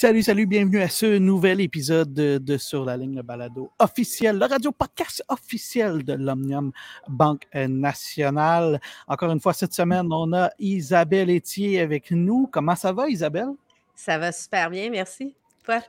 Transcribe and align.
Salut, 0.00 0.22
salut, 0.22 0.46
bienvenue 0.46 0.80
à 0.80 0.88
ce 0.88 1.18
nouvel 1.18 1.60
épisode 1.60 2.14
de, 2.14 2.56
Sur 2.56 2.86
la 2.86 2.96
ligne, 2.96 3.16
le 3.16 3.22
balado 3.22 3.70
officiel, 3.78 4.38
le 4.38 4.46
radio 4.46 4.72
podcast 4.72 5.22
officiel 5.28 6.04
de 6.04 6.14
l'Omnium 6.14 6.72
Banque 7.06 7.46
Nationale. 7.52 8.80
Encore 9.06 9.30
une 9.30 9.40
fois, 9.40 9.52
cette 9.52 9.74
semaine, 9.74 10.08
on 10.10 10.32
a 10.32 10.48
Isabelle 10.58 11.28
Etier 11.28 11.80
avec 11.80 12.12
nous. 12.12 12.48
Comment 12.50 12.76
ça 12.76 12.94
va, 12.94 13.10
Isabelle? 13.10 13.50
Ça 13.94 14.16
va 14.16 14.32
super 14.32 14.70
bien, 14.70 14.88
merci. 14.88 15.36
Toi? 15.64 15.82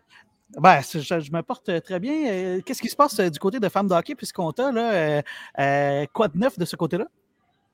Ben, 0.57 0.81
je, 0.81 1.31
me 1.31 1.41
porte 1.41 1.81
très 1.81 2.01
bien. 2.01 2.27
Euh, 2.27 2.61
qu'est-ce 2.65 2.81
qui 2.81 2.89
se 2.89 2.97
passe 2.97 3.17
euh, 3.17 3.29
du 3.29 3.39
côté 3.39 3.61
de 3.61 3.69
femmes 3.69 3.87
d'hockey 3.87 4.15
puisqu'on 4.15 4.51
t'a 4.51 4.73
là? 4.73 5.21
Euh, 5.57 6.05
quoi 6.11 6.27
de 6.27 6.37
neuf 6.37 6.59
de 6.59 6.65
ce 6.65 6.75
côté-là? 6.75 7.07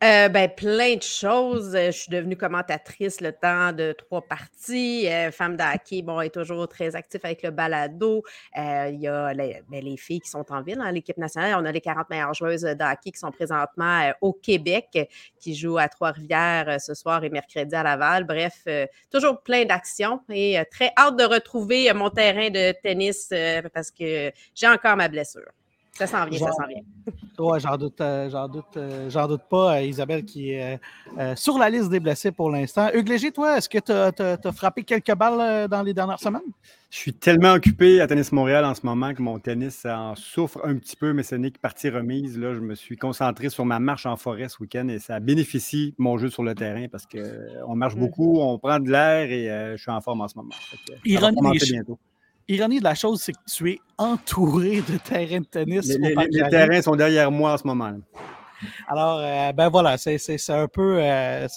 Euh, 0.03 0.29
ben, 0.29 0.47
plein 0.47 0.95
de 0.95 1.01
choses. 1.01 1.75
Euh, 1.75 1.87
je 1.87 1.97
suis 2.01 2.11
devenue 2.11 2.37
commentatrice 2.37 3.19
le 3.19 3.31
temps 3.31 3.71
de 3.71 3.93
trois 3.93 4.21
parties. 4.21 5.07
Euh, 5.07 5.31
Femme 5.31 5.57
d'hockey, 5.57 6.03
bon, 6.03 6.21
est 6.21 6.29
toujours 6.29 6.67
très 6.67 6.95
active 6.95 7.21
avec 7.23 7.41
le 7.41 7.49
balado. 7.49 8.21
il 8.55 8.99
y 8.99 9.07
a 9.07 9.33
ben, 9.33 9.83
les, 9.83 9.97
filles 9.97 10.21
qui 10.21 10.29
sont 10.29 10.45
en 10.51 10.61
ville, 10.61 10.77
dans 10.77 10.83
hein, 10.83 10.91
l'équipe 10.91 11.17
nationale. 11.17 11.55
On 11.59 11.65
a 11.65 11.71
les 11.71 11.81
40 11.81 12.11
meilleures 12.11 12.35
joueuses 12.35 12.61
d'hockey 12.61 13.09
qui 13.11 13.17
sont 13.17 13.31
présentement 13.31 14.11
au 14.21 14.33
Québec, 14.33 15.09
qui 15.39 15.55
jouent 15.55 15.79
à 15.79 15.89
Trois-Rivières 15.89 16.79
ce 16.79 16.93
soir 16.93 17.23
et 17.23 17.31
mercredi 17.31 17.73
à 17.73 17.81
Laval. 17.81 18.25
Bref, 18.25 18.67
toujours 19.11 19.41
plein 19.41 19.65
d'actions 19.65 20.21
et 20.29 20.59
très 20.69 20.91
hâte 20.95 21.17
de 21.17 21.23
retrouver 21.23 21.91
mon 21.93 22.11
terrain 22.11 22.51
de 22.51 22.71
tennis 22.83 23.29
parce 23.73 23.89
que 23.89 24.31
j'ai 24.53 24.67
encore 24.67 24.95
ma 24.95 25.07
blessure. 25.07 25.51
Ça 25.97 26.05
s'en 26.05 26.25
vient, 26.27 26.39
ça 26.39 26.51
s'en 26.51 26.67
vient. 26.67 26.81
Oui, 27.39 27.59
j'en 27.59 27.77
doute, 27.77 28.01
euh, 28.01 28.29
j'en 28.31 28.47
doute, 28.47 28.77
euh, 28.77 29.09
j'en 29.11 29.27
doute 29.27 29.43
pas, 29.47 29.75
euh, 29.75 29.81
Isabelle, 29.81 30.25
qui 30.25 30.51
est 30.51 30.79
sur 31.35 31.57
la 31.59 31.69
liste 31.69 31.89
des 31.89 31.99
blessés 31.99 32.31
pour 32.31 32.49
l'instant. 32.49 32.89
Hugues 32.93 33.09
Léger, 33.09 33.31
toi, 33.31 33.57
est-ce 33.57 33.69
que 33.69 33.77
tu 33.77 33.91
as, 33.91 34.51
frappé 34.51 34.83
quelques 34.83 35.13
balles 35.13 35.67
dans 35.67 35.83
les 35.83 35.93
dernières 35.93 36.19
semaines? 36.19 36.41
Je 36.89 36.97
suis 36.97 37.13
tellement 37.13 37.53
occupé 37.53 38.01
à 38.01 38.07
Tennis 38.07 38.31
Montréal 38.31 38.65
en 38.65 38.73
ce 38.73 38.85
moment 38.85 39.13
que 39.13 39.21
mon 39.21 39.37
tennis 39.39 39.85
en 39.85 40.15
souffre 40.15 40.61
un 40.63 40.75
petit 40.77 40.95
peu, 40.95 41.13
mais 41.13 41.21
ce 41.21 41.35
n'est 41.35 41.51
que 41.51 41.59
partie 41.59 41.89
remise. 41.89 42.39
Là, 42.39 42.53
je 42.53 42.59
me 42.59 42.75
suis 42.75 42.97
concentré 42.97 43.49
sur 43.49 43.65
ma 43.65 43.79
marche 43.79 44.05
en 44.05 44.15
forêt 44.15 44.49
ce 44.49 44.57
week-end 44.59 44.87
et 44.87 44.97
ça 44.97 45.19
bénéficie 45.19 45.93
mon 45.97 46.17
jeu 46.17 46.29
sur 46.29 46.43
le 46.43 46.55
terrain 46.55 46.87
parce 46.91 47.05
qu'on 47.05 47.75
marche 47.75 47.95
mm. 47.95 47.99
beaucoup, 47.99 48.39
on 48.39 48.57
prend 48.57 48.79
de 48.79 48.89
l'air 48.89 49.31
et 49.31 49.75
je 49.77 49.81
suis 49.81 49.91
en 49.91 50.01
forme 50.01 50.21
en 50.21 50.27
ce 50.27 50.37
moment. 50.37 50.55
Ironie, 51.05 51.59
bientôt 51.69 51.99
ironie 52.47 52.79
de 52.79 52.83
la 52.83 52.95
chose, 52.95 53.21
c'est 53.21 53.33
que 53.33 53.37
tu 53.47 53.71
es 53.71 53.79
entouré 53.97 54.81
de 54.81 54.97
terrains 54.97 55.41
de 55.41 55.45
tennis. 55.45 55.87
Les, 55.87 56.49
terrains 56.49 56.81
sont 56.81 56.95
derrière 56.95 57.31
moi 57.31 57.53
en 57.53 57.57
ce 57.57 57.67
moment. 57.67 57.93
Alors, 58.87 59.19
euh, 59.19 59.51
ben 59.53 59.69
voilà, 59.69 59.97
c'est 59.97 60.17
un 60.49 60.67
peu, 60.67 60.97
euh, 60.99 61.47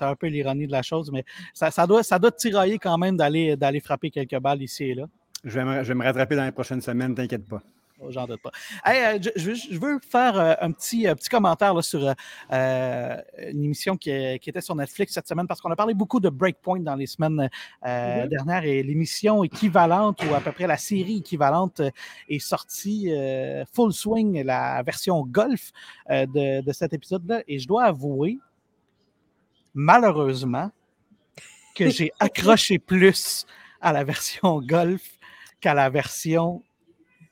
un 0.00 0.14
peu 0.16 0.26
l'ironie 0.26 0.66
de 0.66 0.72
la 0.72 0.82
chose, 0.82 1.10
mais 1.12 1.24
ça, 1.54 1.70
ça, 1.70 1.86
doit, 1.86 2.02
ça 2.02 2.18
doit 2.18 2.30
te 2.30 2.36
tirailler 2.36 2.78
quand 2.78 2.98
même 2.98 3.16
d'aller 3.16 3.80
frapper 3.82 4.10
quelques 4.10 4.38
balles 4.38 4.62
ici 4.62 4.84
et 4.84 4.94
là. 4.94 5.06
Je 5.42 5.58
vais 5.58 5.64
me, 5.64 5.82
je 5.82 5.88
vais 5.88 5.94
me 5.94 6.04
rattraper 6.04 6.36
dans 6.36 6.44
les 6.44 6.52
prochaines 6.52 6.82
semaines, 6.82 7.14
t'inquiète 7.14 7.48
pas. 7.48 7.62
J'en 8.08 8.26
doute 8.26 8.40
pas. 8.40 8.50
Euh, 8.88 9.18
je, 9.36 9.78
veux 9.78 9.98
faire 10.00 10.38
euh, 10.38 10.54
un 10.60 10.72
petit, 10.72 11.04
petit 11.04 11.28
commentaire 11.28 11.82
sur 11.84 12.14
euh, 12.52 13.16
une 13.50 13.64
émission 13.64 13.96
qui, 13.96 14.10
était 14.10 14.60
sur 14.60 14.74
Netflix 14.74 15.12
cette 15.14 15.28
semaine 15.28 15.46
parce 15.46 15.60
qu'on 15.60 15.70
a 15.70 15.76
parlé 15.76 15.94
beaucoup 15.94 16.20
de 16.20 16.28
Breakpoint 16.28 16.80
dans 16.80 16.94
les 16.94 17.06
semaines 17.06 17.48
mm-hmm. 17.84 18.28
dernières 18.28 18.64
et 18.64 18.82
l'émission 18.82 19.44
équivalente 19.44 20.22
ou 20.24 20.34
à 20.34 20.40
peu 20.40 20.52
près 20.52 20.66
la 20.66 20.76
série 20.76 21.18
équivalente 21.18 21.82
est 22.28 22.38
sortie 22.38 23.12
Full 23.72 23.92
Swing, 23.92 24.42
la 24.44 24.82
version 24.82 25.24
golf 25.26 25.72
de, 26.08 26.62
de 26.62 26.72
cet 26.72 26.92
épisode-là. 26.92 27.42
Et 27.46 27.58
je 27.58 27.68
dois 27.68 27.84
avouer, 27.84 28.38
malheureusement, 29.74 30.70
que 31.74 31.90
j'ai 31.90 32.12
accroché 32.20 32.78
plus 32.78 33.46
à 33.80 33.92
la 33.92 34.04
version 34.04 34.60
golf 34.60 35.18
qu'à 35.60 35.74
la 35.74 35.90
version 35.90 36.62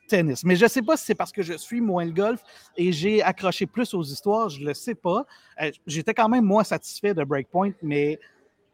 tennis. 0.08 0.44
Mais 0.44 0.56
je 0.56 0.64
ne 0.64 0.69
sais 0.69 0.82
pas 0.82 0.96
si 0.96 1.04
c'est 1.04 1.14
parce 1.14 1.32
que 1.32 1.42
je 1.42 1.54
suis 1.54 1.80
moins 1.80 2.04
le 2.04 2.12
golf 2.12 2.42
et 2.76 2.92
j'ai 2.92 3.22
accroché 3.22 3.66
plus 3.66 3.94
aux 3.94 4.02
histoires, 4.02 4.48
je 4.48 4.60
ne 4.60 4.66
le 4.66 4.74
sais 4.74 4.94
pas. 4.94 5.24
Euh, 5.62 5.70
j'étais 5.86 6.14
quand 6.14 6.28
même 6.28 6.44
moins 6.44 6.64
satisfait 6.64 7.14
de 7.14 7.22
Breakpoint, 7.22 7.72
mais 7.82 8.19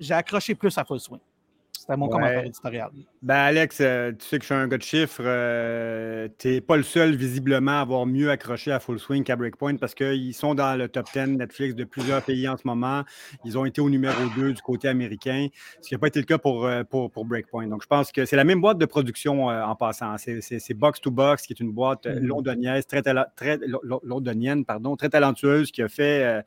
j'ai 0.00 0.14
accroché 0.14 0.54
plus 0.54 0.76
à 0.78 0.84
Full 0.84 1.00
Swing. 1.00 1.20
C'était 1.84 1.98
mon 1.98 2.08
commentaire 2.08 2.46
éditorial. 2.46 2.88
Ben 3.20 3.34
Alex, 3.34 3.78
euh, 3.82 4.12
tu 4.12 4.24
sais 4.24 4.38
que 4.38 4.42
je 4.42 4.46
suis 4.46 4.54
un 4.54 4.66
gars 4.68 4.78
de 4.78 4.82
chiffres. 4.82 5.20
Euh, 5.22 6.28
tu 6.38 6.48
n'es 6.48 6.60
pas 6.62 6.78
le 6.78 6.82
seul, 6.82 7.14
visiblement, 7.14 7.72
à 7.72 7.80
avoir 7.80 8.06
mieux 8.06 8.30
accroché 8.30 8.72
à 8.72 8.80
Full 8.80 8.98
Swing 8.98 9.22
qu'à 9.22 9.36
Breakpoint 9.36 9.76
parce 9.76 9.94
qu'ils 9.94 10.32
sont 10.32 10.54
dans 10.54 10.78
le 10.78 10.88
top 10.88 11.08
10 11.12 11.36
Netflix 11.36 11.74
de 11.74 11.84
plusieurs 11.84 12.22
pays 12.22 12.48
en 12.48 12.56
ce 12.56 12.62
moment. 12.64 13.02
Ils 13.44 13.58
ont 13.58 13.66
été 13.66 13.82
au 13.82 13.90
numéro 13.90 14.14
2 14.34 14.54
du 14.54 14.62
côté 14.62 14.88
américain, 14.88 15.48
ce 15.82 15.88
qui 15.88 15.94
n'a 15.94 15.98
pas 15.98 16.06
été 16.06 16.20
le 16.20 16.24
cas 16.24 16.38
pour, 16.38 16.64
euh, 16.64 16.84
pour, 16.84 17.10
pour, 17.10 17.26
Breakpoint. 17.26 17.66
Donc, 17.66 17.82
je 17.82 17.86
pense 17.86 18.12
que 18.12 18.24
c'est 18.24 18.36
la 18.36 18.44
même 18.44 18.62
boîte 18.62 18.78
de 18.78 18.86
production 18.86 19.48
en 19.48 19.76
passant. 19.76 20.16
C'est 20.16 20.74
Box 20.74 21.02
to 21.02 21.10
Box, 21.10 21.42
qui 21.46 21.52
est 21.52 21.60
une 21.60 21.72
boîte 21.72 22.06
mm-hmm. 22.06 22.18
londonienne, 22.20 22.82
très, 22.84 23.02
très, 23.02 23.58
londonienne, 24.02 24.64
pardon, 24.64 24.96
très 24.96 25.10
talentueuse, 25.10 25.70
qui 25.70 25.82
a 25.82 25.88
fait, 25.88 26.42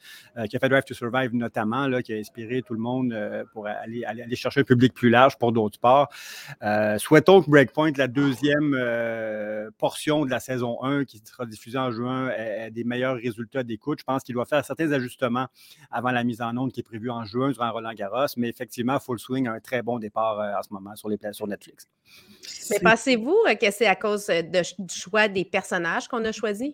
qui 0.50 0.56
a 0.56 0.60
fait 0.60 0.70
Drive 0.70 0.84
to 0.86 0.96
Survive 0.96 1.36
notamment, 1.36 1.88
là, 1.88 2.02
qui 2.02 2.14
a 2.14 2.18
inspiré 2.18 2.64
tout 2.64 2.74
le 2.74 2.80
monde 2.80 3.16
pour 3.54 3.68
aller, 3.68 4.04
aller, 4.04 4.24
aller 4.24 4.36
chercher 4.36 4.62
un 4.62 4.64
public 4.64 4.96
plus 4.96 5.12
large 5.12 5.27
pour 5.36 5.52
d'autres 5.52 5.76
sports. 5.76 6.10
Euh, 6.64 6.98
souhaitons 6.98 7.42
que 7.42 7.50
Breakpoint, 7.50 7.92
la 7.98 8.08
deuxième 8.08 8.74
euh, 8.74 9.70
portion 9.78 10.26
de 10.26 10.30
la 10.30 10.40
saison 10.40 10.84
1 10.84 11.06
qui 11.06 11.22
sera 11.24 11.46
diffusée 11.46 11.78
en 11.78 11.92
juin, 11.92 12.30
ait, 12.30 12.72
des 12.72 12.84
meilleurs 12.84 13.16
résultats 13.16 13.64
d'écoute. 13.64 14.00
Je 14.00 14.06
pense 14.06 14.24
qu'il 14.24 14.36
doit 14.36 14.46
faire 14.46 14.64
certains 14.64 14.92
ajustements 14.92 15.48
avant 15.92 16.12
la 16.12 16.24
mise 16.24 16.42
en 16.42 16.56
onde 16.58 16.72
qui 16.72 16.80
est 16.80 16.84
prévue 16.84 17.10
en 17.10 17.26
juin 17.26 17.52
durant 17.52 17.72
Roland 17.72 17.94
Garros. 17.94 18.28
Mais 18.38 18.50
effectivement, 18.50 19.00
Full 19.00 19.20
Swing 19.20 19.48
a 19.48 19.54
un 19.54 19.60
très 19.60 19.82
bon 19.82 20.00
départ 20.00 20.40
euh, 20.40 20.54
en 20.58 20.64
ce 20.64 20.74
moment 20.74 20.96
sur 20.96 21.10
les 21.10 21.18
sur 21.32 21.48
Netflix. 21.48 21.88
Mais 22.70 22.80
pensez-vous 22.80 23.38
que 23.60 23.72
c'est 23.72 23.88
à 23.88 23.96
cause 23.96 24.28
du 24.28 24.96
choix 24.96 25.28
des 25.28 25.44
personnages 25.44 26.08
qu'on 26.08 26.24
a 26.24 26.32
choisis? 26.32 26.74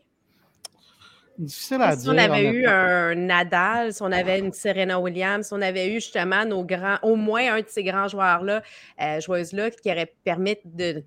Difficile 1.38 1.82
à 1.82 1.96
si 1.96 2.08
on 2.08 2.18
avait 2.18 2.44
eu 2.44 2.66
un 2.68 3.16
Nadal, 3.16 3.94
si 3.94 4.02
on 4.02 4.12
avait 4.12 4.40
une 4.40 4.54
Serena 4.54 5.00
Williams, 5.00 5.48
si 5.48 5.54
on 5.54 5.62
avait 5.62 5.90
eu 5.90 5.96
justement 5.96 6.46
nos 6.46 6.64
grands, 6.64 6.98
au 7.02 7.16
moins 7.16 7.56
un 7.56 7.60
de 7.60 7.66
ces 7.68 7.84
grands 7.84 8.08
joueurs-là, 8.08 8.62
euh, 9.02 9.20
joueuses-là, 9.20 9.72
qui 9.72 9.92
aurait 9.92 10.14
permis 10.24 10.58
de, 10.64 11.04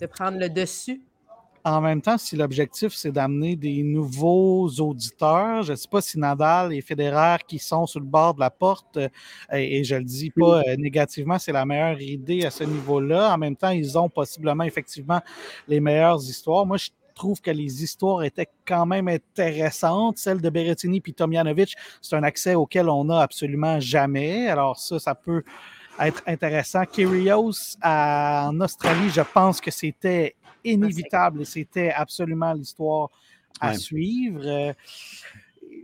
de 0.00 0.06
prendre 0.06 0.38
le 0.38 0.48
dessus 0.48 1.00
en 1.64 1.80
même 1.80 2.00
temps, 2.00 2.18
si 2.18 2.36
l'objectif, 2.36 2.92
c'est 2.94 3.12
d'amener 3.12 3.56
des 3.56 3.82
nouveaux 3.82 4.68
auditeurs, 4.80 5.62
je 5.62 5.72
ne 5.72 5.76
sais 5.76 5.88
pas 5.88 6.00
si 6.00 6.18
Nadal 6.18 6.72
et 6.72 6.80
Federer 6.80 7.36
qui 7.46 7.58
sont 7.58 7.86
sur 7.86 8.00
le 8.00 8.06
bord 8.06 8.34
de 8.34 8.40
la 8.40 8.50
porte, 8.50 8.96
euh, 8.96 9.08
et, 9.52 9.84
je 9.84 9.94
ne 9.94 10.00
le 10.00 10.04
dis 10.04 10.30
pas 10.30 10.60
euh, 10.60 10.76
négativement, 10.76 11.38
c'est 11.38 11.52
la 11.52 11.64
meilleure 11.64 12.00
idée 12.00 12.44
à 12.44 12.50
ce 12.50 12.64
niveau-là. 12.64 13.32
En 13.32 13.38
même 13.38 13.56
temps, 13.56 13.70
ils 13.70 13.98
ont 13.98 14.08
possiblement 14.08 14.64
effectivement 14.64 15.20
les 15.66 15.80
meilleures 15.80 16.22
histoires. 16.22 16.64
Moi, 16.66 16.76
je 16.76 16.90
trouve 17.18 17.40
que 17.40 17.50
les 17.50 17.82
histoires 17.84 18.22
étaient 18.22 18.48
quand 18.66 18.86
même 18.86 19.08
intéressantes. 19.08 20.18
Celle 20.18 20.40
de 20.40 20.48
Berrettini 20.48 21.00
puis 21.00 21.12
Tomjanovic, 21.12 21.74
c'est 22.00 22.16
un 22.16 22.22
accès 22.22 22.54
auquel 22.54 22.88
on 22.88 23.04
n'a 23.04 23.20
absolument 23.20 23.80
jamais. 23.80 24.48
Alors 24.48 24.78
ça, 24.78 24.98
ça 24.98 25.14
peut 25.14 25.42
être 26.00 26.22
intéressant. 26.26 26.84
Kyrgios 26.84 27.76
en 27.82 28.60
Australie, 28.60 29.10
je 29.10 29.20
pense 29.20 29.60
que 29.60 29.70
c'était 29.70 30.36
inévitable 30.64 31.42
et 31.42 31.44
c'était 31.44 31.90
absolument 31.90 32.52
l'histoire 32.52 33.10
à 33.60 33.74
suivre. 33.74 34.42
Euh, 34.44 34.72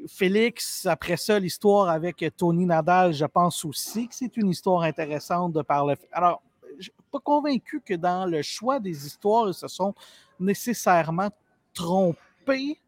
Félix, 0.06 0.86
après 0.86 1.16
ça, 1.16 1.38
l'histoire 1.38 1.88
avec 1.88 2.24
Tony 2.36 2.66
Nadal, 2.66 3.12
je 3.12 3.24
pense 3.24 3.64
aussi 3.64 4.06
que 4.06 4.14
c'est 4.14 4.36
une 4.36 4.50
histoire 4.50 4.82
intéressante 4.82 5.52
de 5.52 5.62
par 5.62 5.86
le. 5.86 5.96
Alors, 6.12 6.42
je 6.78 6.84
suis 6.84 6.92
pas 7.10 7.20
convaincu 7.20 7.80
que 7.80 7.94
dans 7.94 8.26
le 8.26 8.42
choix 8.42 8.80
des 8.80 9.06
histoires, 9.06 9.48
ils 9.48 9.54
se 9.54 9.68
sont 9.68 9.94
nécessairement 10.38 11.30
trompés. 11.72 12.80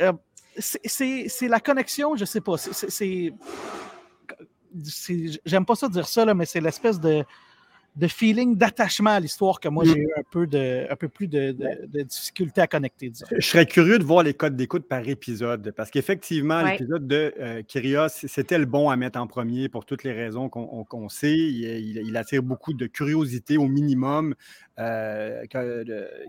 Euh, 0.00 0.12
c'est 0.58 1.48
la 1.48 1.60
connexion, 1.60 2.16
je 2.16 2.24
sais 2.24 2.40
pas. 2.40 2.56
C'est. 2.56 3.32
J'aime 5.44 5.64
pas 5.64 5.74
ça 5.74 5.88
dire 5.88 6.06
ça, 6.06 6.34
mais 6.34 6.46
c'est 6.46 6.60
l'espèce 6.60 7.00
de 7.00 7.24
de 7.98 8.06
feeling 8.06 8.56
d'attachement 8.56 9.10
à 9.10 9.20
l'histoire 9.20 9.58
que 9.58 9.68
moi, 9.68 9.84
j'ai 9.84 9.98
eu 9.98 10.08
un 10.16 10.22
peu, 10.30 10.46
de, 10.46 10.86
un 10.88 10.94
peu 10.94 11.08
plus 11.08 11.26
de, 11.26 11.56
difficulté 12.04 12.60
à 12.60 12.68
connecter. 12.68 13.12
Je 13.36 13.44
serais 13.44 13.66
curieux 13.66 13.98
de 13.98 14.04
voir 14.04 14.22
les 14.22 14.34
codes 14.34 14.54
d'écoute 14.54 14.86
par 14.86 15.06
épisode, 15.08 15.72
parce 15.76 15.90
qu'effectivement, 15.90 16.62
l'épisode 16.62 17.08
de 17.08 17.34
euh, 17.40 17.62
Kyrios, 17.66 18.08
c'était 18.08 18.58
le 18.58 18.66
bon 18.66 18.88
à 18.88 18.96
mettre 18.96 19.18
en 19.18 19.26
premier 19.26 19.68
pour 19.68 19.84
toutes 19.84 20.04
les 20.04 20.12
raisons 20.12 20.48
qu'on 20.48 21.08
sait. 21.08 21.36
Il, 21.36 21.98
il, 22.06 22.16
attire 22.16 22.42
beaucoup 22.42 22.72
de 22.72 22.86
curiosité 22.86 23.56
au 23.56 23.66
minimum. 23.66 24.34
Euh, 24.78 25.44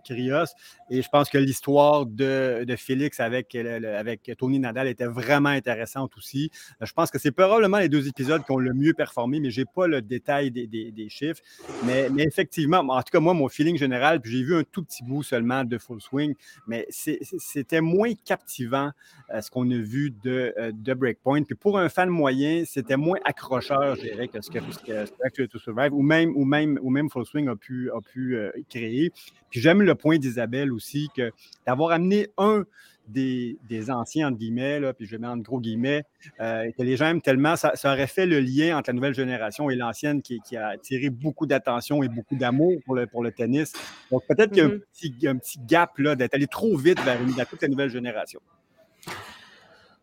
Kyrgios. 0.04 0.54
Et 0.90 1.02
je 1.02 1.10
pense 1.10 1.30
que 1.30 1.38
l'histoire 1.38 2.06
de, 2.06 2.66
Félix 2.78 3.20
avec, 3.20 3.56
avec 3.56 4.32
Tony 4.38 4.60
Nadal 4.60 4.88
était 4.88 5.06
vraiment 5.06 5.50
intéressante 5.50 6.18
aussi. 6.18 6.50
Je 6.82 6.92
pense 6.94 7.12
que 7.12 7.20
c'est 7.20 7.32
probablement 7.32 7.78
les 7.78 7.90
deux 7.90 8.08
épisodes 8.08 8.44
qui 8.44 8.52
ont 8.52 8.58
le 8.58 8.74
mieux 8.74 8.94
performé, 8.94 9.40
mais 9.40 9.52
je 9.52 9.62
n'ai 9.62 9.66
pas 9.66 9.88
le 9.88 10.02
détail 10.02 10.52
des, 10.52 11.10
chiffres. 11.10 11.42
Mais, 11.86 12.10
effectivement, 12.18 12.80
en 12.80 13.02
tout 13.02 13.12
cas, 13.12 13.20
moi, 13.20 13.34
mon 13.34 13.50
feeling 13.50 13.78
général, 13.78 14.22
puis 14.22 14.32
j'ai 14.32 14.44
vu 14.44 14.56
un 14.56 14.64
tout 14.64 14.84
petit 14.84 15.04
bout 15.04 15.24
seulement 15.24 15.64
de 15.64 15.78
Full 15.78 16.02
Swing, 16.02 16.34
mais 16.68 16.88
c'était 16.90 17.82
moins 17.82 18.14
captivant 18.26 18.92
euh, 19.34 19.42
ce 19.42 19.52
qu'on 19.52 19.70
a 19.72 19.78
vu 19.78 20.12
de, 20.24 20.54
euh, 20.58 20.72
de 20.74 20.94
Breakpoint. 20.94 21.44
Puis 21.44 21.56
pour 21.56 21.78
un 21.78 21.90
fan 21.90 22.10
moyen, 22.10 22.64
c'était 22.66 22.98
moins 22.98 23.20
accrocheur, 23.26 23.96
je 23.96 24.02
dirais, 24.02 24.28
que 24.28 24.42
ce 24.42 24.50
que, 24.50 24.60
ce 24.60 25.44
to 25.44 25.60
Survive 25.60 25.94
ou 25.94 26.02
même, 26.02 26.36
ou 26.36 26.46
même, 26.46 26.80
ou 26.82 26.90
même 26.90 27.10
Full 27.10 27.26
Swing 27.26 27.48
a 27.48 27.56
pu, 27.56 27.92
a 27.92 28.02
pu 28.02 28.39
euh, 28.40 28.52
créer. 28.70 29.12
Puis 29.50 29.62
j'aime 29.62 29.82
le 29.82 29.96
point 29.96 30.18
d'Isabelle 30.18 30.72
aussi, 30.72 31.10
que 31.16 31.32
d'avoir 31.66 31.92
amené 31.92 32.28
un 32.38 32.66
des, 33.08 33.58
des, 33.68 33.90
anciens, 33.90 34.28
entre 34.28 34.38
guillemets, 34.38 34.80
là, 34.80 34.94
puis 34.94 35.08
je 35.08 35.18
mettre 35.18 35.34
en 35.34 35.38
gros 35.38 35.60
guillemets, 35.60 36.04
que 36.38 36.84
les 36.84 36.96
gens 36.96 37.08
aiment 37.08 37.24
tellement, 37.24 37.56
ça, 37.56 37.74
aurait 37.86 38.06
fait 38.06 38.28
le 38.28 38.40
lien 38.40 38.78
entre 38.78 38.92
la 38.92 38.94
nouvelle 38.94 39.16
génération 39.16 39.72
et 39.72 39.76
l'ancienne 39.76 40.22
qui, 40.22 40.40
qui, 40.42 40.56
a 40.58 40.68
attiré 40.68 41.10
beaucoup 41.10 41.48
d'attention 41.48 42.04
et 42.04 42.08
beaucoup 42.08 42.36
d'amour 42.36 42.74
pour 42.86 42.94
le, 42.94 43.08
pour 43.08 43.24
le 43.24 43.32
tennis. 43.32 43.74
Donc 44.12 44.22
peut-être 44.28 44.52
qu'il 44.52 44.60
y 44.60 44.62
a 44.62 44.66
un 44.66 44.70
mm-hmm. 44.70 44.82
petit, 44.94 45.28
un 45.28 45.38
petit 45.38 45.60
gap 45.66 46.00
d'être 46.00 46.36
allé 46.36 46.46
trop 46.46 46.78
vite 46.78 47.02
vers 47.02 47.20
une, 47.20 47.34
toute 47.34 47.62
la 47.64 47.68
nouvelle 47.68 47.90
génération. 47.90 48.42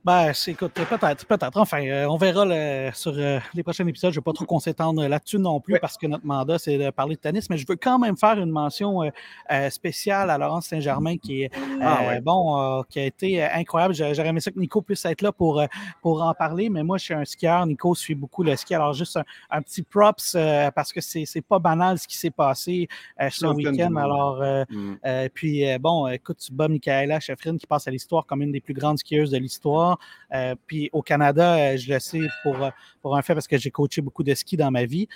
Ben, 0.07 0.31
écoute, 0.47 0.71
peut-être, 0.71 1.27
peut-être. 1.27 1.57
Enfin, 1.57 1.85
euh, 1.85 2.07
on 2.07 2.17
verra 2.17 2.45
sur 2.93 3.13
euh, 3.17 3.41
les 3.55 3.65
prochains 3.65 3.85
épisodes. 3.89 4.13
Je 4.13 4.21
ne 4.21 4.21
vais 4.21 4.25
pas 4.25 4.33
trop 4.33 4.45
qu'on 4.45 4.61
s'étendre 4.61 5.05
là-dessus 5.05 5.41
non 5.41 5.59
plus 5.59 5.81
parce 5.81 5.99
que 5.99 6.07
notre 6.07 6.25
mandat, 6.25 6.61
c'est 6.61 6.79
de 6.79 6.91
parler 6.91 7.17
de 7.17 7.21
tennis. 7.21 7.51
Mais 7.51 7.59
je 7.59 7.67
veux 7.67 7.75
quand 7.75 7.99
même 7.99 8.17
faire 8.17 8.39
une 8.39 8.53
mention 8.53 9.03
euh, 9.03 9.71
spéciale 9.71 10.31
à 10.31 10.39
Laurence 10.39 10.67
Saint-Germain 10.67 11.17
qui 11.17 11.43
est 11.43 11.51
ah, 11.83 12.21
bon, 12.21 12.85
qui 12.89 13.01
a 13.01 13.05
été 13.05 13.43
incroyable. 13.43 13.95
J'aurais 13.95 14.29
aimé 14.29 14.39
ça 14.39 14.53
que 14.53 14.61
Nico 14.61 14.81
puisse 14.81 15.05
être 15.07 15.23
là 15.23 15.33
pour, 15.33 15.61
pour 16.01 16.23
en 16.23 16.35
parler. 16.35 16.71
Mais 16.71 16.85
moi, 16.85 16.99
je 16.99 17.05
suis 17.07 17.15
un 17.15 17.25
skieur. 17.25 17.67
Nico 17.67 17.93
suit 17.97 18.15
beaucoup 18.15 18.45
le 18.45 18.55
ski. 18.55 18.77
Alors, 18.77 18.93
juste 18.93 19.19
un, 19.51 19.61
petit 19.61 19.83
props 19.83 20.37
parce 20.73 20.93
que 20.93 21.01
c'est, 21.01 21.27
pas 21.49 21.59
banal 21.59 21.99
ce 21.99 22.07
qui 22.07 22.17
s'est 22.17 22.31
passé 22.31 22.87
ce 23.29 23.47
week-end. 23.47 23.97
Alors, 23.97 24.41
mm. 24.71 24.99
puis 25.35 25.65
bon, 25.81 26.07
écoute, 26.07 26.37
tu 26.39 26.53
bats 26.53 26.69
Michaela 26.69 27.19
Scheffrin 27.19 27.57
qui 27.57 27.67
passe 27.67 27.89
à 27.89 27.91
l'histoire 27.91 28.25
comme 28.25 28.43
une 28.43 28.53
des 28.53 28.61
plus 28.61 28.75
grandes 28.75 28.99
skieuses 28.99 29.33
de 29.33 29.39
l'histoire. 29.39 29.96
Euh, 30.35 30.55
puis 30.67 30.91
au 30.93 31.03
Canada, 31.03 31.57
euh, 31.57 31.77
je 31.77 31.93
le 31.93 31.99
sais 31.99 32.29
pour, 32.43 32.63
euh, 32.63 32.71
pour 33.03 33.17
un 33.17 33.23
fait 33.23 33.35
parce 33.35 33.47
que 33.49 33.59
j'ai 33.59 33.71
coaché 33.71 34.01
beaucoup 34.01 34.23
de 34.23 34.35
ski 34.35 34.57
dans 34.57 34.71
ma 34.71 34.85
vie, 34.85 35.09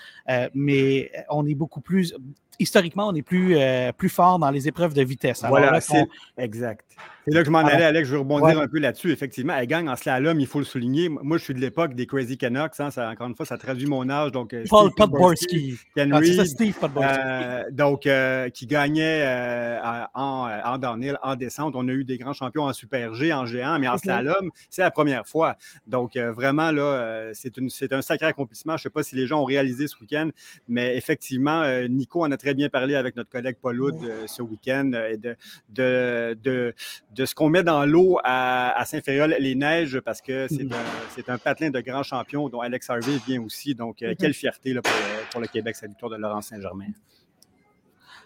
mais 0.54 1.10
on 1.28 1.46
est 1.46 1.54
beaucoup 1.54 1.80
plus 1.80 2.14
historiquement, 2.58 3.08
on 3.08 3.14
est 3.14 3.22
plus, 3.22 3.56
plus 3.96 4.10
fort 4.10 4.38
dans 4.38 4.50
les 4.50 4.68
épreuves 4.68 4.92
de 4.92 5.02
vitesse. 5.02 5.44
voilà, 5.48 5.80
c'est 5.80 6.06
exact. 6.36 6.84
C'est 7.26 7.34
là 7.34 7.40
que 7.40 7.46
je 7.46 7.50
m'en 7.50 7.58
allais, 7.58 7.84
Alex. 7.84 8.08
Je 8.08 8.14
vais 8.14 8.18
rebondir 8.18 8.60
un 8.60 8.68
peu 8.68 8.78
là-dessus. 8.78 9.12
Effectivement, 9.12 9.54
elle 9.54 9.66
gagne 9.66 9.88
en 9.88 9.96
slalom, 9.96 10.40
il 10.40 10.46
faut 10.46 10.58
le 10.58 10.64
souligner. 10.64 11.08
Moi, 11.08 11.36
je 11.36 11.44
suis 11.44 11.54
de 11.54 11.60
l'époque 11.60 11.94
des 11.94 12.06
Crazy 12.06 12.38
Canucks. 12.38 12.78
Hein, 12.78 12.90
ça, 12.90 13.10
encore 13.10 13.26
une 13.26 13.34
fois, 13.34 13.44
ça 13.44 13.58
traduit 13.58 13.86
mon 13.86 14.08
âge. 14.08 14.32
Donc, 14.32 14.54
euh, 14.54 14.64
Paul 14.68 14.90
Podborski. 14.96 15.76
Ken 15.94 16.12
ah, 16.12 16.44
Steve 16.44 16.76
euh, 16.96 17.64
donc, 17.70 18.06
euh, 18.06 18.48
qui 18.48 18.66
gagnait 18.66 19.26
en, 20.14 20.48
en 20.64 20.78
downhill, 20.78 21.18
en 21.22 21.36
descente. 21.36 21.74
On 21.76 21.88
a 21.88 21.92
eu 21.92 22.04
des 22.04 22.16
grands 22.16 22.32
champions 22.32 22.64
en 22.64 22.72
Super 22.72 23.14
G, 23.14 23.32
en 23.32 23.44
géant, 23.44 23.78
mais 23.78 23.88
en 23.88 23.98
slalom, 23.98 24.50
c'est 24.70 24.82
la 24.82 24.90
première 24.90 25.26
fois. 25.26 25.56
Donc, 25.86 26.16
vraiment, 26.16 26.70
là, 26.70 27.32
c'est 27.34 27.92
un 27.92 28.02
sacré 28.02 28.26
accomplissement. 28.26 28.76
Je 28.76 28.80
ne 28.80 28.82
sais 28.84 28.90
pas 28.90 29.02
si 29.02 29.14
les 29.14 29.26
gens 29.26 29.42
ont 29.42 29.46
réalisé 29.46 29.88
ce 29.88 29.96
week-end, 30.00 30.30
mais 30.68 30.96
effectivement, 30.96 31.64
Nico 31.88 32.24
en 32.24 32.30
a 32.30 32.36
très 32.36 32.54
bien 32.54 32.68
parlé 32.68 32.94
avec 32.94 33.16
notre 33.16 33.30
collègue 33.30 33.56
Paul 33.60 33.80
ce 34.26 34.42
week-end 34.42 34.92
et 35.10 35.16
de, 35.16 35.36
de, 35.70 36.36
de 36.42 36.74
de 37.14 37.26
ce 37.26 37.34
qu'on 37.34 37.48
met 37.48 37.62
dans 37.62 37.84
l'eau 37.84 38.18
à, 38.22 38.82
Saint-Fériol, 38.84 39.36
les 39.38 39.54
neiges, 39.54 40.00
parce 40.00 40.20
que 40.20 40.46
c'est 40.48 40.64
mm. 40.64 40.72
un, 41.28 41.34
un, 41.34 41.38
patelin 41.38 41.70
de 41.70 41.80
grands 41.80 42.02
champions 42.02 42.48
dont 42.48 42.60
Alex 42.60 42.88
Harvey 42.88 43.18
vient 43.26 43.42
aussi. 43.42 43.74
Donc, 43.74 44.02
euh, 44.02 44.12
mm-hmm. 44.12 44.16
quelle 44.16 44.34
fierté 44.34 44.72
là, 44.72 44.80
pour, 45.30 45.40
le 45.40 45.46
Québec, 45.46 45.76
cette 45.76 45.90
victoire 45.90 46.10
de 46.10 46.16
Laurent 46.16 46.40
Saint-Germain. 46.40 46.88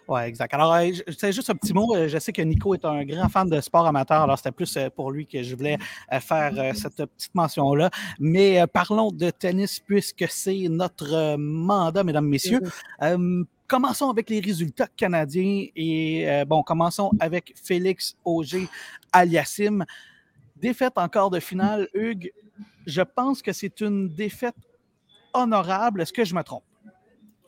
Oui, 0.07 0.21
exact. 0.21 0.53
Alors, 0.53 0.77
c'est 1.17 1.33
juste 1.33 1.49
un 1.49 1.55
petit 1.55 1.73
mot. 1.73 1.97
Euh, 1.97 2.09
je 2.09 2.19
sais 2.19 2.31
que 2.31 2.43
Nico 2.43 2.75
est 2.75 2.85
un 2.85 3.07
grand 3.07 3.31
fan 3.31 3.49
de 3.49 3.59
sport 3.63 3.87
amateur, 3.87 4.21
alors 4.21 4.37
c'était 4.37 4.53
plus 4.53 4.77
euh, 4.77 4.91
pour 4.91 5.11
lui 5.11 5.27
que 5.27 5.43
je 5.43 5.57
voulais 5.57 5.79
faire 6.21 6.53
cette 6.75 6.97
petite 6.97 7.35
mention-là. 7.35 7.89
Mais 8.19 8.67
parlons 8.67 9.11
de 9.11 9.31
tennis 9.31 9.81
puisque 9.81 10.27
c'est 10.29 10.67
notre 10.69 11.37
mandat, 11.37 12.05
mesdames, 12.05 12.29
messieurs. 12.29 12.61
Mm-hmm 13.01 13.45
commençons 13.67 14.11
avec 14.11 14.31
les 14.31 14.41
résultats 14.41 14.89
canadiens 14.97 15.67
et 15.75 16.29
euh, 16.29 16.45
bon, 16.45 16.63
commençons 16.63 17.11
avec 17.21 17.55
Félix 17.63 18.17
Auger 18.25 18.69
Aliassim. 19.13 19.85
Défaite 20.57 20.95
encore 20.97 21.31
de 21.31 21.41
finale, 21.41 21.89
Hugues. 21.95 22.33
Je 22.87 23.03
pense 23.03 23.43
que 23.43 23.53
c'est 23.53 23.81
une 23.81 24.09
défaite 24.09 24.57
honorable. 25.33 26.03
Est-ce 26.03 26.13
que 26.13 26.25
je 26.25 26.35
me 26.35 26.43
trompe? 26.43 26.65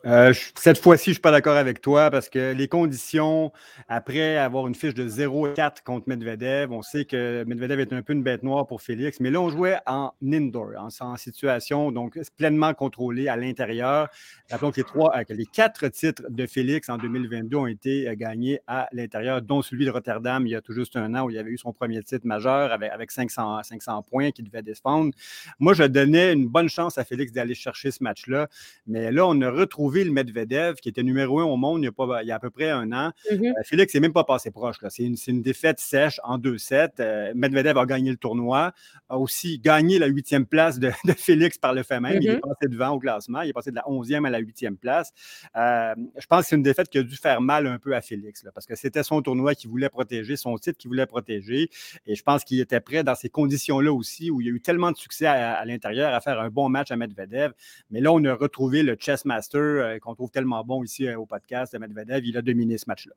Euh, 0.07 0.33
cette 0.55 0.77
fois-ci, 0.77 1.05
je 1.05 1.09
ne 1.09 1.13
suis 1.15 1.21
pas 1.21 1.31
d'accord 1.31 1.57
avec 1.57 1.81
toi 1.81 2.09
parce 2.09 2.29
que 2.29 2.53
les 2.53 2.69
conditions, 2.69 3.51
après 3.89 4.37
avoir 4.37 4.65
une 4.65 4.75
fiche 4.75 4.93
de 4.93 5.05
0-4 5.05 5.83
contre 5.83 6.07
Medvedev, 6.07 6.71
on 6.71 6.81
sait 6.81 7.03
que 7.03 7.43
Medvedev 7.45 7.81
est 7.81 7.91
un 7.91 8.01
peu 8.01 8.13
une 8.13 8.23
bête 8.23 8.41
noire 8.41 8.67
pour 8.67 8.81
Félix, 8.81 9.19
mais 9.19 9.31
là, 9.31 9.41
on 9.41 9.49
jouait 9.49 9.79
en 9.85 10.13
indoor, 10.23 10.69
en, 10.77 11.17
situation 11.17 11.91
donc 11.91 12.17
pleinement 12.37 12.73
contrôlée 12.73 13.27
à 13.27 13.35
l'intérieur. 13.35 14.07
Rappelons 14.49 14.71
que 14.71 14.77
les, 14.77 14.85
trois, 14.85 15.13
euh, 15.17 15.23
les 15.27 15.45
quatre 15.45 15.89
titres 15.89 16.23
de 16.29 16.45
Félix 16.45 16.87
en 16.87 16.97
2022 16.97 17.57
ont 17.57 17.67
été 17.67 18.07
euh, 18.07 18.15
gagnés 18.15 18.61
à 18.65 18.87
l'intérieur, 18.93 19.41
dont 19.41 19.61
celui 19.61 19.85
de 19.85 19.91
Rotterdam 19.91 20.47
il 20.47 20.51
y 20.51 20.55
a 20.55 20.61
tout 20.61 20.73
juste 20.73 20.95
un 20.95 21.15
an 21.15 21.25
où 21.25 21.31
il 21.31 21.37
avait 21.37 21.51
eu 21.51 21.57
son 21.57 21.73
premier 21.73 22.01
titre 22.01 22.25
majeur 22.25 22.71
avec, 22.71 22.91
avec 22.93 23.11
500, 23.11 23.61
500 23.61 24.03
points 24.03 24.31
qu'il 24.31 24.45
devait 24.45 24.63
défendre. 24.63 25.11
Moi, 25.59 25.73
je 25.73 25.83
donnais 25.83 26.31
une 26.31 26.47
bonne 26.47 26.69
chance 26.69 26.97
à 26.97 27.03
Félix 27.03 27.33
d'aller 27.33 27.55
chercher 27.55 27.91
ce 27.91 28.01
match-là, 28.01 28.47
mais 28.85 29.11
là, 29.11 29.27
on 29.27 29.41
a 29.41 29.51
retrouvé 29.51 29.96
le 30.03 30.11
Medvedev, 30.11 30.75
qui 30.75 30.89
était 30.89 31.03
numéro 31.03 31.39
un 31.39 31.45
au 31.45 31.57
monde 31.57 31.81
il 31.81 31.85
y 31.85 31.87
a, 31.87 31.91
pas, 31.91 32.23
il 32.23 32.27
y 32.27 32.31
a 32.31 32.35
à 32.35 32.39
peu 32.39 32.49
près 32.49 32.69
un 32.69 32.91
an. 32.91 33.11
Mm-hmm. 33.31 33.49
Euh, 33.49 33.63
Félix 33.63 33.93
n'est 33.93 33.99
même 33.99 34.13
pas 34.13 34.23
passé 34.23 34.51
proche. 34.51 34.77
C'est 34.89 35.03
une, 35.03 35.15
une, 35.27 35.41
défaite 35.41 35.79
sèche 35.79 36.19
en 36.23 36.37
2-7. 36.37 36.89
Euh, 36.99 37.31
Medvedev 37.35 37.77
a 37.77 37.85
gagné 37.85 38.11
le 38.11 38.17
tournoi, 38.17 38.73
a 39.09 39.17
aussi 39.17 39.59
gagné 39.59 39.99
la 39.99 40.07
huitième 40.07 40.45
place 40.45 40.79
de, 40.79 40.91
Félix 41.17 41.57
par 41.57 41.73
le 41.73 41.83
fait 41.83 41.99
même. 41.99 42.21
Il 42.21 42.29
est 42.29 42.39
passé 42.39 42.67
devant 42.69 42.89
au 42.89 42.99
classement. 42.99 43.41
Il 43.41 43.49
est 43.49 43.53
passé 43.53 43.71
de 43.71 43.75
la 43.75 43.89
onzième 43.89 44.25
à 44.25 44.29
la 44.29 44.39
huitième 44.39 44.77
place. 44.77 45.11
Euh, 45.55 45.93
je 46.17 46.25
pense 46.27 46.41
que 46.41 46.47
c'est 46.49 46.55
une 46.55 46.63
défaite 46.63 46.89
qui 46.89 46.97
a 46.97 47.03
dû 47.03 47.15
faire 47.15 47.41
mal 47.41 47.67
un 47.67 47.79
peu 47.79 47.95
à 47.95 48.01
Félix, 48.01 48.45
parce 48.53 48.65
que 48.65 48.75
c'était 48.75 49.03
son 49.03 49.21
tournoi 49.21 49.55
qu'il 49.55 49.69
voulait 49.69 49.89
protéger, 49.89 50.35
son 50.35 50.57
titre 50.57 50.77
qu'il 50.77 50.89
voulait 50.89 51.05
protéger. 51.05 51.69
Et 52.05 52.15
je 52.15 52.23
pense 52.23 52.43
qu'il 52.43 52.59
était 52.59 52.79
prêt 52.79 53.03
dans 53.03 53.15
ces 53.15 53.29
conditions-là 53.29 53.91
aussi, 53.91 54.31
où 54.31 54.41
il 54.41 54.47
y 54.47 54.49
a 54.49 54.53
eu 54.53 54.61
tellement 54.61 54.91
de 54.91 54.97
succès 54.97 55.25
à, 55.25 55.53
à 55.53 55.65
l'intérieur 55.65 56.13
à 56.13 56.21
faire 56.21 56.39
un 56.39 56.49
bon 56.49 56.69
match 56.69 56.91
à 56.91 56.95
Medvedev. 56.95 57.53
Mais 57.91 58.01
là, 58.01 58.11
on 58.11 58.23
a 58.25 58.33
retrouvé 58.33 58.83
le 58.83 58.95
chess 58.99 59.25
master 59.25 59.76
qu'on 60.01 60.15
trouve 60.15 60.31
tellement 60.31 60.63
bon 60.63 60.83
ici 60.83 61.07
euh, 61.07 61.19
au 61.19 61.25
podcast 61.25 61.73
de 61.73 61.77
Medvedev. 61.79 62.25
Il 62.25 62.37
a 62.37 62.41
dominé 62.41 62.77
ce 62.77 62.85
match-là. 62.87 63.13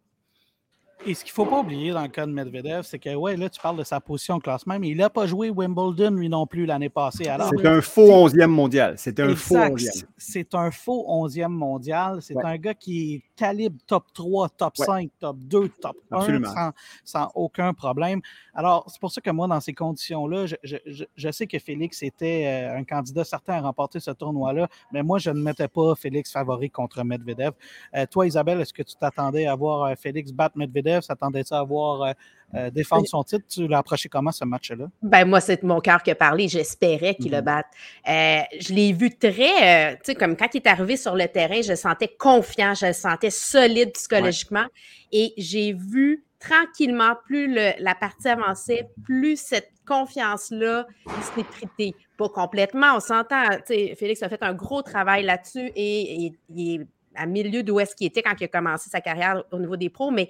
Et 1.07 1.15
ce 1.15 1.25
qu'il 1.25 1.31
ne 1.31 1.35
faut 1.35 1.47
pas 1.47 1.61
oublier 1.61 1.93
dans 1.93 2.03
le 2.03 2.09
cas 2.09 2.27
de 2.27 2.31
Medvedev, 2.31 2.83
c'est 2.83 2.99
que, 2.99 3.15
ouais, 3.15 3.35
là, 3.35 3.49
tu 3.49 3.59
parles 3.59 3.79
de 3.79 3.85
sa 3.85 4.01
position 4.01 4.35
au 4.35 4.39
classement, 4.39 4.79
mais 4.79 4.89
il 4.89 4.99
n'a 4.99 5.09
pas 5.09 5.27
joué 5.27 5.49
Wimbledon, 5.49 6.11
lui 6.11 6.29
non 6.29 6.47
plus, 6.47 6.67
l'année 6.67 6.91
passée. 6.91 7.25
C'est 7.25 7.67
un 7.67 7.81
faux 7.81 8.29
11e 8.29 8.47
mondial. 8.49 8.95
C'est 8.99 9.19
un 9.19 9.35
faux 9.35 9.57
11e. 9.57 10.05
C'est 10.19 10.55
un 10.55 10.71
faux 10.71 11.07
11e 11.09 11.49
mondial. 11.49 12.21
C'est 12.21 12.37
un 12.45 12.57
gars 12.59 12.75
qui 12.75 13.23
calibre 13.35 13.79
top 13.87 14.05
3, 14.13 14.49
top 14.51 14.77
5, 14.77 15.11
top 15.19 15.37
2, 15.39 15.69
top 15.81 15.97
1, 16.11 16.45
sans, 16.45 16.73
sans, 17.03 17.31
aucun 17.35 17.73
problème. 17.73 18.21
Alors, 18.53 18.85
c'est 18.89 19.01
pour 19.01 19.11
ça 19.11 19.23
que 19.23 19.31
moi, 19.31 19.49
dans 19.49 19.61
ces 19.61 19.73
conditions-là, 19.73 20.45
je, 20.45 20.57
je, 20.63 21.05
je, 21.17 21.31
sais 21.31 21.47
que 21.47 21.59
Félix 21.59 22.03
était 22.03 22.45
euh, 22.47 22.79
un 22.79 22.85
candidat 22.85 23.25
certain 23.25 23.55
à 23.55 23.61
remporter 23.63 24.01
ce 24.01 24.11
tournoi-là, 24.11 24.69
mais 24.93 25.03
moi, 25.03 25.19
je 25.19 25.31
ne 25.31 25.41
mettais 25.41 25.69
pas 25.69 25.95
Félix 25.95 26.33
favori 26.33 26.69
contre 26.69 27.03
Medvedev. 27.03 27.53
Euh, 27.97 28.05
toi, 28.05 28.27
Isabelle, 28.27 28.61
est-ce 28.61 28.75
que 28.75 28.83
tu 28.83 28.95
t'attendais 28.97 29.47
à 29.47 29.55
voir 29.55 29.85
euh, 29.85 29.95
Félix 29.99 30.33
battre 30.33 30.59
Medvedev? 30.59 30.90
S'attendait-tu 31.01 31.55
à 31.55 31.63
voir 31.63 32.03
euh, 32.03 32.13
euh, 32.55 32.71
défendre 32.71 33.07
son 33.07 33.23
titre? 33.23 33.45
Tu 33.49 33.69
l'as 33.69 33.79
approché 33.79 34.09
comment 34.09 34.33
ce 34.33 34.45
match-là? 34.45 34.87
Ben 35.03 35.25
moi, 35.25 35.41
c'est 35.41 35.63
mon 35.63 35.81
cœur 35.81 36.03
qui 36.03 36.11
a 36.11 36.15
parlé. 36.15 36.49
J'espérais 36.49 37.15
qu'il 37.15 37.33
le 37.33 37.39
mhm. 37.39 37.45
batte. 37.45 37.67
Euh, 38.09 38.41
je 38.61 38.73
l'ai 38.73 38.93
vu 38.93 39.17
très, 39.17 39.97
tu 39.97 40.01
sais, 40.05 40.15
comme 40.15 40.37
quand 40.37 40.49
il 40.55 40.59
est 40.59 40.67
arrivé 40.67 40.97
sur 40.97 41.15
le 41.15 41.27
terrain, 41.29 41.63
je 41.63 41.71
le 41.71 41.77
sentais 41.77 42.09
confiant, 42.09 42.75
je 42.75 42.87
le 42.87 42.93
sentais 42.93 43.31
solide 43.31 43.93
psychologiquement. 43.93 44.67
Et 45.13 45.33
j'ai 45.37 45.73
vu 45.73 46.25
tranquillement, 46.41 47.15
plus 47.25 47.55
la 47.55 47.95
partie 47.95 48.29
avançait, 48.29 48.89
plus 49.05 49.37
cette 49.37 49.71
confiance-là 49.87 50.87
s'est 51.35 51.45
traitée. 51.45 51.95
Pas 52.17 52.29
complètement, 52.29 52.97
on 52.97 53.01
s'entend. 53.01 53.45
Félix 53.67 54.23
a 54.23 54.29
fait 54.29 54.43
un 54.43 54.55
gros 54.55 54.83
travail 54.83 55.25
là-dessus 55.25 55.71
et, 55.75 56.33
il 56.49 56.81
est 56.81 56.87
à 57.15 57.27
milieu 57.27 57.63
d'où 57.63 57.81
est-ce 57.81 57.95
qu'il 57.95 58.07
était 58.07 58.23
quand 58.23 58.35
il 58.41 58.45
a 58.45 58.49
commencé 58.49 58.91
sa 58.91 59.01
carrière 59.01 59.45
au 59.53 59.59
niveau 59.59 59.77
des 59.77 59.89
pros, 59.89 60.11
mais 60.11 60.29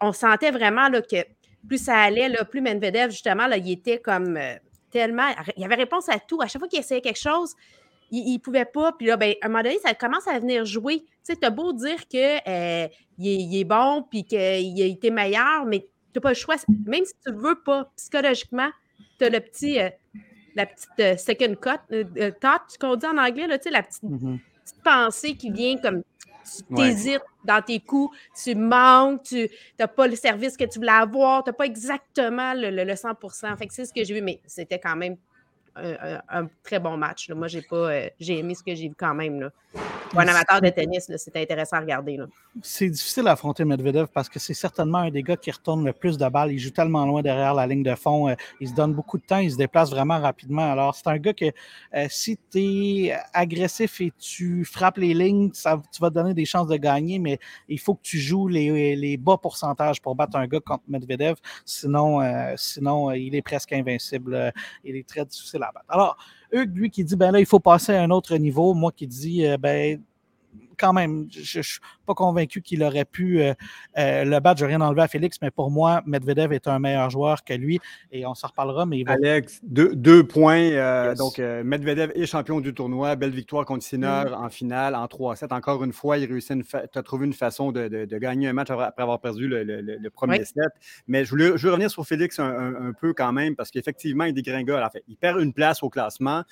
on 0.00 0.12
sentait 0.12 0.50
vraiment 0.50 0.88
là, 0.88 1.02
que 1.02 1.24
plus 1.66 1.84
ça 1.84 1.96
allait, 1.96 2.28
là, 2.28 2.44
plus 2.44 2.60
Medvedev, 2.60 3.10
justement, 3.10 3.46
là, 3.46 3.56
il 3.56 3.70
était 3.70 3.98
comme 3.98 4.36
euh, 4.36 4.54
tellement. 4.90 5.28
Il 5.56 5.64
avait 5.64 5.76
réponse 5.76 6.08
à 6.08 6.18
tout. 6.18 6.40
À 6.42 6.46
chaque 6.46 6.60
fois 6.60 6.68
qu'il 6.68 6.80
essayait 6.80 7.00
quelque 7.00 7.18
chose, 7.18 7.54
il, 8.10 8.34
ne 8.34 8.38
pouvait 8.38 8.64
pas. 8.64 8.92
Puis 8.92 9.06
là, 9.06 9.16
ben, 9.16 9.34
à 9.40 9.46
un 9.46 9.48
moment 9.48 9.62
donné, 9.62 9.78
ça 9.78 9.94
commence 9.94 10.26
à 10.26 10.38
venir 10.38 10.64
jouer. 10.64 11.00
Tu 11.00 11.08
sais, 11.22 11.36
t'as 11.36 11.50
beau 11.50 11.72
dire 11.72 12.06
qu'il 12.08 12.40
euh, 12.46 12.88
il 13.18 13.56
est, 13.58 13.64
bon 13.64 14.04
puis 14.10 14.24
qu'il 14.24 14.38
a 14.38 14.86
été 14.86 15.10
meilleur, 15.10 15.64
mais 15.66 15.80
tu 15.80 15.86
n'as 16.16 16.20
pas 16.20 16.30
le 16.30 16.34
choix. 16.34 16.56
Même 16.86 17.04
si 17.04 17.14
tu 17.24 17.32
ne 17.32 17.38
veux 17.38 17.60
pas, 17.62 17.90
psychologiquement, 17.96 18.70
tu 19.18 19.24
as 19.24 19.30
le 19.30 19.40
petit, 19.40 19.80
euh, 19.80 19.88
la 20.54 20.66
petite 20.66 21.18
second 21.18 21.54
cut, 21.54 21.96
thought, 22.40 22.76
qu'on 22.78 22.96
dit 22.96 23.06
en 23.06 23.16
anglais, 23.16 23.46
là, 23.46 23.58
tu 23.58 23.64
sais, 23.64 23.70
la 23.70 23.82
petite, 23.82 24.02
mm-hmm. 24.02 24.38
Petite, 24.64 24.82
pensée 24.82 25.34
qui 25.34 25.50
vient 25.50 25.76
comme 25.76 26.02
tu 26.44 26.74
t'hésites 26.74 27.22
dans 27.44 27.62
tes 27.62 27.80
coups, 27.80 28.16
tu 28.42 28.54
manques, 28.54 29.22
tu 29.22 29.48
n'as 29.78 29.86
pas 29.86 30.06
le 30.06 30.16
service 30.16 30.56
que 30.56 30.64
tu 30.64 30.78
voulais 30.78 30.90
avoir, 30.92 31.44
tu 31.44 31.50
n'as 31.50 31.54
pas 31.54 31.66
exactement 31.66 32.52
le, 32.54 32.70
le, 32.70 32.84
le 32.84 32.96
100 32.96 33.10
Fait 33.56 33.66
que 33.66 33.74
c'est 33.74 33.84
ce 33.84 33.92
que 33.92 34.04
j'ai 34.04 34.14
vu, 34.14 34.22
mais 34.22 34.40
c'était 34.46 34.78
quand 34.78 34.96
même 34.96 35.16
un, 35.76 36.48
très 36.62 36.78
bon 36.78 36.96
match. 36.96 37.30
Moi, 37.30 37.48
j'ai 37.48 37.62
pas 37.62 37.76
euh, 37.76 38.08
j'ai 38.20 38.38
aimé 38.38 38.54
ce 38.54 38.62
que 38.62 38.74
j'ai 38.74 38.88
vu 38.88 38.94
quand 38.96 39.14
même. 39.14 39.40
Là. 39.40 39.50
Pour 40.12 40.20
un 40.20 40.28
amateur 40.28 40.60
de 40.60 40.68
tennis, 40.68 41.10
c'est 41.16 41.36
intéressant 41.38 41.78
à 41.78 41.80
regarder. 41.80 42.18
C'est 42.60 42.90
difficile 42.90 43.26
à 43.28 43.32
affronter 43.32 43.64
Medvedev 43.64 44.08
parce 44.12 44.28
que 44.28 44.38
c'est 44.38 44.52
certainement 44.52 44.98
un 44.98 45.10
des 45.10 45.22
gars 45.22 45.38
qui 45.38 45.50
retourne 45.50 45.86
le 45.86 45.94
plus 45.94 46.18
de 46.18 46.28
balles. 46.28 46.52
Il 46.52 46.58
joue 46.58 46.68
tellement 46.68 47.06
loin 47.06 47.22
derrière 47.22 47.54
la 47.54 47.66
ligne 47.66 47.82
de 47.82 47.94
fond. 47.94 48.28
Euh, 48.28 48.34
il 48.60 48.68
se 48.68 48.74
donne 48.74 48.92
beaucoup 48.92 49.16
de 49.16 49.22
temps. 49.22 49.38
Il 49.38 49.50
se 49.50 49.56
déplace 49.56 49.88
vraiment 49.88 50.20
rapidement. 50.20 50.70
Alors, 50.70 50.94
c'est 50.94 51.06
un 51.06 51.16
gars 51.16 51.32
que 51.32 51.46
euh, 51.94 52.06
si 52.10 52.38
tu 52.50 52.58
es 52.58 53.16
agressif 53.32 54.02
et 54.02 54.12
tu 54.18 54.66
frappes 54.66 54.98
les 54.98 55.14
lignes, 55.14 55.48
ça, 55.54 55.80
tu 55.90 56.02
vas 56.02 56.10
te 56.10 56.14
donner 56.14 56.34
des 56.34 56.44
chances 56.44 56.66
de 56.66 56.76
gagner, 56.76 57.18
mais 57.18 57.38
il 57.70 57.80
faut 57.80 57.94
que 57.94 58.02
tu 58.02 58.18
joues 58.18 58.48
les, 58.48 58.94
les 58.94 59.16
bas 59.16 59.38
pourcentages 59.38 60.02
pour 60.02 60.14
battre 60.14 60.36
un 60.36 60.46
gars 60.46 60.60
contre 60.60 60.84
Medvedev. 60.88 61.36
Sinon, 61.64 62.20
sinon 62.56 63.12
il 63.12 63.34
est 63.34 63.40
presque 63.40 63.72
invincible. 63.72 64.52
il 64.84 64.94
est 64.94 65.08
très 65.08 65.24
difficile 65.24 65.62
alors, 65.88 66.16
Hugues, 66.52 66.76
lui, 66.76 66.90
qui 66.90 67.04
dit, 67.04 67.16
ben 67.16 67.32
là, 67.32 67.40
il 67.40 67.46
faut 67.46 67.60
passer 67.60 67.92
à 67.94 68.02
un 68.02 68.10
autre 68.10 68.36
niveau. 68.36 68.74
Moi 68.74 68.92
qui 68.92 69.06
dis, 69.06 69.46
euh, 69.46 69.56
ben, 69.58 70.00
quand 70.82 70.92
même, 70.92 71.26
je 71.30 71.58
ne 71.58 71.62
suis 71.62 71.80
pas 72.06 72.14
convaincu 72.14 72.60
qu'il 72.60 72.82
aurait 72.82 73.04
pu 73.04 73.40
euh, 73.40 73.54
euh, 73.98 74.24
le 74.24 74.40
battre. 74.40 74.58
Je 74.58 74.64
n'ai 74.64 74.70
rien 74.70 74.80
enlevé 74.80 75.02
à 75.02 75.08
Félix, 75.08 75.38
mais 75.40 75.52
pour 75.52 75.70
moi, 75.70 76.02
Medvedev 76.06 76.52
est 76.52 76.66
un 76.66 76.80
meilleur 76.80 77.08
joueur 77.08 77.44
que 77.44 77.54
lui 77.54 77.78
et 78.10 78.26
on 78.26 78.34
s'en 78.34 78.48
reparlera. 78.48 78.84
Mais 78.84 79.04
Alex, 79.06 79.60
deux, 79.62 80.26
points. 80.26 80.72
Euh, 80.72 81.14
donc, 81.14 81.38
Medvedev 81.38 82.10
est 82.16 82.26
champion 82.26 82.60
du 82.60 82.74
tournoi. 82.74 83.14
Belle 83.14 83.30
victoire 83.30 83.64
contre 83.64 83.84
Sinner 83.84 84.24
mm. 84.28 84.34
en 84.34 84.48
finale 84.48 84.94
en 84.96 85.06
3-7. 85.06 85.54
Encore 85.54 85.84
une 85.84 85.92
fois, 85.92 86.18
il 86.18 86.30
réussit 86.30 86.58
à 86.74 87.02
trouver 87.02 87.26
une 87.26 87.32
façon 87.32 87.70
de, 87.70 88.18
gagner 88.18 88.48
un 88.48 88.52
match 88.52 88.70
après 88.70 89.02
avoir 89.02 89.20
perdu 89.20 89.46
le, 89.46 90.10
premier 90.10 90.44
set. 90.44 90.56
Mais 91.06 91.24
je 91.24 91.30
voulais, 91.30 91.52
je 91.56 91.68
revenir 91.68 91.90
sur 91.90 92.04
Félix 92.04 92.40
un, 92.40 92.92
peu 93.00 93.14
quand 93.14 93.32
même 93.32 93.54
parce 93.54 93.70
qu'effectivement, 93.70 94.24
il 94.24 94.34
dégringole. 94.34 94.82
En 94.82 94.90
fait, 94.90 95.04
il 95.06 95.16
perd 95.16 95.40
une 95.40 95.52
place 95.52 95.82
au 95.84 95.90
classement 95.90 96.42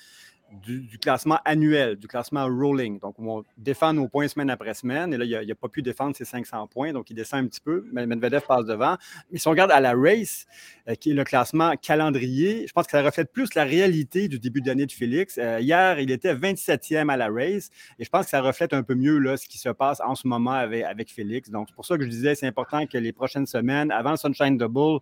du, 0.51 0.97
classement 0.99 1.39
annuel, 1.45 1.95
du 1.95 2.07
classement 2.07 2.45
rolling. 2.45 2.99
Donc, 2.99 3.15
on 3.19 3.43
défend 3.57 3.93
nos 3.93 4.07
points 4.07 4.27
semaine 4.27 4.49
après 4.49 4.73
semaine. 4.73 5.13
Et 5.13 5.17
là, 5.17 5.25
il 5.25 5.47
n'a 5.47 5.55
pas 5.55 5.69
pu 5.69 5.81
défendre 5.81 6.15
ses 6.15 6.25
500 6.25 6.67
points. 6.67 6.91
Donc, 6.93 7.09
il 7.09 7.15
descend 7.15 7.45
un 7.45 7.47
petit 7.47 7.61
peu. 7.61 7.85
Medvedev 7.91 8.41
passe 8.41 8.65
devant. 8.65 8.97
Mais 9.31 9.39
si 9.39 9.47
on 9.47 9.51
regarde 9.51 9.71
à 9.71 9.79
la 9.79 9.93
race, 9.93 10.45
euh, 10.87 10.95
qui 10.95 11.11
est 11.11 11.13
le 11.13 11.23
classement 11.23 11.73
calendrier, 11.81 12.65
je 12.67 12.73
pense 12.73 12.85
que 12.85 12.91
ça 12.91 13.01
reflète 13.01 13.31
plus 13.31 13.53
la 13.55 13.63
réalité 13.63 14.27
du 14.27 14.39
début 14.39 14.61
d'année 14.61 14.85
de 14.85 14.91
Félix. 14.91 15.37
Euh, 15.37 15.59
hier, 15.59 15.99
il 15.99 16.11
était 16.11 16.35
27e 16.35 17.09
à 17.09 17.17
la 17.17 17.29
race. 17.29 17.69
Et 17.99 18.03
je 18.03 18.09
pense 18.09 18.25
que 18.25 18.31
ça 18.31 18.41
reflète 18.41 18.73
un 18.73 18.83
peu 18.83 18.95
mieux 18.95 19.17
là, 19.17 19.37
ce 19.37 19.47
qui 19.47 19.57
se 19.57 19.69
passe 19.69 20.01
en 20.01 20.15
ce 20.15 20.27
moment 20.27 20.51
avec, 20.51 20.83
avec 20.83 21.11
Félix. 21.11 21.49
Donc, 21.49 21.67
c'est 21.69 21.75
pour 21.75 21.85
ça 21.85 21.97
que 21.97 22.03
je 22.03 22.09
disais, 22.09 22.35
c'est 22.35 22.47
important 22.47 22.85
que 22.85 22.97
les 22.97 23.13
prochaines 23.13 23.45
semaines, 23.45 23.91
avant 23.91 24.11
le 24.11 24.17
Sunshine 24.17 24.57
Double, 24.57 24.99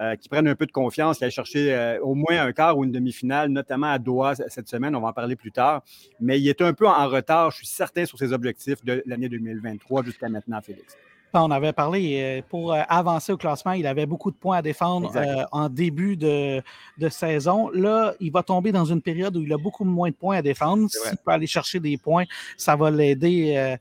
euh, 0.00 0.16
qu'ils 0.16 0.30
prennent 0.30 0.48
un 0.48 0.54
peu 0.54 0.66
de 0.66 0.72
confiance, 0.72 1.18
qu'ils 1.18 1.24
aillent 1.24 1.30
chercher 1.30 1.98
au 2.02 2.14
moins 2.14 2.44
un 2.44 2.52
quart 2.52 2.78
ou 2.78 2.84
une 2.84 2.92
demi-finale, 2.92 3.48
notamment 3.48 3.88
à 3.88 3.98
Doha 3.98 4.34
cette 4.34 4.68
semaine 4.68 4.91
on 4.94 5.00
va 5.00 5.08
en 5.08 5.12
parler 5.12 5.36
plus 5.36 5.52
tard. 5.52 5.82
Mais 6.20 6.40
il 6.40 6.48
est 6.48 6.60
un 6.62 6.72
peu 6.72 6.86
en 6.86 7.08
retard, 7.08 7.50
je 7.50 7.58
suis 7.58 7.66
certain, 7.66 8.04
sur 8.04 8.18
ses 8.18 8.32
objectifs 8.32 8.84
de 8.84 9.02
l'année 9.06 9.28
2023 9.28 10.04
jusqu'à 10.04 10.28
maintenant, 10.28 10.60
Félix. 10.60 10.96
On 11.34 11.50
avait 11.50 11.72
parlé, 11.72 12.20
euh, 12.20 12.42
pour 12.46 12.74
euh, 12.74 12.82
avancer 12.88 13.32
au 13.32 13.38
classement, 13.38 13.72
il 13.72 13.86
avait 13.86 14.04
beaucoup 14.04 14.30
de 14.30 14.36
points 14.36 14.58
à 14.58 14.62
défendre 14.62 15.12
euh, 15.16 15.44
en 15.50 15.70
début 15.70 16.16
de, 16.16 16.62
saison. 17.08 17.68
Là, 17.70 18.14
il 18.20 18.30
va 18.30 18.42
tomber 18.42 18.70
dans 18.70 18.84
une 18.84 19.02
période 19.02 19.36
où 19.36 19.42
il 19.42 19.52
a 19.52 19.56
beaucoup 19.56 19.84
moins 19.84 20.10
de 20.10 20.14
points 20.14 20.36
à 20.36 20.42
défendre. 20.42 20.88
S'il 20.88 21.16
peut 21.16 21.32
aller 21.32 21.46
chercher 21.46 21.80
des 21.80 21.96
points, 21.96 22.24
ça 22.56 22.76
va 22.76 22.90
l'aider 22.90 23.76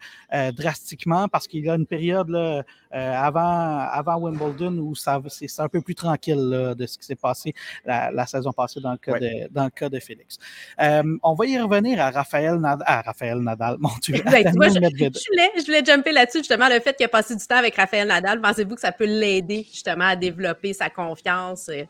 drastiquement 0.58 1.28
parce 1.28 1.48
qu'il 1.48 1.64
y 1.64 1.70
a 1.70 1.76
une 1.76 1.86
période 1.86 2.30
là, 2.30 2.64
avant, 2.92 3.78
avant 3.78 4.18
Wimbledon 4.18 4.78
où 4.80 4.96
c'est 4.96 5.60
un 5.60 5.70
peu 5.70 5.82
plus 5.82 5.94
tranquille 5.94 6.74
de 6.76 6.86
ce 6.88 6.98
qui 6.98 7.06
s'est 7.06 7.16
passé 7.16 7.54
la, 7.86 8.26
saison 8.26 8.52
passée 8.52 8.80
dans 8.80 8.92
le 8.92 8.98
cas, 8.98 9.20
de, 9.20 9.48
dans 9.52 9.66
le 9.66 9.70
cas 9.70 9.90
de 9.90 10.00
Félix. 10.00 10.40
on 10.80 11.34
va 11.36 11.46
y 11.46 11.60
revenir 11.60 12.02
à 12.02 12.10
Raphaël 12.10 12.56
Nadal. 12.56 12.88
À 12.88 13.02
Raphaël 13.02 13.38
Nadal, 13.38 13.78
mon 13.80 13.92
Dieu. 14.02 14.22
Ben, 14.26 14.44
je, 14.48 14.52
voulais, 14.52 15.52
je 15.58 15.66
voulais 15.66 15.86
jumper 15.86 16.12
là-dessus, 16.12 16.40
justement, 16.40 16.70
le 16.70 16.80
fait 16.80 16.96
qu'il 16.96 17.06
a 17.06 17.10
passé 17.10 17.36
du 17.36 17.41
temps 17.48 17.58
avec 17.58 17.76
Raphaël 17.76 18.08
Nadal, 18.08 18.42
pensez-vous 18.42 18.76
que 18.76 18.82
ça 18.82 18.92
peut 18.92 19.06
l'aider 19.06 19.66
justement 19.70 20.06
à 20.06 20.16
développer 20.16 20.74
sa 20.74 20.90
confiance? 20.90 21.70
Euh? 21.70 21.84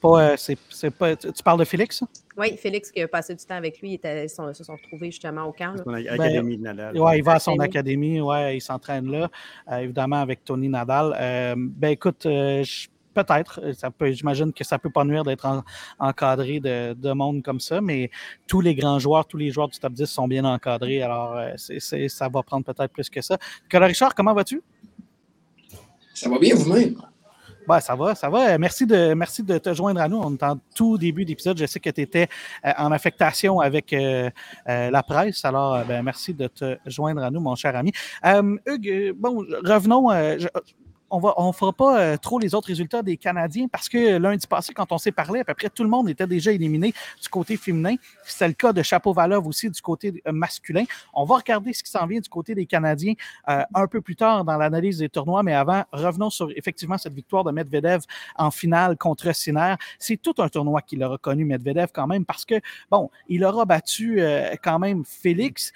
Pas, 0.00 0.32
euh, 0.32 0.90
pas, 0.98 1.16
tu 1.16 1.42
parles 1.42 1.58
de 1.58 1.64
Félix? 1.64 2.02
Oui, 2.36 2.56
Félix 2.58 2.90
qui 2.90 3.00
a 3.00 3.08
passé 3.08 3.34
du 3.34 3.44
temps 3.44 3.54
avec 3.54 3.80
lui, 3.80 3.98
ils, 4.02 4.28
se 4.28 4.34
sont 4.64 4.72
retrouvés 4.72 5.10
justement 5.10 5.44
au 5.44 5.52
camp. 5.52 5.74
Académie 5.86 6.58
de 6.58 6.62
Nadal. 6.62 6.98
Oui, 6.98 7.18
il 7.18 7.24
va 7.24 7.34
à 7.34 7.38
son 7.38 7.58
académie, 7.58 8.20
ouais, 8.20 8.58
il 8.58 8.60
s'entraîne 8.60 9.10
là, 9.10 9.30
euh, 9.70 9.78
évidemment 9.78 10.20
avec 10.20 10.44
Tony 10.44 10.68
Nadal. 10.68 11.56
ben 11.56 11.88
écoute, 11.88 12.22
je 12.24 12.88
peut-être, 13.14 13.60
euh, 13.62 14.12
j'imagine 14.12 14.52
que 14.52 14.64
ça 14.64 14.78
peut 14.78 14.90
pas 14.90 15.04
nuire 15.04 15.24
d'être 15.24 15.64
encadré 15.98 16.60
de, 16.60 17.12
monde 17.12 17.42
comme 17.42 17.60
ça, 17.60 17.80
mais 17.80 18.10
tous 18.46 18.60
les 18.60 18.74
grands 18.74 18.98
joueurs, 18.98 19.26
tous 19.26 19.36
les 19.36 19.50
joueurs 19.50 19.68
du 19.68 19.78
top 19.78 19.92
10 19.92 20.06
sont 20.06 20.28
bien 20.28 20.44
encadrés, 20.44 21.02
alors 21.02 21.36
euh, 21.36 21.54
ça 21.56 22.28
va 22.28 22.42
prendre 22.42 22.64
peut-être 22.64 22.92
plus 22.92 23.08
que 23.08 23.22
ça. 23.22 23.38
Nicolas 23.62 23.86
Richard, 23.86 24.14
comment 24.14 24.34
vas-tu? 24.34 24.62
Ça 26.12 26.28
va 26.28 26.38
bien 26.38 26.54
vous-même? 26.54 26.96
Ben, 27.66 27.80
ça 27.80 27.94
va, 27.94 28.14
ça 28.14 28.28
va. 28.28 28.58
Merci 28.58 28.84
de, 28.84 29.14
merci 29.14 29.42
de 29.42 29.56
te 29.56 29.72
joindre 29.72 29.98
à 29.98 30.06
nous. 30.06 30.18
On 30.18 30.34
est 30.34 30.42
en 30.42 30.58
tout 30.74 30.98
début 30.98 31.24
d'épisode. 31.24 31.56
Je 31.56 31.64
sais 31.64 31.80
que 31.80 31.88
tu 31.88 32.02
étais 32.02 32.28
euh, 32.66 32.72
en 32.76 32.92
affectation 32.92 33.60
avec 33.60 33.96
la 34.66 35.02
presse. 35.02 35.42
Alors, 35.46 35.82
ben, 35.86 36.02
merci 36.02 36.34
de 36.34 36.46
te 36.46 36.76
joindre 36.84 37.22
à 37.22 37.30
nous, 37.30 37.40
mon 37.40 37.54
cher 37.54 37.74
ami. 37.74 37.92
Hugues, 38.66 39.14
bon, 39.16 39.46
revenons 39.64 40.10
on 41.10 41.18
va, 41.18 41.34
on 41.36 41.52
fera 41.52 41.72
pas 41.72 42.00
euh, 42.00 42.16
trop 42.16 42.38
les 42.38 42.54
autres 42.54 42.68
résultats 42.68 43.02
des 43.02 43.16
Canadiens 43.16 43.68
parce 43.68 43.88
que 43.88 44.16
lundi 44.16 44.46
passé, 44.46 44.72
quand 44.72 44.90
on 44.90 44.98
s'est 44.98 45.12
parlé, 45.12 45.40
à 45.40 45.44
peu 45.44 45.54
près 45.54 45.70
tout 45.70 45.84
le 45.84 45.88
monde 45.88 46.08
était 46.08 46.26
déjà 46.26 46.52
éliminé 46.52 46.92
du 47.22 47.28
côté 47.28 47.56
féminin. 47.56 47.94
C'est 48.24 48.48
le 48.48 48.54
cas 48.54 48.72
de 48.72 48.82
Chapeau-Valov 48.82 49.46
aussi 49.46 49.70
du 49.70 49.80
côté 49.80 50.22
euh, 50.26 50.32
masculin. 50.32 50.84
On 51.12 51.24
va 51.24 51.36
regarder 51.36 51.72
ce 51.72 51.82
qui 51.82 51.90
s'en 51.90 52.06
vient 52.06 52.20
du 52.20 52.28
côté 52.28 52.54
des 52.54 52.66
Canadiens 52.66 53.14
euh, 53.48 53.62
un 53.74 53.86
peu 53.86 54.00
plus 54.00 54.16
tard 54.16 54.44
dans 54.44 54.56
l'analyse 54.56 54.98
des 54.98 55.08
tournois, 55.08 55.42
mais 55.42 55.54
avant, 55.54 55.84
revenons 55.92 56.30
sur 56.30 56.50
effectivement 56.56 56.98
cette 56.98 57.14
victoire 57.14 57.44
de 57.44 57.52
Medvedev 57.52 58.02
en 58.36 58.50
finale 58.50 58.96
contre 58.96 59.32
Sinner. 59.34 59.74
C'est 59.98 60.20
tout 60.20 60.34
un 60.38 60.48
tournoi 60.48 60.82
qu'il 60.82 61.02
a 61.02 61.08
reconnu, 61.08 61.44
Medvedev, 61.44 61.88
quand 61.92 62.06
même, 62.06 62.24
parce 62.24 62.44
que, 62.44 62.56
bon, 62.90 63.10
il 63.28 63.44
aura 63.44 63.64
battu 63.64 64.20
quand 64.62 64.78
même 64.78 65.04
Félix, 65.04 65.72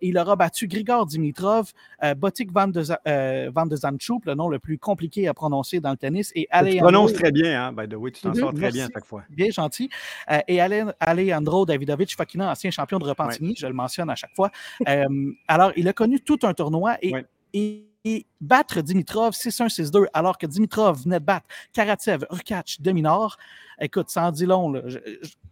il 0.00 0.18
aura 0.18 0.36
battu 0.36 0.66
Grigor 0.66 1.06
Dimitrov, 1.06 1.72
Botik 2.16 2.52
Van 2.52 2.68
de, 2.68 3.50
Van 3.50 3.66
de 3.66 3.76
Zanchoup, 3.76 4.22
le 4.24 4.34
nom 4.34 4.48
le 4.48 4.58
plus 4.64 4.78
compliqué 4.78 5.28
à 5.28 5.34
prononcer 5.34 5.78
dans 5.78 5.90
le 5.90 5.96
tennis. 5.96 6.32
Et 6.34 6.48
tu 6.50 6.76
prononces 6.78 7.12
très 7.12 7.30
bien, 7.30 7.66
hein, 7.66 7.72
by 7.72 7.86
the 7.86 7.94
way, 7.94 8.10
tu 8.10 8.22
t'en 8.22 8.30
mhm, 8.30 8.34
sors 8.34 8.54
très 8.54 8.72
bien 8.72 8.86
à 8.86 8.90
chaque 8.92 9.04
fois. 9.04 9.22
Bien 9.28 9.50
gentil. 9.50 9.90
Euh, 10.30 10.40
et 10.48 10.60
Alejandro 10.60 11.66
Davidovich 11.66 12.16
Fakina, 12.16 12.50
ancien 12.50 12.70
champion 12.70 12.98
de 12.98 13.04
Repentigny, 13.04 13.54
je 13.56 13.66
le 13.66 13.74
mentionne 13.74 14.10
à 14.10 14.16
chaque 14.16 14.34
fois. 14.34 14.50
Euh, 14.88 15.32
alors, 15.48 15.72
il 15.76 15.88
a 15.88 15.92
connu 15.92 16.20
tout 16.20 16.38
un 16.42 16.52
tournoi 16.52 16.96
et, 17.00 17.12
et 18.04 18.26
battre 18.40 18.82
Dimitrov 18.82 19.32
6-1, 19.32 19.68
6-2, 19.68 20.06
alors 20.12 20.36
que 20.36 20.46
Dimitrov 20.46 21.02
venait 21.02 21.20
de 21.20 21.24
battre 21.24 21.46
Karatsev, 21.72 22.26
Urkac, 22.30 22.76
Dominor. 22.80 23.36
Écoute, 23.80 24.10
sans 24.10 24.30
dit 24.30 24.46
long, 24.46 24.70
là, 24.70 24.82
je, 24.86 24.98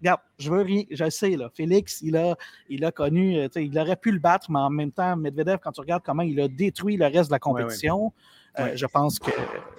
regarde, 0.00 0.20
je 0.38 0.50
veux 0.50 0.62
rien, 0.62 0.84
je 0.90 1.08
sais, 1.10 1.36
là, 1.36 1.48
Félix, 1.54 2.00
il 2.02 2.16
a, 2.16 2.36
il 2.68 2.84
a 2.84 2.92
connu, 2.92 3.38
euh, 3.38 3.48
il 3.56 3.76
aurait 3.78 3.96
pu 3.96 4.12
le 4.12 4.18
battre, 4.18 4.50
mais 4.50 4.58
en 4.58 4.70
même 4.70 4.92
temps, 4.92 5.16
Medvedev, 5.16 5.58
quand 5.62 5.72
tu 5.72 5.80
regardes 5.80 6.02
comment 6.04 6.22
il 6.22 6.40
a 6.40 6.48
détruit 6.48 6.96
le 6.96 7.06
reste 7.06 7.30
de 7.30 7.34
la 7.34 7.38
compétition, 7.38 8.12
euh, 8.58 8.72
je 8.74 8.86
pense 8.86 9.18
que, 9.18 9.30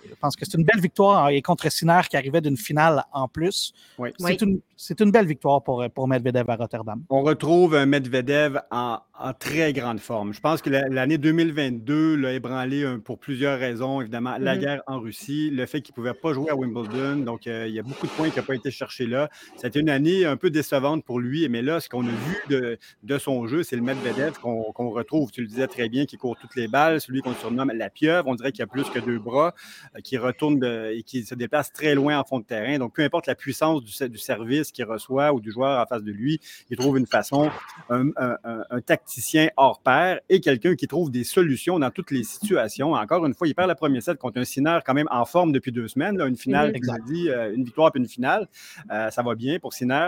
je 0.07 0.15
pense 0.15 0.35
que 0.35 0.45
c'est 0.45 0.57
une 0.57 0.63
belle 0.63 0.81
victoire 0.81 1.29
et 1.29 1.41
contre 1.41 1.71
Sinner 1.71 2.01
qui 2.09 2.17
arrivait 2.17 2.41
d'une 2.41 2.57
finale 2.57 3.03
en 3.11 3.27
plus. 3.27 3.73
C'est 4.17 4.41
une, 4.41 4.61
une, 4.99 5.11
belle 5.11 5.27
victoire 5.27 5.63
pour, 5.63 5.85
pour 5.93 6.07
Medvedev 6.07 6.49
à 6.49 6.55
Rotterdam. 6.55 7.03
On 7.09 7.21
retrouve 7.21 7.75
Medvedev 7.85 8.59
en 8.71 8.99
en 9.19 9.31
très 9.31 9.73
grande 9.73 9.99
forme. 9.99 10.33
Je 10.33 10.39
pense 10.39 10.63
que 10.63 10.71
l'année 10.71 11.19
2022 11.19 12.15
l'a 12.15 12.33
ébranlé 12.33 12.97
pour 13.05 13.19
plusieurs 13.19 13.59
raisons. 13.59 14.01
Évidemment, 14.01 14.37
la 14.39 14.55
mmh 14.55 14.59
guerre 14.59 14.81
en 14.87 14.99
Russie, 14.99 15.51
le 15.51 15.67
fait 15.67 15.81
qu'il 15.81 15.93
ne 15.93 15.95
pouvait 15.95 16.13
pas 16.15 16.33
jouer 16.33 16.49
à 16.49 16.55
Wimbledon. 16.55 17.17
Donc, 17.17 17.45
euh, 17.45 17.65
il 17.67 17.75
y 17.75 17.79
a 17.79 17.83
beaucoup 17.83 18.07
de 18.07 18.11
points 18.11 18.31
qui 18.31 18.39
n'ont 18.39 18.45
pas 18.45 18.55
été 18.55 18.71
cherchés 18.71 19.05
là. 19.05 19.29
C'était 19.55 19.79
une 19.79 19.89
année 19.89 20.25
un 20.25 20.35
peu 20.35 20.49
décevante 20.49 21.05
pour 21.05 21.19
lui. 21.19 21.47
Mais 21.47 21.61
là, 21.61 21.79
ce 21.79 21.89
qu'on 21.89 22.07
a 22.07 22.09
vu 22.09 22.77
de, 23.03 23.17
son 23.19 23.45
jeu, 23.45 23.61
c'est 23.61 23.75
le 23.75 23.83
Medvedev 23.83 24.39
qu'on 24.39 24.89
retrouve, 24.89 25.31
tu 25.31 25.41
le 25.41 25.47
disais 25.47 25.67
très 25.67 25.89
bien, 25.89 26.05
qui 26.05 26.17
court 26.17 26.35
toutes 26.39 26.55
les 26.55 26.67
balles, 26.67 26.99
celui 26.99 27.21
qu'on 27.21 27.35
surnomme 27.35 27.71
la 27.71 27.91
pieuvre. 27.91 28.27
On 28.27 28.35
dirait 28.35 28.51
qu'il 28.51 28.63
a 28.63 28.67
plus 28.67 28.89
que 28.89 28.99
deux 28.99 29.19
bras, 29.19 29.53
euh, 29.95 29.99
qui 30.01 30.17
retourne 30.17 30.63
et 30.63 31.03
qui 31.03 31.23
se 31.23 31.35
déplace 31.35 31.71
très 31.71 31.93
loin 31.93 32.17
en 32.17 32.23
fond 32.23 32.39
de 32.39 32.45
terrain. 32.45 32.79
Donc, 32.79 32.95
peu 32.95 33.03
importe 33.03 33.27
la 33.27 33.35
puissance 33.35 33.83
du, 33.83 34.09
du 34.09 34.17
service 34.17 34.71
qu'il 34.71 34.85
reçoit 34.85 35.33
ou 35.33 35.39
du 35.39 35.51
joueur 35.51 35.79
en 35.79 35.85
face 35.85 36.03
de 36.03 36.11
lui, 36.11 36.39
il 36.71 36.77
trouve 36.77 36.97
une 36.97 37.05
façon, 37.05 37.51
un, 37.89 38.07
un, 38.17 38.37
un 38.43 38.81
tacticien 39.03 39.49
hors 39.57 39.81
pair 39.81 40.19
et 40.29 40.39
quelqu'un 40.39 40.75
qui 40.75 40.87
trouve 40.87 41.11
des 41.11 41.23
solutions 41.23 41.77
dans 41.79 41.91
toutes 41.91 42.11
les 42.11 42.23
situations. 42.23 42.93
Encore 42.93 43.25
une 43.25 43.33
fois, 43.33 43.47
il 43.47 43.55
perd 43.55 43.69
le 43.69 43.75
premier 43.75 44.01
set 44.01 44.17
contre 44.17 44.39
un 44.39 44.45
Sinner 44.45 44.79
quand 44.85 44.93
même 44.93 45.07
en 45.11 45.25
forme 45.25 45.51
depuis 45.51 45.71
deux 45.71 45.87
semaines. 45.87 46.19
une 46.21 46.37
finale, 46.37 46.73
dit, 47.05 47.29
euh, 47.29 47.53
une 47.53 47.63
victoire 47.63 47.91
puis 47.91 48.01
une 48.01 48.07
finale. 48.07 48.47
Euh, 48.91 49.09
ça 49.09 49.21
va 49.21 49.35
bien 49.35 49.59
pour 49.59 49.73
Sinner. 49.73 50.07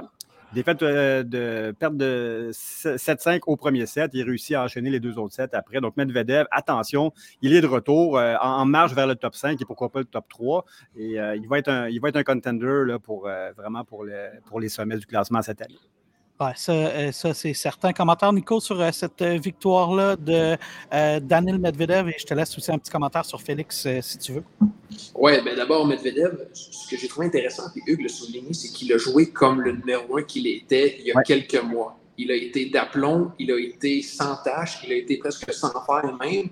Défaite 0.53 0.81
euh, 0.83 1.23
de 1.23 1.75
perte 1.77 1.97
de 1.97 2.51
7-5 2.53 3.41
au 3.47 3.57
premier 3.57 3.85
set. 3.85 4.11
Il 4.13 4.23
réussit 4.23 4.55
à 4.55 4.63
enchaîner 4.63 4.89
les 4.89 5.01
deux 5.01 5.17
autres 5.17 5.33
sets 5.33 5.53
après. 5.53 5.81
Donc, 5.81 5.97
Medvedev, 5.97 6.45
attention, 6.51 7.11
il 7.41 7.53
est 7.53 7.61
de 7.61 7.67
retour 7.67 8.17
en, 8.17 8.65
marche 8.65 8.93
vers 8.93 9.07
le 9.07 9.15
top 9.15 9.35
5 9.35 9.61
et 9.61 9.65
pourquoi 9.65 9.89
pas 9.89 9.99
le 9.99 10.05
top 10.05 10.25
3. 10.29 10.65
Et 10.95 11.15
il, 11.15 11.47
va 11.49 11.59
être 11.59 11.69
un, 11.69 11.89
il 11.89 11.99
va 11.99 12.09
être 12.09 12.15
un 12.15 12.23
contender 12.23 12.83
là, 12.85 12.99
pour, 12.99 13.27
vraiment 13.57 13.83
pour, 13.83 14.05
pour 14.45 14.59
les 14.61 14.69
sommets 14.69 14.97
du 14.97 15.05
classement 15.05 15.41
cette 15.41 15.61
année. 15.61 15.79
Ouais, 16.37 16.51
ça, 16.57 16.73
euh, 16.73 17.11
ça 17.13 17.33
c'est 17.33 17.53
certain. 17.53 17.93
Commentaire, 17.93 18.33
Nico, 18.33 18.59
sur 18.59 18.81
euh, 18.81 18.91
cette 18.91 19.21
euh, 19.21 19.37
victoire-là 19.37 20.17
de 20.17 20.57
Daniel 21.19 21.59
Medvedev. 21.59 22.09
Et 22.09 22.15
je 22.19 22.25
te 22.25 22.33
laisse 22.33 22.57
aussi 22.57 22.71
un 22.71 22.77
petit 22.77 22.91
commentaire 22.91 23.23
sur 23.23 23.41
Félix, 23.41 23.87
si 24.01 24.17
tu 24.17 24.33
veux. 24.33 24.43
Oui, 25.15 25.33
ben 25.45 25.55
d'abord, 25.55 25.87
Medvedev, 25.87 26.47
ce 26.51 26.89
que 26.89 26.97
j'ai 26.97 27.07
trouvé 27.07 27.27
intéressant, 27.27 27.63
puis 27.71 27.81
Hugues 27.87 28.01
le 28.01 28.09
souligné, 28.09 28.53
c'est 28.53 28.67
qu'il 28.67 28.91
a 28.91 28.97
joué 28.97 29.29
comme 29.29 29.61
le 29.61 29.71
numéro 29.73 30.17
un 30.17 30.23
qu'il 30.23 30.45
était 30.47 30.97
il 30.99 31.05
y 31.05 31.11
a 31.11 31.21
quelques 31.23 31.61
mois. 31.63 31.97
Il 32.17 32.31
a 32.31 32.35
été 32.35 32.65
d'aplomb, 32.65 33.31
il 33.39 33.51
a 33.51 33.57
été 33.57 34.01
sans 34.01 34.35
tâche, 34.43 34.79
il 34.85 34.91
a 34.91 34.95
été 34.95 35.17
presque 35.17 35.51
sans 35.53 35.71
faire 35.85 36.17
même. 36.19 36.49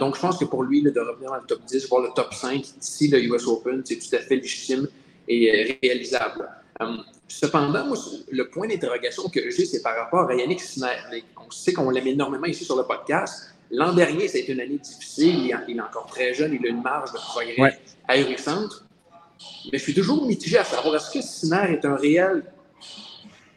donc, 0.00 0.16
je 0.16 0.20
pense 0.20 0.38
que 0.38 0.44
pour 0.44 0.64
lui, 0.64 0.82
de 0.82 0.88
revenir 0.88 1.30
dans 1.30 1.36
le 1.36 1.46
top 1.46 1.64
10, 1.64 1.88
voire 1.88 2.02
le 2.02 2.10
top 2.14 2.34
5 2.34 2.62
d'ici 2.80 3.08
le 3.08 3.22
US 3.22 3.46
Open, 3.46 3.82
c'est 3.84 3.98
tout 3.98 4.16
à 4.16 4.18
fait 4.18 4.36
légitime 4.36 4.88
et 5.28 5.78
réalisable. 5.82 6.48
Cependant, 7.40 7.92
le 8.30 8.48
point 8.48 8.68
d'interrogation 8.68 9.28
que 9.28 9.50
j'ai, 9.50 9.66
c'est 9.66 9.82
par 9.82 9.96
rapport 9.96 10.30
à 10.30 10.34
Yannick 10.36 10.60
Sinner. 10.60 10.94
On 11.36 11.50
sait 11.50 11.72
qu'on 11.72 11.90
l'aime 11.90 12.06
énormément 12.06 12.46
ici 12.46 12.64
sur 12.64 12.76
le 12.76 12.84
podcast. 12.84 13.52
L'an 13.72 13.92
dernier, 13.92 14.28
ça 14.28 14.38
a 14.38 14.40
été 14.40 14.52
une 14.52 14.60
année 14.60 14.78
difficile. 14.78 15.50
Il 15.66 15.76
est 15.76 15.80
encore 15.80 16.06
très 16.06 16.32
jeune. 16.32 16.54
Il 16.54 16.64
a 16.64 16.70
une 16.70 16.80
marge 16.80 17.12
de 17.12 17.18
progrès 17.18 17.80
ahurissante. 18.06 18.84
Mais 19.72 19.78
je 19.78 19.82
suis 19.82 19.94
toujours 19.94 20.24
mitigé 20.24 20.58
à 20.58 20.64
savoir 20.64 20.94
est-ce 20.94 21.10
que 21.10 21.20
Sinner 21.20 21.72
est 21.72 21.84
un 21.84 21.96
réel 21.96 22.44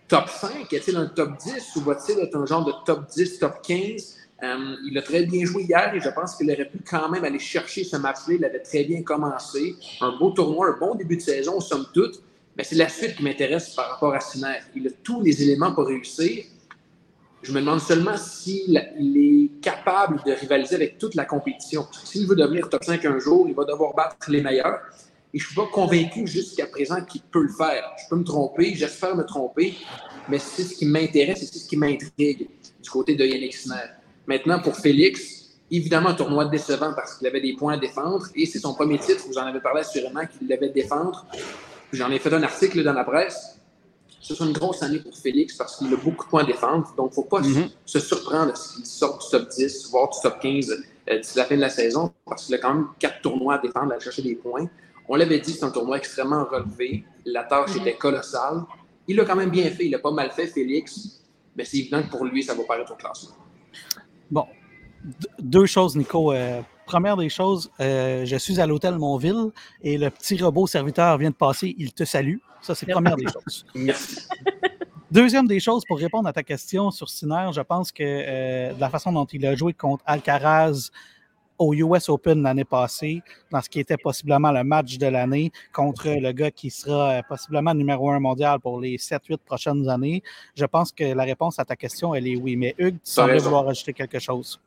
top 0.07 0.27
5 0.27 0.73
Est-il 0.73 0.97
un 0.97 1.05
top 1.05 1.37
10 1.37 1.75
ou 1.75 1.81
va-t-il 1.81 2.17
être 2.17 2.35
un 2.35 2.47
genre 2.47 2.65
de 2.65 2.73
top 2.83 3.05
10, 3.07 3.37
top 3.37 3.61
15 3.61 4.17
euh, 4.41 4.75
Il 4.89 4.97
a 4.97 5.03
très 5.03 5.23
bien 5.27 5.45
joué 5.45 5.65
hier 5.65 5.93
et 5.93 5.99
je 5.99 6.09
pense 6.09 6.35
qu'il 6.35 6.51
aurait 6.51 6.67
pu 6.67 6.79
quand 6.79 7.09
même 7.09 7.23
aller 7.23 7.37
chercher 7.37 7.83
ce 7.83 7.97
match-là. 7.97 8.33
Il 8.33 8.43
avait 8.43 8.63
très 8.63 8.85
bien 8.85 9.03
commencé. 9.03 9.75
Un 10.01 10.17
beau 10.17 10.31
tournoi, 10.31 10.69
un 10.69 10.79
bon 10.79 10.95
début 10.95 11.17
de 11.17 11.21
saison, 11.21 11.59
somme 11.59 11.85
toute. 11.93 12.23
Mais 12.57 12.63
c'est 12.63 12.75
la 12.75 12.89
suite 12.89 13.15
qui 13.15 13.23
m'intéresse 13.23 13.75
par 13.75 13.91
rapport 13.91 14.15
à 14.15 14.19
Sinner. 14.19 14.57
Il 14.75 14.87
a 14.87 14.89
tous 15.03 15.21
les 15.21 15.43
éléments 15.43 15.73
pour 15.73 15.85
réussir. 15.85 16.43
Je 17.43 17.51
me 17.51 17.59
demande 17.59 17.79
seulement 17.79 18.17
s'il 18.17 18.75
est 18.75 19.61
capable 19.61 20.23
de 20.25 20.31
rivaliser 20.31 20.75
avec 20.75 20.97
toute 20.97 21.13
la 21.13 21.25
compétition. 21.25 21.85
S'il 22.03 22.27
veut 22.27 22.35
devenir 22.35 22.67
top 22.67 22.83
5 22.83 23.05
un 23.05 23.19
jour, 23.19 23.45
il 23.47 23.53
va 23.53 23.63
devoir 23.63 23.93
battre 23.93 24.31
les 24.31 24.41
meilleurs. 24.41 24.79
Et 25.33 25.39
je 25.39 25.43
ne 25.43 25.47
suis 25.47 25.55
pas 25.55 25.67
convaincu 25.67 26.25
jusqu'à 26.25 26.65
présent 26.65 26.99
qu'il 27.05 27.21
peut 27.21 27.43
le 27.43 27.53
faire. 27.53 27.91
Je 28.03 28.09
peux 28.09 28.15
me 28.15 28.23
tromper, 28.23 28.73
j'espère 28.73 29.15
me 29.15 29.23
tromper, 29.23 29.75
mais 30.27 30.39
c'est 30.39 30.63
ce 30.63 30.75
qui 30.75 30.87
m'intéresse 30.87 31.43
et 31.43 31.45
c'est 31.45 31.59
ce 31.59 31.67
qui 31.67 31.77
m'intrigue 31.77 32.49
du 32.81 32.89
côté 32.89 33.15
de 33.15 33.23
Yannick 33.23 33.53
Sinner. 33.53 33.75
Maintenant, 34.25 34.59
pour 34.59 34.75
Félix, 34.75 35.59
évidemment, 35.69 36.09
un 36.09 36.15
tournoi 36.15 36.45
décevant 36.45 36.93
parce 36.95 37.15
qu'il 37.15 37.27
avait 37.27 37.41
des 37.41 37.55
points 37.55 37.73
à 37.73 37.77
défendre 37.77 38.25
et 38.35 38.47
c'est 38.47 38.59
son 38.59 38.73
premier 38.73 38.97
titre. 38.97 39.25
Vous 39.27 39.37
en 39.37 39.43
avez 39.43 39.59
parlé 39.59 39.81
assurément 39.81 40.25
qu'il 40.25 40.47
devait 40.47 40.69
défendre. 40.69 41.27
J'en 41.93 42.11
ai 42.11 42.19
fait 42.19 42.33
un 42.33 42.43
article 42.43 42.83
dans 42.83 42.93
la 42.93 43.03
presse. 43.03 43.59
Ce 44.19 44.35
sera 44.35 44.45
une 44.45 44.53
grosse 44.53 44.83
année 44.83 44.99
pour 44.99 45.15
Félix 45.15 45.55
parce 45.55 45.77
qu'il 45.77 45.93
a 45.93 45.97
beaucoup 45.97 46.25
de 46.25 46.29
points 46.29 46.43
à 46.43 46.45
défendre. 46.45 46.93
Donc, 46.97 47.11
il 47.15 47.19
ne 47.19 47.23
faut 47.23 47.23
pas 47.23 47.39
mhm. 47.39 47.69
se 47.85 47.99
surprendre 47.99 48.51
à 48.51 48.55
ce 48.55 48.75
qu'il 48.75 48.85
sorte 48.85 49.23
du 49.23 49.29
top 49.31 49.49
10, 49.49 49.89
voire 49.89 50.09
du 50.09 50.17
top 50.21 50.39
15 50.41 50.83
euh, 51.09 51.19
d'ici 51.19 51.37
la 51.37 51.45
fin 51.45 51.55
de 51.55 51.61
la 51.61 51.69
saison 51.69 52.11
parce 52.25 52.45
qu'il 52.45 52.55
a 52.55 52.57
quand 52.57 52.73
même 52.73 52.87
quatre 52.99 53.21
tournois 53.21 53.55
à 53.55 53.57
défendre, 53.59 53.93
à 53.93 53.99
chercher 53.99 54.21
des 54.21 54.35
points. 54.35 54.67
On 55.07 55.15
l'avait 55.15 55.39
dit, 55.39 55.53
c'est 55.53 55.63
un 55.63 55.71
tournoi 55.71 55.97
extrêmement 55.97 56.43
relevé. 56.43 57.05
La 57.25 57.43
tâche 57.43 57.75
mhm. 57.75 57.81
était 57.81 57.95
colossale. 57.95 58.63
Il 59.07 59.15
l'a 59.15 59.23
quand 59.23 59.35
même 59.35 59.51
bien 59.51 59.69
fait. 59.71 59.85
Il 59.85 59.95
a 59.95 59.99
pas 59.99 60.11
mal 60.11 60.31
fait, 60.31 60.47
Félix. 60.47 61.21
Mais 61.55 61.63
c'est 61.63 61.77
évident 61.77 62.03
que 62.03 62.09
pour 62.09 62.25
lui, 62.25 62.43
ça 62.43 62.53
va 62.53 62.63
paraître 62.63 62.91
au 62.91 62.95
classement. 62.95 63.35
Bon. 64.29 64.45
deux 65.39 65.65
choses, 65.65 65.95
Nico. 65.95 66.33
Euh, 66.33 66.61
première 66.87 67.17
des 67.17 67.29
choses, 67.29 67.69
euh, 67.79 68.25
je 68.25 68.37
suis 68.37 68.59
à 68.59 68.65
l'hôtel 68.65 68.97
Montville 68.97 69.51
et 69.83 69.99
le 69.99 70.09
petit 70.09 70.41
robot 70.41 70.65
serviteur 70.65 71.17
vient 71.19 71.29
de 71.29 71.35
passer, 71.35 71.75
il 71.77 71.93
te 71.93 72.03
salue. 72.03 72.37
Ça, 72.61 72.73
c'est 72.73 72.87
première 72.87 73.15
des 73.15 73.25
choses. 73.25 73.65
Deuxième 75.11 75.47
des 75.47 75.59
choses, 75.59 75.83
pour 75.87 75.99
répondre 75.99 76.27
à 76.27 76.33
ta 76.33 76.43
question 76.43 76.89
sur 76.91 77.07
Sinner, 77.07 77.49
je 77.53 77.61
pense 77.61 77.91
que 77.91 78.03
euh, 78.03 78.73
la 78.79 78.89
façon 78.89 79.11
dont 79.11 79.25
il 79.25 79.45
a 79.45 79.55
joué 79.55 79.73
contre 79.73 80.03
Alcaraz 80.05 80.89
au 81.59 81.73
US 81.73 82.09
Open 82.09 82.43
l'année 82.43 82.65
passée, 82.65 83.21
dans 83.51 83.61
ce 83.61 83.69
qui 83.69 83.79
était 83.79 83.97
possiblement 83.97 84.51
le 84.51 84.63
match 84.63 84.97
de 84.97 85.07
l'année, 85.07 85.51
contre 85.73 86.09
le 86.09 86.31
gars 86.31 86.51
qui 86.51 86.69
sera 86.69 87.11
euh, 87.11 87.21
possiblement 87.27 87.73
numéro 87.73 88.09
un 88.11 88.19
mondial 88.19 88.59
pour 88.59 88.79
les 88.79 88.97
7-8 88.97 89.37
prochaines 89.37 89.89
années, 89.89 90.21
je 90.55 90.65
pense 90.65 90.91
que 90.91 91.03
la 91.03 91.23
réponse 91.23 91.59
à 91.59 91.65
ta 91.65 91.75
question, 91.75 92.13
elle 92.13 92.27
est 92.27 92.35
oui. 92.35 92.55
Mais 92.55 92.75
Hugues, 92.77 92.99
tu 93.03 93.11
sembles 93.11 93.37
vouloir 93.37 93.67
ajouter 93.67 93.93
quelque 93.93 94.19
chose. 94.19 94.59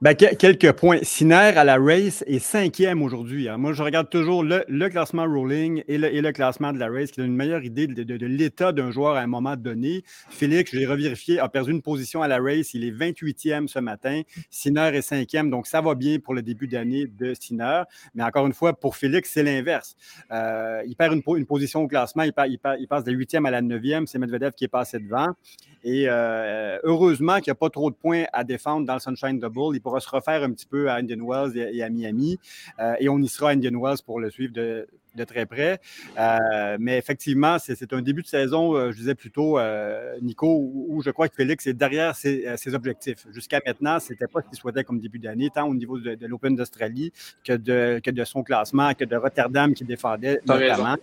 Ben, 0.00 0.14
quelques 0.14 0.70
points. 0.74 1.00
Siner 1.02 1.34
à 1.34 1.64
la 1.64 1.76
race 1.76 2.22
est 2.28 2.38
cinquième 2.38 3.02
aujourd'hui. 3.02 3.48
Hein. 3.48 3.58
Moi, 3.58 3.72
je 3.72 3.82
regarde 3.82 4.08
toujours 4.08 4.44
le, 4.44 4.88
classement 4.88 5.24
rolling 5.24 5.82
et 5.88 5.98
le, 5.98 6.30
classement 6.30 6.72
de 6.72 6.78
la 6.78 6.88
race 6.88 7.10
qui 7.10 7.20
donne 7.20 7.30
une 7.30 7.36
meilleure 7.36 7.64
idée 7.64 7.88
de, 7.88 8.26
l'état 8.26 8.70
d'un 8.70 8.92
joueur 8.92 9.16
à 9.16 9.22
un 9.22 9.26
moment 9.26 9.56
donné. 9.56 10.04
Félix, 10.30 10.70
je 10.70 10.76
l'ai 10.76 10.86
revérifié, 10.86 11.40
a 11.40 11.48
perdu 11.48 11.72
une 11.72 11.82
position 11.82 12.22
à 12.22 12.28
la 12.28 12.38
race. 12.38 12.74
Il 12.74 12.84
est 12.84 12.92
28e 12.92 13.66
ce 13.66 13.80
matin. 13.80 14.22
Siner 14.50 14.92
est 14.94 15.02
cinquième, 15.02 15.50
donc 15.50 15.66
ça 15.66 15.80
va 15.80 15.96
bien 15.96 16.20
pour 16.20 16.32
le 16.32 16.42
début 16.42 16.68
d'année 16.68 17.08
de 17.08 17.34
Siner. 17.34 17.82
Mais 18.14 18.22
encore 18.22 18.46
une 18.46 18.54
fois, 18.54 18.74
pour 18.74 18.94
Félix, 18.94 19.32
c'est 19.32 19.42
l'inverse. 19.42 19.96
Euh, 20.30 20.80
il 20.86 20.94
perd 20.94 21.12
une, 21.12 21.44
position 21.44 21.82
au 21.82 21.88
classement. 21.88 22.22
Il, 22.22 22.32
passe 22.32 23.02
de 23.02 23.10
8e 23.10 23.48
à 23.48 23.50
la 23.50 23.62
9e. 23.62 24.06
C'est 24.06 24.20
Medvedev 24.20 24.52
qui 24.52 24.62
est 24.62 24.68
passé 24.68 25.00
devant. 25.00 25.34
Et 25.84 26.04
euh, 26.08 26.78
heureusement 26.82 27.36
qu'il 27.36 27.50
n'y 27.50 27.52
a 27.52 27.56
pas 27.56 27.70
trop 27.70 27.90
de 27.90 27.94
points 27.94 28.24
à 28.32 28.44
défendre 28.44 28.86
dans 28.86 28.94
le 28.94 29.00
Sunshine 29.00 29.38
Double. 29.38 29.74
Il 29.76 29.80
pourra 29.88 30.00
se 30.00 30.10
refaire 30.10 30.42
un 30.42 30.52
petit 30.52 30.66
peu 30.66 30.90
à 30.90 30.96
Indian 30.96 31.24
Wells 31.24 31.56
et, 31.56 31.82
à 31.82 31.88
Miami. 31.88 32.38
Euh, 32.78 32.94
et 33.00 33.08
on 33.08 33.18
y 33.18 33.28
sera 33.28 33.50
à 33.50 33.52
Indian 33.52 33.80
Wells 33.80 33.98
pour 34.04 34.20
le 34.20 34.30
suivre 34.30 34.52
de, 34.52 34.86
très 35.26 35.46
près. 35.46 35.80
Euh, 36.18 36.76
mais 36.78 36.98
effectivement, 36.98 37.58
c'est 37.58 37.92
un 37.92 38.02
début 38.02 38.22
de 38.22 38.28
saison, 38.28 38.90
je 38.92 38.96
disais 38.96 39.14
plutôt, 39.14 39.58
Nico, 40.22 40.46
où, 40.46 41.00
je 41.02 41.10
crois 41.10 41.28
que 41.28 41.34
Félix 41.34 41.66
est 41.66 41.72
derrière 41.72 42.14
ses, 42.14 42.74
objectifs. 42.74 43.26
Jusqu'à 43.32 43.60
maintenant, 43.66 43.98
ce 43.98 44.12
n'était 44.12 44.26
pas 44.26 44.42
ce 44.42 44.48
qu'il 44.48 44.58
souhaitait 44.58 44.84
comme 44.84 45.00
début 45.00 45.18
d'année, 45.18 45.50
tant 45.52 45.66
au 45.66 45.74
niveau 45.74 45.98
de, 45.98 46.26
l'Open 46.26 46.54
d'Australie 46.54 47.12
que 47.44 47.54
de, 47.54 48.00
que 48.04 48.10
de 48.10 48.24
son 48.24 48.42
classement, 48.42 48.94
que 48.94 49.04
de 49.04 49.16
Rotterdam 49.16 49.74
qui 49.74 49.84
défendait 49.84 50.40
notamment. 50.46 50.96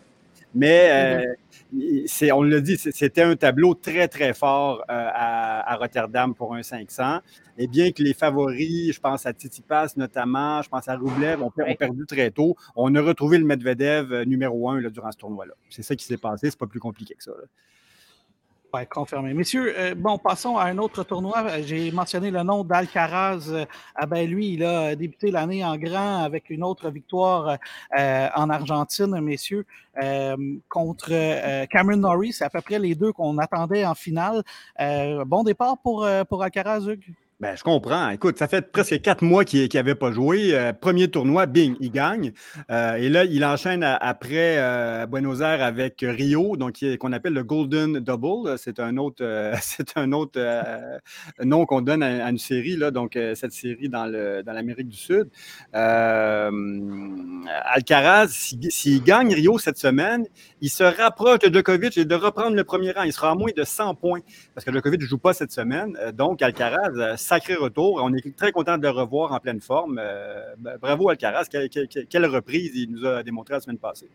Mais 0.55 1.35
euh, 1.73 2.31
on 2.33 2.43
l'a 2.43 2.61
dit, 2.61 2.77
c'était 2.77 3.21
un 3.21 3.35
tableau 3.35 3.73
très, 3.75 4.07
très 4.07 4.33
fort 4.33 4.79
euh, 4.89 5.09
à, 5.13 5.75
Rotterdam 5.75 6.33
pour 6.33 6.55
un 6.55 6.63
500. 6.63 7.19
Et 7.57 7.67
bien 7.67 7.91
que 7.91 8.01
les 8.01 8.13
favoris, 8.13 8.93
je 8.95 8.99
pense 8.99 9.25
à 9.25 9.33
Titipas 9.33 9.93
notamment, 9.97 10.61
je 10.61 10.69
pense 10.69 10.87
à 10.87 10.95
Roublev, 10.95 11.43
ont, 11.43 11.51
perdu 11.77 12.05
très 12.05 12.31
tôt, 12.31 12.55
on 12.75 12.95
a 12.95 13.01
retrouvé 13.01 13.37
le 13.37 13.45
Medvedev 13.45 14.13
euh, 14.13 14.25
numéro 14.25 14.69
un 14.69 14.81
durant 14.89 15.11
ce 15.11 15.17
tournoi-là. 15.17 15.53
C'est 15.69 15.83
ça 15.83 15.95
qui 15.95 16.05
s'est 16.05 16.17
passé, 16.17 16.49
c'est 16.49 16.59
pas 16.59 16.67
plus 16.67 16.79
compliqué 16.79 17.15
que 17.15 17.23
ça 17.23 17.31
confirmé. 18.83 19.33
Messieurs, 19.33 19.73
euh, 19.77 19.95
bon, 19.95 20.17
passons 20.17 20.57
à 20.57 20.65
un 20.65 20.77
autre 20.77 21.03
tournoi. 21.03 21.61
J'ai 21.61 21.91
mentionné 21.91 22.31
le 22.31 22.43
nom 22.43 22.65
d'Alcaraz. 22.65 23.49
Euh, 23.49 23.65
ah 23.95 24.05
ben 24.05 24.29
lui, 24.29 24.53
il 24.53 24.63
a 24.65 24.95
débuté 24.95 25.31
l'année 25.31 25.63
en 25.63 25.77
grand 25.77 26.23
avec 26.23 26.49
une 26.49 26.63
autre 26.63 26.89
victoire 26.89 27.57
euh, 27.97 28.27
en 28.35 28.49
Argentine, 28.49 29.19
messieurs, 29.21 29.65
contre 30.67 31.65
Cameron 31.67 31.97
Norrie. 31.97 32.33
C'est 32.33 32.43
à 32.43 32.49
peu 32.49 32.59
près 32.59 32.79
les 32.79 32.95
deux 32.95 33.13
qu'on 33.13 33.37
attendait 33.37 33.85
en 33.85 33.95
finale. 33.95 34.43
bon 35.25 35.43
départ 35.43 35.77
pour, 35.77 36.05
pour 36.27 36.43
Alcaraz, 36.43 36.81
Hugues? 36.81 37.13
Ben, 37.41 37.53
je 37.57 37.63
comprends. 37.63 38.11
Écoute, 38.11 38.37
ça 38.37 38.47
fait 38.47 38.71
presque 38.71 39.01
quatre 39.01 39.21
mois 39.21 39.43
qu'il 39.43 39.67
n'avait 39.73 39.95
pas 39.95 40.13
joué. 40.13 40.55
Euh, 40.57 40.71
premier 40.71 41.09
tournoi, 41.09 41.47
bing, 41.47 41.75
il 41.81 41.91
gagne. 41.91 42.31
Euh, 42.71 42.95
et 42.95 43.09
là, 43.09 43.25
il 43.25 43.43
enchaîne 43.43 43.83
après 43.83 44.55
euh, 44.57 45.05
Buenos 45.05 45.41
Aires 45.41 45.61
avec 45.61 45.97
Rio, 46.01 46.55
donc 46.55 46.77
qu'on 46.97 47.11
appelle 47.11 47.33
le 47.33 47.43
Golden 47.43 47.99
Double. 47.99 48.57
C'est 48.57 48.79
un 48.79 48.95
autre, 48.95 49.51
c'est 49.61 49.97
un 49.97 50.13
autre 50.13 50.39
nom 51.43 51.65
qu'on 51.65 51.81
donne 51.81 52.03
à, 52.03 52.29
une 52.29 52.37
série, 52.37 52.77
là, 52.77 52.89
donc 52.89 53.19
cette 53.33 53.51
série 53.51 53.89
dans, 53.89 54.05
dans 54.09 54.53
l'Amérique 54.53 54.87
du 54.87 54.95
Sud. 54.95 55.27
Alcaraz, 57.65 58.29
s'il, 58.29 59.03
gagne 59.03 59.33
Rio 59.33 59.59
cette 59.59 59.77
semaine, 59.77 60.25
il 60.61 60.69
se 60.69 60.83
rapproche 60.85 61.39
de 61.39 61.53
Djokovic 61.53 61.97
et 61.97 62.05
de 62.05 62.15
reprendre 62.15 62.55
le 62.55 62.63
premier 62.63 62.91
rang. 62.91 63.03
Il 63.03 63.11
sera 63.11 63.31
à 63.31 63.35
moins 63.35 63.51
de 63.53 63.65
100 63.65 63.95
points 63.95 64.21
parce 64.53 64.63
que 64.63 64.71
Djokovic 64.71 65.01
ne 65.01 65.05
joue 65.05 65.17
pas 65.17 65.33
cette 65.33 65.51
semaine. 65.51 65.97
donc, 66.13 66.41
Alcaraz, 66.41 67.17
sacré 67.25 67.55
retour. 67.55 67.99
On 68.01 68.13
est 68.13 68.35
très 68.35 68.51
content 68.51 68.77
de 68.77 68.83
le 68.83 68.89
revoir 68.89 69.31
en 69.31 69.39
pleine 69.39 69.59
forme. 69.59 69.99
Euh, 70.01 70.55
bravo 70.79 71.09
Alcaraz. 71.09 71.45
Quelle, 71.49 72.25
reprise 72.25 72.71
il 72.75 72.91
nous 72.91 73.05
a 73.05 73.23
démontré 73.23 73.55
la 73.55 73.59
semaine 73.59 73.77
passée. 73.77 74.09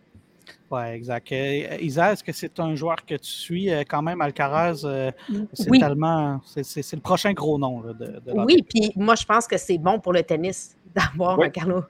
Oui, 0.70 0.82
exact. 0.82 1.30
Euh, 1.32 1.76
Isa, 1.80 2.12
est-ce 2.12 2.24
que 2.24 2.32
c'est 2.32 2.58
un 2.60 2.74
joueur 2.74 3.04
que 3.04 3.14
tu 3.14 3.30
suis? 3.30 3.72
Euh, 3.72 3.82
quand 3.88 4.02
même, 4.02 4.20
Alcaraz? 4.20 4.86
c'est 5.52 5.70
tellement. 5.78 6.40
C'est 6.44 6.92
le 6.92 7.00
prochain 7.00 7.32
gros 7.32 7.58
nom 7.58 7.80
de, 7.80 8.20
Oui, 8.34 8.64
puis 8.68 8.92
moi, 8.96 9.14
je 9.14 9.24
pense 9.24 9.46
que 9.46 9.58
c'est 9.58 9.78
bon 9.78 9.98
pour 9.98 10.12
le 10.12 10.22
tennis 10.22 10.76
d'avoir 10.94 11.40
un 11.40 11.50
Carlo 11.50 11.82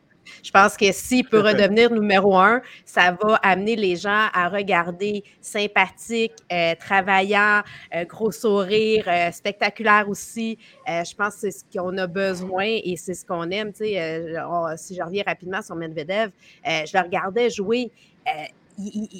je 0.42 0.50
pense 0.50 0.76
que 0.76 0.90
s'il 0.92 1.26
peut 1.28 1.40
redevenir 1.40 1.90
numéro 1.90 2.36
un, 2.36 2.60
ça 2.84 3.16
va 3.20 3.36
amener 3.36 3.76
les 3.76 3.96
gens 3.96 4.28
à 4.32 4.48
regarder 4.48 5.24
sympathique, 5.40 6.32
euh, 6.52 6.74
travaillant, 6.78 7.62
euh, 7.94 8.04
gros 8.04 8.32
sourire, 8.32 9.04
euh, 9.06 9.30
spectaculaire 9.30 10.08
aussi. 10.08 10.58
je 10.86 11.14
pense 11.14 11.34
que 11.34 11.40
c'est 11.40 11.50
ce 11.50 11.64
qu'on 11.72 11.96
a 11.98 12.06
besoin 12.06 12.64
et 12.64 12.94
c'est 12.96 13.14
ce 13.14 13.24
qu'on 13.24 13.50
aime. 13.50 13.72
si 13.74 14.94
je 14.94 15.02
reviens 15.02 15.22
rapidement 15.26 15.62
sur 15.62 15.76
Medvedev, 15.76 16.30
je 16.64 16.96
le 16.96 17.02
regardais 17.02 17.50
jouer. 17.50 17.90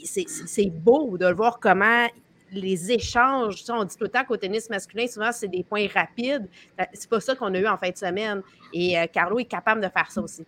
c'est 0.07 0.70
beau 0.70 1.16
de 1.16 1.27
voir 1.33 1.61
comment 1.61 2.07
les 2.53 2.90
échanges, 2.90 3.62
on 3.68 3.85
dit 3.85 3.96
tout 3.96 4.05
le 4.05 4.11
temps 4.11 4.25
qu'au 4.25 4.37
tennis 4.37 4.68
masculin, 4.68 5.07
souvent, 5.07 5.31
c'est 5.31 5.46
des 5.46 5.62
points 5.62 5.87
rapides. 5.94 6.49
C'est 6.92 7.09
pas 7.09 7.20
ça 7.20 7.37
qu'on 7.37 7.55
a 7.55 7.59
eu 7.59 7.66
en 7.68 7.77
fin 7.77 7.90
de 7.90 7.96
semaine. 7.96 8.42
Et 8.73 8.96
Carlo 9.12 9.38
est 9.38 9.44
capable 9.44 9.81
de 9.81 9.88
faire 9.88 10.11
ça 10.11 10.20
aussi 10.20 10.44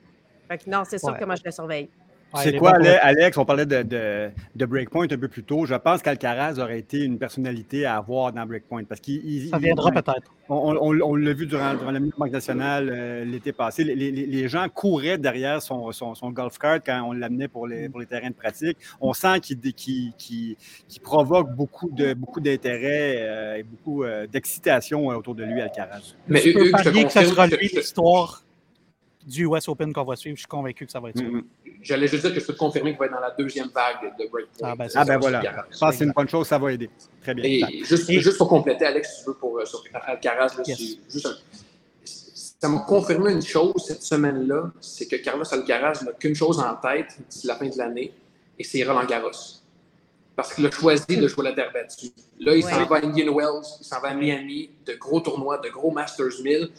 non, 0.66 0.82
c'est 0.88 0.98
sûr 0.98 1.16
que 1.16 1.24
moi, 1.24 1.34
je 1.36 1.42
le 1.44 1.50
surveille. 1.50 1.88
c'est 2.36 2.56
quoi, 2.56 2.72
Alex? 3.02 3.36
On 3.36 3.44
parlait 3.44 3.66
de, 3.66 3.82
de, 4.54 4.66
Breakpoint 4.66 5.06
un 5.10 5.18
peu 5.18 5.28
plus 5.28 5.42
tôt. 5.42 5.66
Je 5.66 5.74
pense 5.74 6.02
qu'Alcaraz 6.02 6.58
aurait 6.58 6.78
été 6.78 7.00
une 7.00 7.18
personnalité 7.18 7.84
à 7.84 7.96
avoir 7.96 8.32
dans 8.32 8.46
Breakpoint. 8.46 8.84
Parce 8.84 9.00
qu'il, 9.00 9.48
Ça 9.48 9.58
viendra 9.58 9.90
peut-être. 9.90 10.32
On, 10.48 11.14
l'a 11.14 11.32
vu 11.32 11.46
durant, 11.46 11.72
la 11.72 12.00
Banque 12.00 12.30
nationale 12.30 12.90
euh, 12.92 13.24
l'été 13.24 13.52
passé. 13.52 13.84
Les, 13.84 14.48
gens 14.48 14.68
couraient 14.68 15.18
derrière 15.18 15.62
son, 15.62 15.90
golf 16.30 16.58
cart 16.58 16.80
quand 16.84 17.02
on 17.06 17.12
l'amenait 17.12 17.48
pour 17.48 17.66
les, 17.66 17.88
pour 17.88 18.00
les 18.00 18.06
terrains 18.06 18.30
de 18.30 18.34
pratique. 18.34 18.76
On 19.00 19.12
sent 19.12 19.40
qu'il, 19.40 20.56
provoque 21.02 21.54
beaucoup, 21.54 21.90
de, 21.90 22.14
beaucoup 22.14 22.40
d'intérêt 22.40 23.16
euh, 23.20 23.56
et 23.56 23.62
beaucoup 23.62 24.04
euh, 24.04 24.26
d'excitation 24.26 25.06
autour 25.06 25.34
de 25.34 25.44
lui, 25.44 25.60
Alcaraz. 25.60 26.14
Mais 26.28 26.40
je 26.40 26.52
peux 26.52 27.04
que 27.04 27.12
ça 27.12 27.24
sera 27.24 27.46
lui 27.46 27.68
l'histoire 27.68 28.42
du 29.26 29.46
US 29.46 29.68
Open 29.68 29.92
qu'on 29.92 30.04
va 30.04 30.16
suivre. 30.16 30.36
Je 30.36 30.40
suis 30.40 30.48
convaincu 30.48 30.86
que 30.86 30.92
ça 30.92 31.00
va 31.00 31.10
être 31.10 31.18
ça. 31.18 31.24
Mm-hmm. 31.24 31.44
J'allais 31.82 32.06
juste 32.06 32.24
dire 32.24 32.34
que 32.34 32.40
je 32.40 32.46
peux 32.46 32.52
te 32.52 32.58
confirmer 32.58 32.90
qu'il 32.90 32.98
va 32.98 33.06
être 33.06 33.12
dans 33.12 33.20
la 33.20 33.30
deuxième 33.30 33.68
vague 33.68 34.16
de 34.18 34.28
Breakpoint. 34.28 34.68
Ah 34.68 34.76
ben, 34.76 34.88
ah, 34.94 35.04
ben 35.04 35.18
voilà. 35.18 35.42
Je 35.70 35.78
pense 35.78 35.90
que 35.90 35.96
c'est 35.96 36.04
une 36.04 36.12
bonne 36.12 36.28
chose, 36.28 36.46
ça 36.46 36.58
va 36.58 36.72
aider. 36.72 36.90
Très 37.22 37.34
bien. 37.34 37.44
Et 37.44 37.84
juste, 37.84 38.38
pour 38.38 38.48
compléter, 38.48 38.84
Alex, 38.86 39.16
si 39.16 39.24
tu 39.24 39.30
veux, 39.30 39.34
pour, 39.34 39.58
euh, 39.58 39.64
sur 39.64 39.82
Alcaraz, 39.92 40.56
ça 42.62 42.68
m'a 42.68 42.78
confirmé 42.80 43.32
une 43.32 43.42
chose 43.42 43.74
cette 43.84 44.04
semaine-là, 44.04 44.70
c'est 44.80 45.06
que 45.06 45.16
Carlos 45.16 45.44
Alcaraz 45.52 46.04
n'a 46.04 46.12
qu'une 46.12 46.36
chose 46.36 46.60
en 46.60 46.76
tête 46.76 47.18
d'ici 47.28 47.48
la 47.48 47.56
fin 47.56 47.68
de 47.68 47.76
l'année, 47.76 48.12
et 48.56 48.62
c'est 48.62 48.84
Roland 48.84 49.04
Garros. 49.04 49.30
Parce 50.36 50.54
qu'il 50.54 50.64
a 50.66 50.70
choisi 50.70 51.16
de 51.16 51.26
jouer 51.26 51.44
la 51.44 51.52
terre 51.52 51.72
battue. 51.72 52.12
Là, 52.38 52.54
il 52.54 52.62
s'en 52.62 52.86
va 52.86 52.96
à 52.96 53.04
Indian 53.04 53.34
Wells, 53.34 53.66
il 53.80 53.84
s'en 53.84 54.00
va 54.00 54.10
à 54.10 54.14
Miami, 54.14 54.70
de 54.86 54.94
gros 54.94 55.20
tournois, 55.20 55.58
de 55.58 55.68
gros 55.68 55.90
Masters 55.90 56.40
1000 56.42 56.70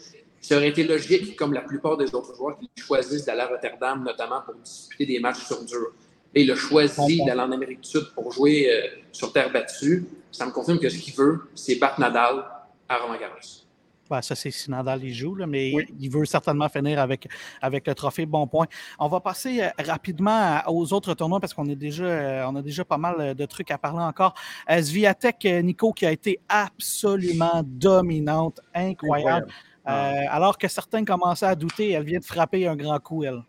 ça 0.43 0.57
aurait 0.57 0.69
été 0.69 0.83
logique, 0.83 1.37
comme 1.37 1.53
la 1.53 1.61
plupart 1.61 1.95
des 1.95 2.13
autres 2.13 2.35
joueurs, 2.35 2.57
qui 2.59 2.69
choisissent 2.75 3.25
d'aller 3.25 3.41
à 3.41 3.47
Rotterdam, 3.47 4.03
notamment 4.03 4.41
pour 4.41 4.55
disputer 4.55 5.05
des 5.05 5.19
matchs 5.19 5.45
sur 5.45 5.63
dur. 5.63 5.93
Et 6.35 6.41
il 6.41 6.51
a 6.51 6.55
choisi 6.55 7.23
d'aller 7.23 7.39
en 7.39 7.51
Amérique 7.51 7.81
du 7.81 7.89
Sud 7.89 8.07
pour 8.13 8.29
jouer 8.31 8.69
euh, 8.69 8.87
sur 9.13 9.31
terre 9.31 9.51
battue. 9.51 10.05
Ça 10.31 10.45
me 10.45 10.51
confirme 10.51 10.79
que 10.79 10.89
ce 10.89 10.97
qu'il 10.97 11.13
veut, 11.13 11.49
c'est 11.55 11.75
battre 11.75 11.99
Nadal 11.99 12.43
à 12.89 12.97
Roland 12.97 13.17
Garros. 13.17 14.21
ça, 14.21 14.35
c'est 14.35 14.51
si 14.51 14.69
Nadal 14.69 15.05
y 15.05 15.13
joue, 15.13 15.37
mais 15.47 15.71
il 15.97 16.09
veut 16.09 16.25
certainement 16.25 16.67
finir 16.67 16.99
avec, 16.99 17.29
avec 17.61 17.87
le 17.87 17.95
trophée 17.95 18.25
Bon 18.25 18.45
Point. 18.45 18.67
On 18.99 19.07
va 19.07 19.21
passer 19.21 19.61
euh, 19.61 19.69
rapidement 19.79 20.61
aux 20.67 20.91
autres 20.91 21.13
tournois 21.13 21.39
parce 21.39 21.53
qu'on 21.53 21.69
est 21.69 21.77
déjà, 21.77 22.03
euh, 22.03 22.45
on 22.49 22.55
a 22.57 22.61
déjà 22.61 22.83
pas 22.83 22.97
mal 22.97 23.33
de 23.33 23.45
trucs 23.45 23.71
à 23.71 23.77
parler 23.77 24.03
encore. 24.03 24.33
Sviatek, 24.67 25.45
Nico, 25.63 25.93
qui 25.93 26.05
a 26.05 26.11
été 26.11 26.41
absolument 26.49 27.61
dominante, 27.63 28.59
incroyable. 28.75 29.47
Euh, 29.87 30.25
alors 30.29 30.57
que 30.57 30.67
certains 30.67 31.03
commençaient 31.03 31.45
à 31.45 31.55
douter, 31.55 31.91
elle 31.91 32.03
vient 32.03 32.19
de 32.19 32.25
frapper 32.25 32.67
un 32.67 32.75
grand 32.75 32.99
coup, 32.99 33.23
elle. 33.23 33.41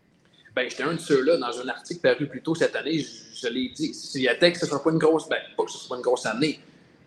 Ben, 0.55 0.69
j'étais 0.69 0.83
un 0.83 0.93
de 0.93 0.99
ceux-là 0.99 1.37
dans 1.37 1.59
un 1.59 1.67
article 1.67 2.01
paru 2.01 2.27
plus 2.27 2.41
tôt 2.41 2.55
cette 2.55 2.75
année. 2.75 3.05
Je, 3.33 3.47
l'ai 3.47 3.69
dit. 3.69 3.93
Si 3.93 4.23
ce 4.23 4.45
ne 4.45 4.53
sera 4.53 4.81
pas 4.81 4.91
une 4.91 4.97
grosse, 4.97 5.27
ben, 5.27 5.39
pas 5.55 5.65
que 5.65 5.71
ce 5.71 5.77
soit 5.77 5.97
une 5.97 6.03
grosse 6.03 6.25
année. 6.25 6.59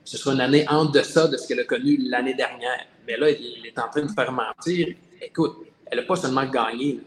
Ce 0.05 0.17
sera 0.17 0.35
une 0.35 0.41
année 0.41 0.67
en 0.69 0.87
deçà 0.87 1.29
de 1.29 1.37
ce 1.37 1.47
qu'elle 1.49 1.61
a 1.61 1.65
connu 1.65 1.99
l'année 1.99 2.35
dernière. 2.35 2.87
Mais 3.07 3.17
là, 3.17 3.31
il 3.31 3.67
est 3.67 3.79
en 3.79 3.89
train 3.89 4.03
de 4.03 4.11
faire 4.11 4.33
mentir. 4.33 4.95
Écoute, 5.21 5.67
elle 5.91 6.01
n'a 6.01 6.05
pas 6.05 6.17
seulement 6.17 6.47
gagné, 6.47 7.01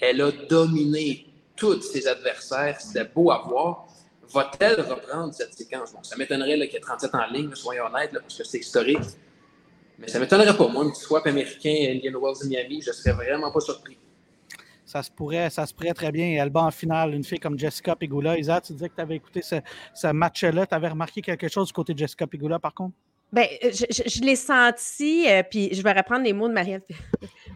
elle 0.00 0.20
a 0.22 0.30
dominé 0.30 1.26
tous 1.56 1.80
ses 1.82 2.06
adversaires. 2.06 2.80
C'était 2.80 3.04
beau 3.04 3.30
à 3.30 3.42
voir. 3.46 3.86
Va-t-elle 4.32 4.80
reprendre 4.80 5.32
cette 5.32 5.54
séquence? 5.54 5.92
Bon, 5.92 6.02
ça 6.02 6.16
m'étonnerait 6.16 6.54
qu'il 6.54 6.74
y 6.74 6.76
ait 6.76 6.80
37 6.80 7.14
en 7.14 7.26
ligne, 7.32 7.54
soyons 7.54 7.86
honnêtes, 7.86 8.12
parce 8.12 8.36
que 8.36 8.44
c'est 8.44 8.58
historique. 8.58 8.98
Mais 9.98 10.08
ça 10.08 10.18
ne 10.18 10.24
m'étonnerait 10.24 10.56
pas. 10.56 10.68
Moi, 10.68 10.84
un 10.84 10.90
petit 10.90 11.00
swap 11.00 11.26
américain, 11.26 11.74
Indian 11.90 12.20
Wells 12.20 12.36
et 12.44 12.48
Miami, 12.48 12.82
je 12.82 12.90
ne 12.90 12.94
serais 12.94 13.12
vraiment 13.12 13.50
pas 13.50 13.60
surpris. 13.60 13.98
Ça 14.84 15.02
se 15.02 15.10
pourrait, 15.10 15.50
ça 15.50 15.66
se 15.66 15.74
pourrait 15.74 15.92
très 15.92 16.10
bien. 16.10 16.42
Elle 16.42 16.50
bat 16.50 16.62
en 16.62 16.70
finale 16.70 17.14
une 17.14 17.24
fille 17.24 17.40
comme 17.40 17.58
Jessica 17.58 17.94
Pegula. 17.94 18.38
Isa, 18.38 18.60
tu 18.60 18.72
disais 18.72 18.88
que 18.88 18.94
tu 18.94 19.00
avais 19.00 19.16
écouté 19.16 19.42
ce, 19.42 20.12
match-là. 20.12 20.66
Tu 20.66 20.74
avais 20.74 20.88
remarqué 20.88 21.20
quelque 21.20 21.48
chose 21.48 21.66
du 21.66 21.72
côté 21.72 21.92
de 21.92 21.98
Jessica 21.98 22.26
Pegula, 22.26 22.58
par 22.58 22.72
contre? 22.72 22.94
Bien, 23.30 23.44
je, 23.62 23.84
je, 24.06 24.22
l'ai 24.22 24.36
senti, 24.36 25.28
euh, 25.28 25.42
puis 25.42 25.68
je 25.74 25.82
vais 25.82 25.92
reprendre 25.92 26.24
les 26.24 26.32
mots 26.32 26.48
de 26.48 26.54
Marianne 26.54 26.80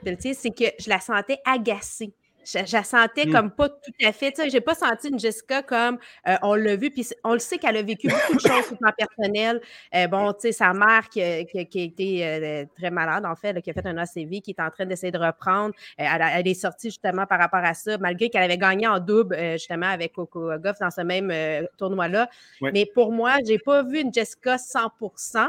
Pelletier, 0.05 0.35
c'est 0.35 0.51
que 0.51 0.67
je 0.79 0.91
la 0.91 1.01
sentais 1.01 1.39
agacée. 1.47 2.13
Je, 2.45 2.73
la 2.73 2.83
sentais 2.83 3.27
mmh. 3.27 3.33
comme 3.33 3.51
pas 3.51 3.69
tout 3.69 3.93
à 4.05 4.13
fait. 4.13 4.35
Je 4.37 4.53
n'ai 4.53 4.61
pas 4.61 4.75
senti 4.75 5.09
une 5.09 5.19
Jessica 5.19 5.63
comme 5.63 5.99
euh, 6.29 6.37
on 6.43 6.55
l'a 6.55 6.77
vu. 6.77 6.91
Puis 6.91 7.09
on 7.25 7.33
le 7.33 7.39
sait 7.39 7.59
qu'elle 7.59 7.77
a 7.77 7.83
vécu 7.83 8.09
beaucoup 8.09 8.35
de 8.35 8.41
choses 8.49 8.65
sur 8.65 8.73
le 8.73 8.79
plan 8.79 8.93
personnel. 8.97 9.61
Euh, 9.95 10.07
bon, 10.09 10.33
tu 10.33 10.41
sais, 10.41 10.53
sa 10.53 10.73
mère 10.73 11.09
qui, 11.09 11.23
a 11.23 11.41
été 11.41 12.27
euh, 12.27 12.65
très 12.77 12.91
malade, 12.91 13.25
en 13.25 13.37
fait, 13.37 13.61
qui 13.61 13.71
a 13.71 13.73
fait 13.73 13.87
un 13.87 13.97
ACV, 13.99 14.41
qui 14.41 14.51
est 14.51 14.61
en 14.61 14.71
train 14.71 14.87
d'essayer 14.87 15.13
de 15.13 15.19
reprendre. 15.19 15.75
Elle, 15.97 16.49
est 16.49 16.55
sortie 16.55 16.89
justement 16.89 17.27
par 17.27 17.39
rapport 17.39 17.65
à 17.65 17.75
ça, 17.75 17.99
malgré 17.99 18.29
qu'elle 18.29 18.43
avait 18.43 18.59
gagné 18.59 18.87
en 18.87 18.99
double, 18.99 19.37
justement, 19.53 19.87
avec 19.87 20.13
Coco 20.13 20.51
Goff 20.59 20.79
dans 20.81 20.91
ce 20.91 21.03
même 21.03 21.33
tournoi-là. 21.79 22.29
Mais 22.61 22.87
pour 22.87 23.13
moi, 23.13 23.37
je 23.45 23.53
n'ai 23.53 23.59
pas 23.59 23.83
vu 23.83 24.01
une 24.01 24.13
Jessica 24.13 24.57
100% 24.57 25.49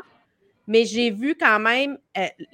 mais 0.66 0.86
j'ai 0.86 1.12
vu 1.12 1.36
quand 1.36 1.60
même 1.60 1.98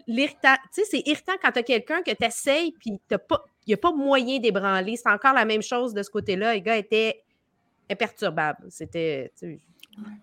l'irritant. 0.07 0.55
Tu 0.73 0.81
sais, 0.81 0.87
c'est 0.89 1.07
irritant 1.07 1.33
quand 1.41 1.51
tu 1.51 1.59
as 1.59 1.63
quelqu'un 1.63 2.01
que 2.01 2.09
tu 2.09 2.25
essayes 2.25 2.71
puis 2.71 2.99
tu 3.07 3.17
pas 3.19 3.45
il 3.58 3.58
n'y 3.69 3.73
a 3.75 3.77
pas 3.77 3.91
moyen 3.91 4.39
d'ébranler. 4.39 4.95
C'est 4.95 5.09
encore 5.09 5.33
la 5.33 5.45
même 5.45 5.61
chose 5.61 5.93
de 5.93 6.03
ce 6.03 6.09
côté-là. 6.09 6.53
Les 6.53 6.61
gars 6.61 6.77
étaient 6.77 7.23
imperturbables. 7.89 8.65
C'était. 8.69 9.31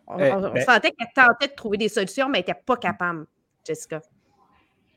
On, 0.06 0.18
eh, 0.18 0.30
ben 0.30 0.64
sentait 0.64 0.92
qu'elle 0.92 1.12
tentait 1.14 1.48
de 1.48 1.54
trouver 1.54 1.76
des 1.76 1.88
solutions, 1.88 2.28
mais 2.28 2.38
elle 2.38 2.46
n'était 2.46 2.62
pas 2.64 2.76
capable, 2.76 3.26
Jessica. 3.66 4.00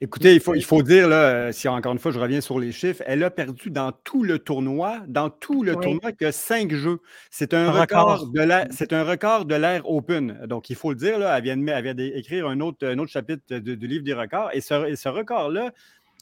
Écoutez, 0.02 0.34
il 0.34 0.40
faut, 0.40 0.56
il 0.56 0.64
faut 0.64 0.82
dire, 0.82 1.10
là, 1.10 1.16
euh, 1.16 1.52
si 1.52 1.68
encore 1.68 1.92
une 1.92 2.00
fois 2.00 2.12
je 2.14 2.20
reviens 2.20 2.40
sur 2.40 2.58
les 2.58 2.72
chiffres, 2.72 3.04
elle 3.06 3.22
a 3.22 3.30
perdu 3.30 3.70
dans 3.70 3.92
tout 3.92 4.24
le 4.24 4.40
tournoi, 4.40 5.02
dans 5.08 5.30
tout 5.30 5.62
le 5.62 5.76
tournoi, 5.76 6.14
que 6.14 6.32
cinq 6.32 6.72
jeux. 6.72 7.02
C'est 7.30 7.54
un, 7.54 7.70
record, 7.70 8.28
de 8.28 8.40
l'ère, 8.40 8.68
c'est 8.72 8.94
un 8.94 9.04
record 9.04 9.44
de 9.44 9.56
l'ère 9.56 9.90
Open. 9.90 10.40
Donc, 10.48 10.70
il 10.70 10.78
faut 10.78 10.92
le 10.92 10.96
dire, 10.96 11.20
là, 11.20 11.38
elle 11.38 11.44
vient, 11.44 11.94
d'écrire 11.94 12.48
un 12.48 12.62
autre, 12.62 12.88
un 12.88 12.98
autre 12.98 13.12
chapitre 13.12 13.58
du 13.58 13.88
livre 13.88 14.06
des 14.06 14.14
records. 14.14 14.52
Et 14.54 14.62
ce, 14.62 14.88
et 14.88 14.96
ce 14.96 15.10
record-là 15.10 15.74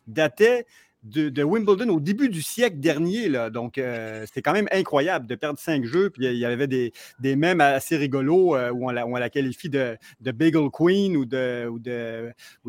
datait 0.07 0.65
de, 1.07 1.43
Wimbledon 1.43 1.89
au 1.89 1.99
début 1.99 2.29
du 2.29 2.41
siècle 2.41 2.79
dernier. 2.79 3.29
Là. 3.29 3.49
Donc, 3.49 3.77
euh, 3.77 4.25
c'était 4.25 4.41
quand 4.41 4.53
même 4.53 4.67
incroyable 4.71 5.27
de 5.27 5.35
perdre 5.35 5.59
cinq 5.59 5.85
jeux. 5.85 6.09
Puis 6.09 6.25
il 6.25 6.37
y 6.37 6.45
avait 6.45 6.67
des, 6.67 6.93
des 7.19 7.35
mèmes 7.35 7.61
assez 7.61 7.97
rigolos 7.97 8.55
euh, 8.55 8.71
où, 8.71 8.87
on 8.87 8.91
la, 8.91 9.07
on 9.07 9.15
la, 9.15 9.29
qualifie 9.29 9.69
de, 9.69 9.97
Bagel 10.21 10.69
Queen 10.71 11.15
ou 11.17 11.25
de, 11.25 11.67
ou 11.67 11.79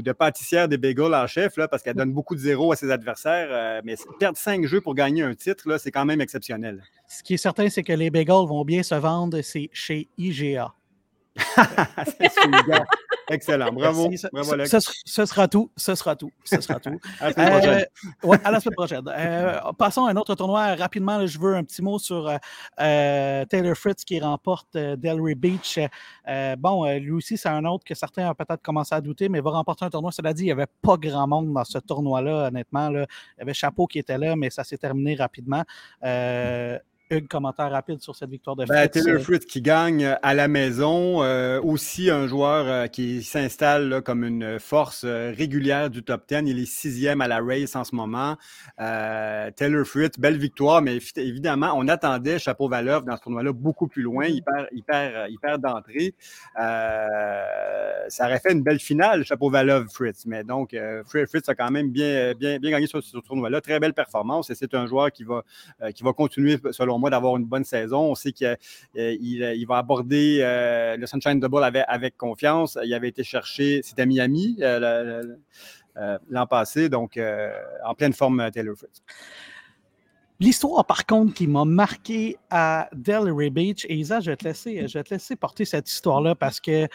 de, 0.02 0.12
pâtissière 0.12 0.68
des 0.68 0.78
bagels 0.78 1.14
en 1.14 1.26
chef, 1.26 1.54
parce 1.70 1.82
qu'elle 1.82 1.96
donne 1.96 2.12
beaucoup 2.12 2.34
de 2.34 2.40
zéros 2.40 2.72
à 2.72 2.76
ses 2.76 2.90
adversaires. 2.90 3.48
Euh, 3.50 3.80
mais 3.84 3.96
perdre 4.18 4.38
cinq 4.38 4.66
jeux 4.66 4.80
pour 4.80 4.94
gagner 4.94 5.22
un 5.22 5.34
titre, 5.34 5.78
c'est 5.78 5.90
quand 5.90 6.04
même 6.04 6.20
exceptionnel. 6.20 6.82
Ce 7.08 7.22
qui 7.22 7.34
est 7.34 7.38
certain, 7.38 7.68
c'est 7.68 7.82
que 7.82 7.92
les 7.92 8.10
bagels 8.10 8.46
vont 8.46 8.64
bien 8.64 8.82
se 8.82 8.94
vendre, 8.94 9.40
chez 9.72 10.08
IGA. 10.18 10.74
Excellent. 13.30 13.72
Bravo. 13.72 14.10
Bravo 14.32 14.52
Alex. 14.52 14.74
Ce, 15.04 15.26
sera 15.26 15.48
tout. 15.48 15.70
Ce 15.76 15.94
sera 15.94 16.16
tout. 16.16 16.30
Ce 16.44 16.60
sera 16.60 16.80
tout. 16.80 16.98
à 17.20 17.30
la 17.30 17.32
semaine 17.32 17.50
prochaine. 17.50 17.84
Euh, 18.24 18.38
à 18.44 18.50
la 18.50 18.60
semaine 18.60 18.74
prochaine. 18.74 19.04
Euh, 19.08 19.72
passons 19.78 20.06
à 20.06 20.10
un 20.10 20.16
autre 20.16 20.34
tournoi. 20.34 20.74
Rapidement, 20.74 21.26
je 21.26 21.38
veux 21.38 21.54
un 21.54 21.64
petit 21.64 21.82
mot 21.82 21.98
sur 21.98 22.28
euh, 22.80 23.44
Taylor 23.44 23.76
Fritz 23.76 24.04
qui 24.04 24.18
remporte 24.20 24.76
Delray 24.76 25.34
Beach. 25.34 25.78
bon, 26.58 26.90
lui 26.98 27.12
aussi, 27.12 27.36
c'est 27.36 27.48
un 27.48 27.64
autre 27.64 27.84
que 27.84 27.94
certains 27.94 28.30
ont 28.30 28.34
peut-être 28.34 28.62
commencé 28.62 28.94
à 28.94 29.00
douter, 29.00 29.28
mais 29.28 29.40
va 29.40 29.50
remporter 29.50 29.84
un 29.84 29.90
tournoi. 29.90 30.12
Cela 30.12 30.32
dit, 30.32 30.42
il 30.42 30.46
n'y 30.46 30.52
avait 30.52 30.66
pas 30.82 30.96
grand 30.96 31.26
monde 31.26 31.52
dans 31.52 31.64
ce 31.64 31.78
tournoi-là, 31.78 32.48
honnêtement. 32.48 32.88
Là. 32.88 33.06
Il 33.36 33.40
y 33.40 33.42
avait 33.42 33.54
Chapeau 33.54 33.86
qui 33.86 33.98
était 33.98 34.18
là, 34.18 34.36
mais 34.36 34.50
ça 34.50 34.64
s'est 34.64 34.78
terminé 34.78 35.14
rapidement. 35.14 35.64
Hugues, 37.10 37.28
commentaire 37.28 37.70
rapide 37.70 38.00
sur 38.00 38.14
cette 38.14 38.28
victoire 38.28 38.54
de 38.54 38.66
ben, 38.66 38.88
Fritz. 38.88 39.04
Taylor 39.04 39.22
Fritz 39.22 39.46
qui 39.46 39.62
gagne 39.62 40.04
euh, 40.04 40.14
à 40.22 40.34
la 40.34 40.46
maison. 40.46 41.22
Euh, 41.22 41.60
aussi 41.62 42.10
un 42.10 42.26
joueur 42.26 42.66
euh, 42.66 42.86
qui 42.86 43.22
s'installe 43.22 44.02
comme 44.02 44.24
une 44.24 44.58
force 44.58 45.04
régulière 45.04 45.88
du 45.88 46.02
top 46.02 46.28
10. 46.28 46.42
Il 46.46 46.58
est 46.58 46.66
sixième 46.66 47.20
à 47.22 47.28
la 47.28 47.40
race 47.40 47.76
en 47.76 47.84
ce 47.84 47.94
moment. 47.94 48.36
Taylor 48.76 49.86
Fritz, 49.86 50.18
belle 50.18 50.36
victoire, 50.36 50.82
mais 50.82 50.98
évidemment, 51.16 51.72
on 51.76 51.88
attendait 51.88 52.38
Chapeau 52.38 52.68
Valov 52.68 53.04
dans 53.04 53.16
ce 53.16 53.22
tournoi-là 53.22 53.52
beaucoup 53.52 53.88
plus 53.88 54.02
loin. 54.02 54.26
Il 54.26 54.42
perd, 54.42 54.68
il 54.72 54.82
perd, 54.82 55.30
il 55.30 55.38
perd 55.38 55.62
d'entrée. 55.62 56.14
ça 56.56 58.26
aurait 58.26 58.40
fait 58.40 58.52
une 58.52 58.62
belle 58.62 58.80
finale, 58.80 59.24
Chapeau 59.24 59.50
Valov, 59.50 59.88
Fritz. 59.88 60.24
Mais 60.26 60.44
donc, 60.44 60.76
Fritz 61.06 61.48
a 61.48 61.54
quand 61.54 61.70
même 61.70 61.90
bien, 61.90 62.34
bien, 62.34 62.58
bien 62.58 62.70
gagné 62.70 62.86
sur 62.86 63.02
ce 63.02 63.18
tournoi-là. 63.18 63.60
Très 63.60 63.80
belle 63.80 63.94
performance 63.94 64.50
et 64.50 64.54
c'est 64.54 64.74
un 64.74 64.86
joueur 64.86 65.10
qui 65.10 65.24
va, 65.24 65.42
qui 65.94 66.02
va 66.02 66.12
continuer, 66.12 66.58
selon 66.72 66.97
moi, 66.98 67.10
d'avoir 67.10 67.36
une 67.36 67.44
bonne 67.44 67.64
saison. 67.64 68.10
On 68.10 68.14
sait 68.14 68.32
qu'il 68.32 68.56
il 68.94 69.66
va 69.66 69.78
aborder 69.78 70.40
euh, 70.42 70.96
le 70.96 71.06
Sunshine 71.06 71.40
Double 71.40 71.64
avec, 71.64 72.16
confiance. 72.16 72.78
Il 72.84 72.92
avait 72.94 73.08
été 73.08 73.24
cherché, 73.24 73.80
c'était 73.82 74.06
Miami 74.06 74.56
euh, 74.60 75.22
euh, 75.96 76.18
l'an 76.28 76.46
passé, 76.46 76.88
donc 76.88 77.18
en 77.84 77.94
pleine 77.94 78.12
forme 78.12 78.50
Taylor 78.50 78.76
Fritz. 78.76 79.02
L'histoire, 80.40 80.84
par 80.84 81.04
contre, 81.04 81.34
qui 81.34 81.48
m'a 81.48 81.64
marqué 81.64 82.36
à 82.48 82.88
Delray 82.94 83.50
Beach, 83.50 83.84
et 83.88 83.96
Isa, 83.96 84.20
je 84.20 84.30
vais 84.30 84.36
te 84.36 84.44
laisser, 84.44 84.86
je 84.86 84.96
vais 84.96 85.02
te 85.02 85.12
laisser 85.12 85.34
porter 85.34 85.64
cette 85.64 85.90
histoire-là 85.90 86.36
parce 86.36 86.60
que 86.60 86.86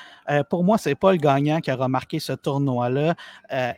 pour 0.50 0.64
moi, 0.64 0.78
c'est 0.78 0.96
pas 0.96 1.12
le 1.12 1.18
gagnant 1.18 1.60
qui 1.60 1.70
aura 1.70 1.90
marqué 1.90 2.20
ce 2.20 2.32
tournoi-là. 2.32 3.16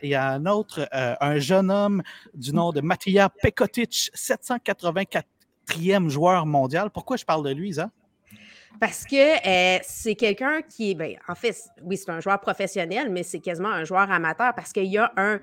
il 0.04 0.08
y 0.08 0.14
a 0.14 0.30
un 0.30 0.46
autre, 0.46 0.88
un 0.92 1.38
jeune 1.40 1.72
homme 1.72 2.00
du 2.34 2.52
nom 2.52 2.70
de 2.70 2.80
Matija 2.80 3.28
Pekotic, 3.28 4.10
784 4.14 5.24
quatrième 5.66 6.08
joueur 6.08 6.46
mondial. 6.46 6.90
Pourquoi 6.90 7.16
je 7.16 7.24
parle 7.24 7.44
de 7.44 7.50
lui, 7.50 7.74
ça? 7.74 7.90
Parce 8.80 9.04
que 9.04 9.16
euh, 9.16 9.78
c'est 9.82 10.16
quelqu'un 10.16 10.60
qui 10.62 10.94
ben, 10.94 11.16
en 11.28 11.34
fait, 11.34 11.56
oui, 11.82 11.96
c'est 11.96 12.10
un 12.10 12.20
joueur 12.20 12.40
professionnel, 12.40 13.10
mais 13.10 13.22
c'est 13.22 13.40
quasiment 13.40 13.70
un 13.70 13.84
joueur 13.84 14.10
amateur 14.10 14.54
parce 14.54 14.72
qu'il 14.72 14.86
y 14.86 14.98
a 14.98 15.12
un 15.16 15.40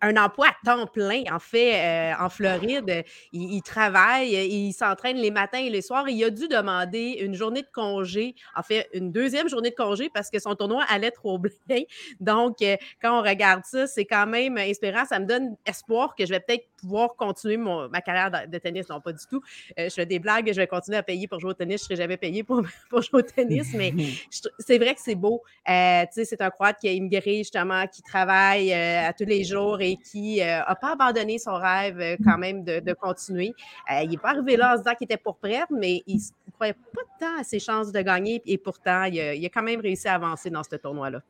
un 0.00 0.16
emploi 0.16 0.48
à 0.48 0.54
temps 0.64 0.86
plein, 0.86 1.22
en 1.30 1.38
fait, 1.38 1.74
euh, 1.74 2.14
en 2.18 2.28
Floride. 2.28 3.04
Il, 3.32 3.62
travaille, 3.62 4.32
il 4.32 4.72
s'entraîne 4.72 5.16
les 5.18 5.30
matins 5.30 5.58
et 5.58 5.70
les 5.70 5.82
soirs. 5.82 6.08
Il 6.08 6.22
a 6.24 6.30
dû 6.30 6.48
demander 6.48 7.18
une 7.20 7.34
journée 7.34 7.62
de 7.62 7.68
congé, 7.72 8.34
en 8.56 8.62
fait, 8.62 8.88
une 8.92 9.12
deuxième 9.12 9.48
journée 9.48 9.70
de 9.70 9.74
congé 9.74 10.10
parce 10.12 10.30
que 10.30 10.38
son 10.40 10.54
tournoi 10.54 10.84
allait 10.88 11.10
trop 11.10 11.38
bien. 11.68 11.82
Donc, 12.20 12.60
euh, 12.62 12.76
quand 13.00 13.18
on 13.18 13.22
regarde 13.22 13.62
ça, 13.64 13.86
c'est 13.86 14.04
quand 14.04 14.26
même 14.26 14.58
inspirant. 14.58 15.04
Ça 15.04 15.20
me 15.20 15.26
donne 15.26 15.56
espoir 15.64 16.14
que 16.16 16.26
je 16.26 16.30
vais 16.30 16.40
peut-être 16.40 16.66
pouvoir 16.80 17.14
continuer 17.16 17.56
ma 17.56 18.00
carrière 18.00 18.48
de, 18.48 18.58
tennis. 18.58 18.88
Non, 18.88 19.00
pas 19.00 19.12
du 19.12 19.24
tout. 19.30 19.42
Euh, 19.78 19.88
je 19.88 19.94
fais 19.94 20.06
des 20.06 20.18
blagues, 20.18 20.50
je 20.52 20.60
vais 20.60 20.66
continuer 20.66 20.98
à 20.98 21.02
payer 21.02 21.26
pour 21.28 21.40
jouer 21.40 21.50
au 21.50 21.54
tennis. 21.54 21.80
Je 21.80 21.84
ne 21.84 21.86
serai 21.86 21.96
jamais 21.96 22.16
payé 22.16 22.42
pour, 22.42 22.62
pour 22.90 23.02
jouer 23.02 23.20
au 23.20 23.22
tennis, 23.22 23.72
mais 23.74 23.92
c'est 24.58 24.78
vrai 24.78 24.94
que 24.94 25.00
c'est 25.00 25.14
beau. 25.14 25.42
c'est 25.66 26.40
un 26.40 26.50
Croate 26.50 26.78
qui 26.80 26.88
a 26.88 26.92
immigré, 26.92 27.38
justement, 27.38 27.86
qui 27.86 28.02
travaille 28.02 28.72
à 28.72 29.12
tous 29.12 29.24
les 29.24 29.44
jours 29.44 29.80
et 29.80 29.96
qui 29.96 30.38
n'a 30.38 30.70
euh, 30.70 30.74
pas 30.80 30.92
abandonné 30.92 31.38
son 31.38 31.54
rêve 31.54 32.00
euh, 32.00 32.16
quand 32.24 32.38
même 32.38 32.64
de, 32.64 32.92
continuer. 32.94 33.54
Euh, 33.90 34.02
il 34.02 34.10
n'est 34.10 34.16
pas 34.16 34.30
arrivé 34.30 34.56
là 34.56 34.72
en 34.72 34.76
se 34.76 34.82
disant 34.82 34.94
qu'il 34.94 35.04
était 35.04 35.16
pour 35.16 35.36
prêt, 35.36 35.62
mais 35.70 36.02
il 36.06 36.16
ne 36.16 36.52
croyait 36.52 36.74
pas 36.74 37.02
tant 37.20 37.40
à 37.40 37.44
ses 37.44 37.58
chances 37.58 37.92
de 37.92 38.00
gagner 38.00 38.42
et 38.46 38.58
pourtant, 38.58 39.04
il 39.04 39.20
a, 39.20 39.48
quand 39.48 39.62
même 39.62 39.80
réussi 39.80 40.08
à 40.08 40.14
avancer 40.14 40.50
dans 40.50 40.62
ce 40.62 40.76
tournoi-là. 40.76 41.20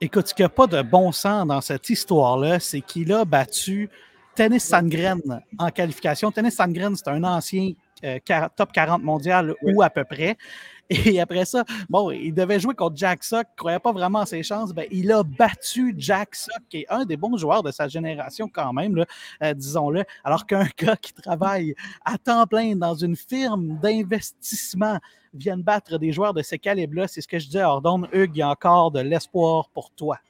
Écoute, 0.00 0.28
ce 0.28 0.34
qui 0.34 0.42
n'a 0.42 0.48
pas 0.48 0.66
de 0.66 0.80
bon 0.82 1.10
sens 1.10 1.46
dans 1.46 1.60
cette 1.60 1.90
histoire-là, 1.90 2.60
c'est 2.60 2.80
qu'il 2.80 3.12
a 3.12 3.24
battu 3.24 3.90
Tennis 4.38 4.62
Sangren 4.62 5.42
en 5.58 5.70
qualification. 5.70 6.30
Tennis 6.30 6.54
Sangren, 6.54 6.94
c'est 6.94 7.08
un 7.08 7.24
ancien 7.24 7.72
top 8.54 8.70
40 8.70 9.02
mondial 9.02 9.52
ou 9.62 9.82
à 9.82 9.90
peu 9.90 10.04
près. 10.04 10.36
Et 10.90 11.20
après 11.20 11.44
ça, 11.44 11.64
bon, 11.90 12.12
il 12.12 12.32
devait 12.32 12.60
jouer 12.60 12.72
contre 12.72 12.96
Jack 12.96 13.24
Sock, 13.24 13.48
ne 13.48 13.56
croyait 13.56 13.80
pas 13.80 13.90
vraiment 13.90 14.20
à 14.20 14.26
ses 14.26 14.44
chances. 14.44 14.72
Ben, 14.72 14.86
il 14.92 15.10
a 15.10 15.24
battu 15.24 15.92
Jack 15.98 16.36
Sock, 16.36 16.62
qui 16.70 16.82
est 16.82 16.86
un 16.88 17.04
des 17.04 17.16
bons 17.16 17.36
joueurs 17.36 17.64
de 17.64 17.72
sa 17.72 17.88
génération 17.88 18.48
quand 18.48 18.72
même, 18.72 19.04
euh, 19.42 19.54
disons-le. 19.54 20.04
Alors 20.22 20.46
qu'un 20.46 20.68
gars 20.78 20.96
qui 20.96 21.12
travaille 21.14 21.74
à 22.04 22.16
temps 22.16 22.46
plein 22.46 22.76
dans 22.76 22.94
une 22.94 23.16
firme 23.16 23.76
d'investissement 23.82 25.00
vienne 25.34 25.62
battre 25.62 25.98
des 25.98 26.12
joueurs 26.12 26.32
de 26.32 26.42
ce 26.42 26.54
calibre-là, 26.54 27.08
c'est 27.08 27.22
ce 27.22 27.26
que 27.26 27.40
je 27.40 27.46
disais 27.46 27.62
à 27.62 27.70
Ordonne. 27.70 28.06
Hugues, 28.12 28.36
il 28.36 28.38
y 28.38 28.42
a 28.42 28.50
encore 28.50 28.92
de 28.92 29.00
l'espoir 29.00 29.68
pour 29.70 29.90
toi. 29.90 30.20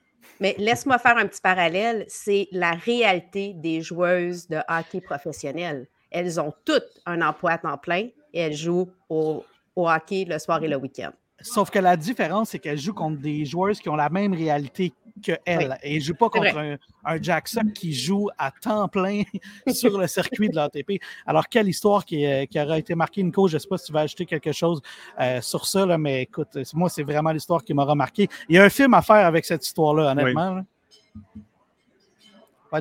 Mais 0.41 0.55
laisse-moi 0.59 0.99
faire 0.99 1.17
un 1.17 1.27
petit 1.27 1.41
parallèle. 1.41 2.05
C'est 2.09 2.49
la 2.53 2.73
réalité 2.73 3.55
des 3.55 3.81
joueuses 3.81 4.49
de 4.49 4.59
hockey 4.69 5.01
professionnelles. 5.01 5.87
Elles 6.11 6.41
ont 6.41 6.55
toutes 6.65 7.01
un 7.07 7.21
emploi 7.23 7.53
à 7.53 7.59
temps 7.59 7.79
plein 7.79 8.09
et 8.33 8.41
elles 8.41 8.57
jouent 8.57 8.91
au 9.09 9.45
hockey 9.77 10.25
le 10.25 10.39
soir 10.39 10.63
et 10.63 10.69
le 10.69 10.77
week-end. 10.77 11.11
Sauf 11.41 11.71
que 11.71 11.79
la 11.79 11.97
différence, 11.97 12.51
c'est 12.51 12.59
qu'elle 12.59 12.79
joue 12.79 12.95
contre 12.95 13.21
des 13.21 13.45
joueuses 13.45 13.79
qui 13.81 13.89
ont 13.89 13.97
la 13.97 14.09
même 14.09 14.35
réalité 14.35 14.93
que 15.21 15.33
elle. 15.45 15.79
Et 15.83 15.93
elle 15.93 15.99
ne 15.99 16.05
joue 16.05 16.15
pas 16.15 16.29
contre 16.31 16.57
un, 16.57 16.77
un, 17.05 17.23
Jack 17.23 17.49
Sock 17.49 17.73
qui 17.75 17.93
joue 17.93 18.29
à 18.39 18.51
temps 18.51 18.89
plein 18.89 19.23
sur 19.73 19.99
le 19.99 20.07
circuit 20.07 20.49
de 20.49 20.57
l'ATP. 20.57 21.03
Alors, 21.27 21.49
quelle 21.49 21.69
histoire 21.69 22.05
qui, 22.05 22.25
euh, 22.27 22.47
qui, 22.47 22.61
aura 22.61 22.79
été 22.79 22.95
marquée, 22.95 23.23
Nico? 23.23 23.49
Je 23.49 23.55
ne 23.55 23.59
sais 23.59 23.69
pas 23.69 23.79
si 23.79 23.87
tu 23.87 23.93
vas 23.93 24.01
ajouter 24.01 24.27
quelque 24.27 24.53
chose 24.53 24.81
euh, 25.21 25.41
sur 25.41 25.67
ça, 25.67 25.87
là, 25.87 25.99
mais 25.99 26.23
écoute, 26.23 26.59
moi, 26.75 26.89
c'est 26.89 27.03
vraiment 27.03 27.33
l'histoire 27.33 27.63
qui 27.63 27.75
m'aura 27.75 27.95
marqué. 27.95 28.29
Il 28.49 28.57
y 28.57 28.59
a 28.59 28.65
un 28.65 28.71
film 28.71 28.95
à 28.95 29.03
faire 29.03 29.27
avec 29.27 29.45
cette 29.45 29.67
histoire-là, 29.67 30.13
honnêtement. 30.13 30.65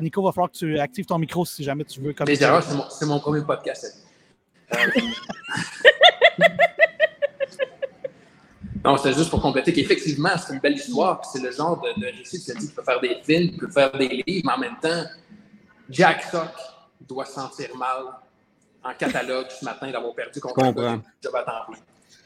Nico, 0.02 0.20
il 0.20 0.24
va 0.24 0.32
falloir 0.32 0.50
que 0.50 0.56
tu 0.56 0.78
actives 0.78 1.06
ton 1.06 1.18
micro 1.18 1.44
si 1.44 1.64
jamais 1.64 1.84
tu 1.84 2.00
veux. 2.00 2.14
C'est 2.26 3.06
mon, 3.06 3.14
mon, 3.14 3.20
premier 3.20 3.42
podcast. 3.42 4.06
Non, 8.88 8.96
c'est 8.96 9.12
juste 9.12 9.28
pour 9.28 9.42
compléter 9.42 9.70
qu'effectivement, 9.70 10.30
c'est 10.38 10.54
une 10.54 10.60
belle 10.60 10.76
histoire. 10.76 11.22
C'est 11.30 11.42
le 11.42 11.50
genre 11.52 11.78
de, 11.78 12.00
de 12.00 12.06
récit, 12.06 12.42
tu 12.42 12.56
dit, 12.56 12.68
peut 12.68 12.82
faire 12.82 12.98
des 13.00 13.18
films, 13.22 13.50
qui 13.50 13.58
peut 13.58 13.70
faire 13.70 13.92
des 13.92 14.08
livres, 14.26 14.46
mais 14.46 14.52
en 14.52 14.58
même 14.58 14.78
temps, 14.80 15.04
Jack 15.90 16.22
Sock 16.22 16.54
doit 17.06 17.26
sentir 17.26 17.76
mal 17.76 18.04
en 18.82 18.94
catalogue 18.94 19.48
ce 19.50 19.62
matin 19.62 19.90
d'avoir 19.90 20.14
perdu 20.14 20.40
contre 20.40 20.62
un 20.64 21.02
job 21.22 21.34
à 21.34 21.42
temps 21.42 21.66
plein. 21.68 21.78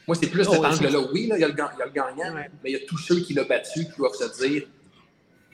Moi, 0.07 0.15
c'est 0.15 0.27
plus 0.27 0.47
oh, 0.47 0.53
cet 0.53 0.63
angle-là. 0.63 0.99
Oui, 1.11 1.27
là, 1.27 1.35
il, 1.35 1.41
y 1.41 1.43
a 1.43 1.49
le, 1.49 1.53
il, 1.53 1.57
y 1.57 1.81
a 1.81 1.85
le, 1.85 1.91
gagnant, 1.91 2.33
mais 2.33 2.71
il 2.71 2.71
y 2.71 2.81
a 2.81 2.85
tous 2.87 2.97
ceux 2.97 3.19
qui 3.19 3.33
l'ont 3.33 3.45
battu 3.45 3.83
qui 3.83 3.97
doivent 3.97 4.13
se 4.13 4.47
dire 4.47 4.63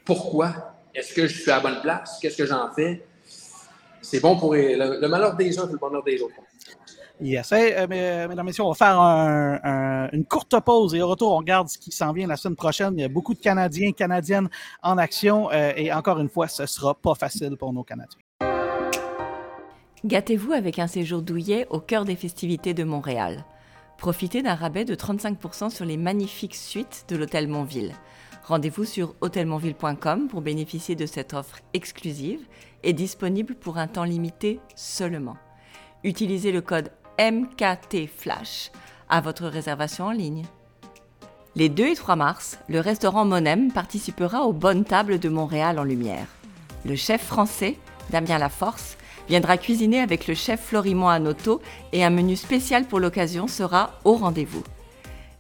pourquoi 0.06 0.76
est-ce 0.94 1.12
que 1.12 1.26
je 1.26 1.42
suis 1.42 1.50
à 1.50 1.56
la 1.56 1.62
bonne 1.62 1.82
place? 1.82 2.20
Qu'est-ce 2.22 2.38
que 2.38 2.46
j'en 2.46 2.72
fais? 2.72 3.04
C'est 4.00 4.20
bon 4.20 4.38
pour 4.38 4.54
le, 4.54 5.00
le 5.02 5.08
malheur 5.08 5.36
des 5.36 5.58
uns 5.58 5.68
et 5.68 5.72
le 5.72 5.80
bonheur 5.80 6.04
des 6.04 6.22
autres. 6.22 6.36
Yes. 7.22 7.52
Euh, 7.52 7.88
mesdames, 7.88 8.46
Messieurs, 8.46 8.64
on 8.64 8.72
va 8.72 8.76
faire 8.76 9.00
une 10.14 10.26
courte 10.26 10.58
pause 10.62 10.96
et 10.96 11.02
au 11.02 11.10
retour, 11.10 11.34
on 11.34 11.38
regarde 11.38 11.68
ce 11.68 11.78
qui 11.78 11.92
s'en 11.92 12.14
vient 12.14 12.28
la 12.28 12.38
semaine 12.38 12.56
prochaine. 12.56 12.94
Il 12.98 13.02
y 13.02 13.04
a 13.04 13.10
beaucoup 13.10 13.34
de 13.34 13.40
Canadiens, 13.40 13.92
Canadiennes 13.92 14.50
en 14.82 14.98
action 14.98 15.50
euh, 15.52 15.74
et 15.76 15.92
encore 15.92 16.20
une 16.20 16.30
fois, 16.30 16.48
ce 16.48 16.66
sera 16.66 16.96
pas 16.96 17.16
facile 17.16 17.58
pour 17.58 17.74
nos 17.74 17.84
Canadiens. 17.84 18.20
Gâtez-vous 20.06 20.54
avec 20.54 20.80
un 20.80 20.88
séjour 20.88 21.22
douillet 21.22 21.68
au 21.70 21.82
cœur 21.82 22.06
des 22.06 22.16
festivités 22.16 22.74
de 22.74 22.86
Montréal. 22.86 23.44
Profitez 23.98 24.42
d'un 24.42 24.56
rabais 24.56 24.86
de 24.86 24.96
35% 24.96 25.70
sur 25.72 25.84
les 25.84 25.98
magnifiques 25.98 26.56
suites 26.56 27.04
de 27.10 27.18
l'Hôtel 27.18 27.50
Montville. 27.50 27.94
Rendez-vous 28.46 28.86
sur 28.86 29.14
hôtelmontville.com 29.20 30.30
pour 30.30 30.42
bénéficier 30.42 30.96
de 30.96 31.06
cette 31.06 31.34
offre 31.34 31.60
exclusive 31.74 32.48
et 32.84 32.94
disponible 32.94 33.56
pour 33.56 33.78
un 33.78 33.88
temps 33.88 34.06
limité 34.06 34.62
seulement. 34.74 35.36
Utilisez 36.06 36.54
le 36.54 36.62
code 36.62 36.92
MKT 37.20 38.08
Flash 38.08 38.72
à 39.10 39.20
votre 39.20 39.46
réservation 39.46 40.06
en 40.06 40.12
ligne. 40.12 40.46
Les 41.56 41.68
2 41.68 41.88
et 41.88 41.96
3 41.96 42.16
mars, 42.16 42.58
le 42.70 42.80
restaurant 42.80 43.26
Monem 43.26 43.74
participera 43.74 44.44
aux 44.44 44.54
bonnes 44.54 44.86
tables 44.86 45.20
de 45.20 45.28
Montréal 45.28 45.80
en 45.80 45.84
lumière. 45.84 46.28
Le 46.86 46.96
chef 46.96 47.22
français, 47.22 47.76
Damien 48.10 48.38
Laforce, 48.38 48.98
viendra 49.28 49.58
cuisiner 49.58 50.00
avec 50.00 50.28
le 50.28 50.34
chef 50.34 50.62
Florimond 50.62 51.10
Anoto 51.10 51.62
et 51.92 52.06
un 52.06 52.10
menu 52.10 52.38
spécial 52.38 52.86
pour 52.86 53.02
l'occasion 53.02 53.48
sera 53.48 54.00
au 54.06 54.14
rendez-vous. 54.14 54.64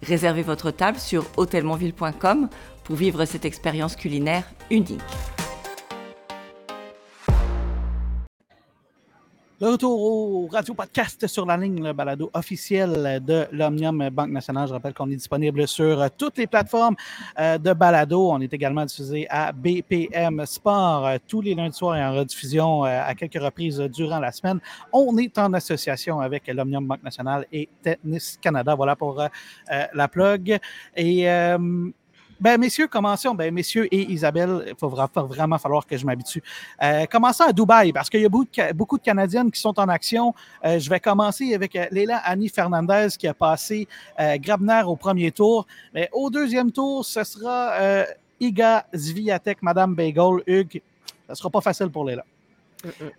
Réservez 0.03 0.43
votre 0.43 0.71
table 0.71 0.99
sur 0.99 1.25
hôtelmontville.com 1.37 2.49
pour 2.83 2.95
vivre 2.95 3.23
cette 3.23 3.45
expérience 3.45 3.95
culinaire 3.95 4.43
unique. 4.69 4.99
De 9.59 9.67
retour 9.67 10.01
au 10.01 10.47
Radio 10.47 10.73
Podcast 10.73 11.27
sur 11.27 11.45
la 11.45 11.57
ligne, 11.57 11.83
le 11.83 11.91
balado 11.91 12.31
officiel 12.33 13.21
de 13.21 13.45
l'Omnium 13.51 14.09
Banque 14.09 14.29
Nationale. 14.29 14.69
Je 14.69 14.71
rappelle 14.71 14.93
qu'on 14.93 15.11
est 15.11 15.17
disponible 15.17 15.67
sur 15.67 16.09
toutes 16.11 16.37
les 16.37 16.47
plateformes 16.47 16.95
euh, 17.37 17.57
de 17.57 17.73
balado. 17.73 18.31
On 18.31 18.39
est 18.39 18.53
également 18.53 18.85
diffusé 18.85 19.27
à 19.29 19.51
BPM 19.51 20.45
Sport 20.45 21.05
euh, 21.05 21.17
tous 21.27 21.41
les 21.41 21.55
lundis 21.55 21.75
soirs 21.75 21.97
et 21.97 22.05
en 22.05 22.13
rediffusion 22.15 22.85
euh, 22.85 23.01
à 23.05 23.13
quelques 23.15 23.43
reprises 23.43 23.79
durant 23.79 24.19
la 24.19 24.31
semaine. 24.31 24.61
On 24.93 25.17
est 25.17 25.37
en 25.37 25.51
association 25.51 26.21
avec 26.21 26.47
l'Omnium 26.47 26.87
Banque 26.87 27.03
Nationale 27.03 27.45
et 27.51 27.67
Tennis 27.81 28.39
Canada. 28.41 28.75
Voilà 28.75 28.95
pour 28.95 29.21
la 29.69 30.07
plug. 30.07 30.57
Et 30.95 31.27
ben, 32.39 32.57
messieurs, 32.57 32.87
commençons. 32.87 33.35
Ben, 33.35 33.53
messieurs 33.53 33.93
et 33.93 34.11
Isabelle, 34.11 34.63
il 34.67 34.87
va 34.87 35.09
vraiment 35.23 35.57
falloir 35.57 35.85
que 35.85 35.97
je 35.97 36.05
m'habitue. 36.05 36.41
Euh, 36.81 37.05
commençons 37.05 37.43
à 37.43 37.51
Dubaï, 37.51 37.91
parce 37.91 38.09
qu'il 38.09 38.21
y 38.21 38.25
a 38.25 38.73
beaucoup 38.73 38.97
de, 38.97 39.03
Canadiennes 39.03 39.51
qui 39.51 39.59
sont 39.59 39.77
en 39.79 39.89
action. 39.89 40.33
Euh, 40.63 40.79
je 40.79 40.89
vais 40.89 40.99
commencer 40.99 41.53
avec 41.53 41.75
euh, 41.75 41.85
Leila 41.91 42.17
Annie 42.17 42.49
Fernandez 42.49 43.07
qui 43.17 43.27
a 43.27 43.33
passé 43.33 43.87
euh, 44.19 44.37
Grabner 44.37 44.83
au 44.85 44.95
premier 44.95 45.31
tour. 45.31 45.67
Mais 45.93 46.09
au 46.13 46.29
deuxième 46.29 46.71
tour, 46.71 47.03
ce 47.05 47.23
sera 47.23 48.05
Iga 48.39 48.85
Zviatek, 48.95 49.61
Madame 49.61 49.93
Bagel, 49.95 50.41
Hugues. 50.47 50.81
Ce 51.27 51.31
ne 51.31 51.35
sera 51.35 51.49
pas 51.49 51.61
facile 51.61 51.89
pour 51.89 52.05
Leila. 52.05 52.23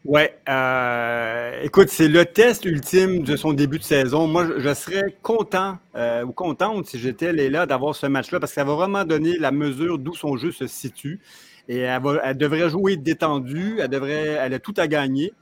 Oui. 0.05 0.23
Euh, 0.49 1.63
écoute, 1.63 1.89
c'est 1.89 2.09
le 2.09 2.25
test 2.25 2.65
ultime 2.65 3.23
de 3.23 3.37
son 3.37 3.53
début 3.53 3.79
de 3.79 3.85
saison. 3.85 4.27
Moi, 4.27 4.47
je, 4.59 4.75
serais 4.75 5.17
content 5.23 5.79
euh, 5.97 6.25
ou 6.25 6.33
contente 6.33 6.87
si 6.87 6.99
j'étais 6.99 7.33
là 7.33 7.67
d'avoir 7.67 7.95
ce 7.95 8.07
match-là 8.07 8.41
parce 8.41 8.53
que 8.53 8.55
ça 8.55 8.65
va 8.65 8.75
vraiment 8.75 9.05
donner 9.05 9.37
la 9.39 9.51
mesure 9.51 9.99
d'où 9.99 10.15
son 10.15 10.37
jeu 10.37 10.53
se 10.53 10.67
situe. 10.67 11.21
Et 11.69 11.79
elle, 11.81 12.01
elle 12.25 12.37
devrait 12.37 12.71
jouer 12.71 12.97
détendue. 12.97 13.77
Elle, 13.81 13.89
devrait, 13.89 14.39
elle 14.41 14.55
a 14.55 14.59
tout 14.59 14.75
à 14.77 14.89
gagner. 14.89 15.33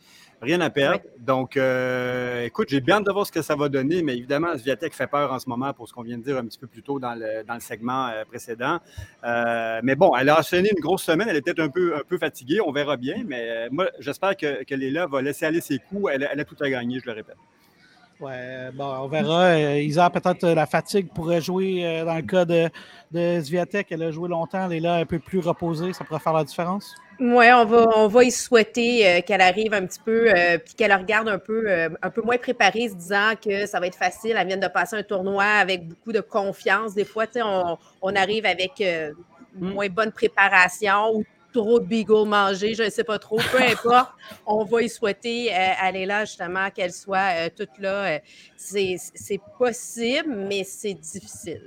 Rien 0.40 0.60
à 0.60 0.70
perdre. 0.70 1.00
Donc, 1.18 1.56
euh, 1.56 2.44
écoute, 2.44 2.68
j'ai 2.70 2.80
bien 2.80 3.00
de 3.00 3.10
voir 3.10 3.26
ce 3.26 3.32
que 3.32 3.42
ça 3.42 3.56
va 3.56 3.68
donner, 3.68 4.02
mais 4.02 4.16
évidemment, 4.16 4.56
Sviatek 4.56 4.94
fait 4.94 5.08
peur 5.08 5.32
en 5.32 5.38
ce 5.40 5.48
moment 5.48 5.72
pour 5.72 5.88
ce 5.88 5.92
qu'on 5.92 6.02
vient 6.02 6.16
de 6.16 6.22
dire 6.22 6.36
un 6.38 6.44
petit 6.44 6.58
peu 6.58 6.68
plus 6.68 6.82
tôt 6.82 7.00
dans 7.00 7.14
le, 7.14 7.42
dans 7.42 7.54
le 7.54 7.60
segment 7.60 8.06
euh, 8.06 8.24
précédent. 8.24 8.78
Euh, 9.24 9.80
mais 9.82 9.96
bon, 9.96 10.14
elle 10.16 10.28
a 10.28 10.38
enchaîné 10.38 10.70
une 10.70 10.80
grosse 10.80 11.02
semaine. 11.02 11.28
Elle 11.28 11.36
est 11.36 11.42
peut-être 11.42 11.60
un 11.60 11.70
peu, 11.70 11.96
un 11.96 12.02
peu 12.06 12.18
fatiguée, 12.18 12.60
on 12.60 12.70
verra 12.70 12.96
bien, 12.96 13.24
mais 13.26 13.68
moi, 13.70 13.90
j'espère 13.98 14.36
que, 14.36 14.62
que 14.62 14.74
Léla 14.76 15.06
va 15.06 15.22
laisser 15.22 15.44
aller 15.44 15.60
ses 15.60 15.78
coups. 15.78 16.12
Elle, 16.12 16.28
elle, 16.30 16.38
a 16.38 16.44
tout 16.44 16.56
à 16.60 16.70
gagner, 16.70 17.00
je 17.00 17.06
le 17.06 17.12
répète. 17.12 17.36
Ouais, 18.20 18.70
bon, 18.74 18.84
on 18.84 19.08
verra. 19.08 19.58
Isa, 19.78 20.10
peut-être 20.10 20.46
la 20.48 20.66
fatigue 20.66 21.08
pourrait 21.14 21.40
jouer 21.40 22.02
dans 22.04 22.16
le 22.16 22.22
cas 22.22 22.44
de, 22.44 22.68
de 23.12 23.40
Sviatek. 23.40 23.86
Elle 23.90 24.02
a 24.02 24.10
joué 24.10 24.28
longtemps. 24.28 24.66
Léla 24.66 24.96
un 24.96 25.06
peu 25.06 25.18
plus 25.18 25.38
reposée. 25.38 25.92
Ça 25.92 26.04
pourrait 26.04 26.20
faire 26.20 26.32
la 26.32 26.44
différence? 26.44 26.94
Oui, 27.20 27.46
on 27.52 27.64
va, 27.64 27.86
on 27.96 28.06
va 28.06 28.24
y 28.24 28.30
souhaiter 28.30 29.06
euh, 29.06 29.20
qu'elle 29.22 29.40
arrive 29.40 29.74
un 29.74 29.84
petit 29.86 29.98
peu, 29.98 30.30
euh, 30.30 30.56
puis 30.58 30.74
qu'elle 30.74 30.92
regarde 30.92 31.28
un 31.28 31.38
peu, 31.38 31.64
euh, 31.68 31.88
un 32.00 32.10
peu 32.10 32.22
moins 32.22 32.38
préparée, 32.38 32.88
se 32.88 32.94
disant 32.94 33.32
que 33.44 33.66
ça 33.66 33.80
va 33.80 33.88
être 33.88 33.96
facile. 33.96 34.36
Elle 34.38 34.46
vient 34.46 34.56
de 34.56 34.68
passer 34.68 34.94
un 34.94 35.02
tournoi 35.02 35.42
avec 35.44 35.88
beaucoup 35.88 36.12
de 36.12 36.20
confiance. 36.20 36.94
Des 36.94 37.04
fois, 37.04 37.24
on, 37.36 37.76
on 38.02 38.14
arrive 38.14 38.46
avec 38.46 38.80
mm. 38.80 39.68
moins 39.68 39.88
bonne 39.88 40.12
préparation 40.12 41.16
ou 41.16 41.24
trop 41.52 41.80
de 41.80 41.86
beagle 41.86 42.26
mangé, 42.26 42.74
je 42.74 42.84
ne 42.84 42.90
sais 42.90 43.04
pas 43.04 43.18
trop, 43.18 43.36
peu 43.36 43.60
importe. 43.60 44.12
on 44.46 44.64
va 44.64 44.82
y 44.82 44.88
souhaiter 44.88 45.52
aller 45.52 46.06
là, 46.06 46.24
justement, 46.24 46.70
qu'elle 46.70 46.92
soit 46.92 47.50
toute 47.50 47.78
là. 47.78 48.20
C'est 48.56 49.40
possible, 49.58 50.34
mais 50.48 50.64
c'est 50.64 50.94
difficile. 50.94 51.62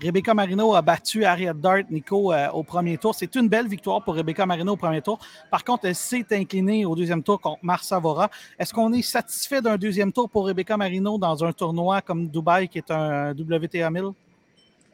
Rebecca 0.00 0.34
Marino 0.34 0.74
a 0.74 0.82
battu 0.82 1.24
Harriet 1.24 1.54
Dart, 1.54 1.84
Nico, 1.90 2.32
euh, 2.32 2.50
au 2.50 2.62
premier 2.62 2.98
tour. 2.98 3.14
C'est 3.14 3.34
une 3.36 3.48
belle 3.48 3.68
victoire 3.68 4.02
pour 4.02 4.14
Rebecca 4.14 4.44
Marino 4.46 4.72
au 4.72 4.76
premier 4.76 5.00
tour. 5.00 5.18
Par 5.50 5.62
contre, 5.64 5.84
elle 5.86 5.94
s'est 5.94 6.26
inclinée 6.32 6.84
au 6.84 6.94
deuxième 6.96 7.22
tour 7.22 7.40
contre 7.40 7.60
Marsa 7.62 7.98
Vora. 7.98 8.28
Est-ce 8.58 8.72
qu'on 8.72 8.92
est 8.92 9.02
satisfait 9.02 9.62
d'un 9.62 9.76
deuxième 9.76 10.12
tour 10.12 10.28
pour 10.28 10.46
Rebecca 10.46 10.76
Marino 10.76 11.18
dans 11.18 11.44
un 11.44 11.52
tournoi 11.52 12.00
comme 12.00 12.28
Dubaï, 12.28 12.68
qui 12.68 12.78
est 12.78 12.90
un 12.90 13.32
WTA 13.32 13.90
1000? 13.90 14.12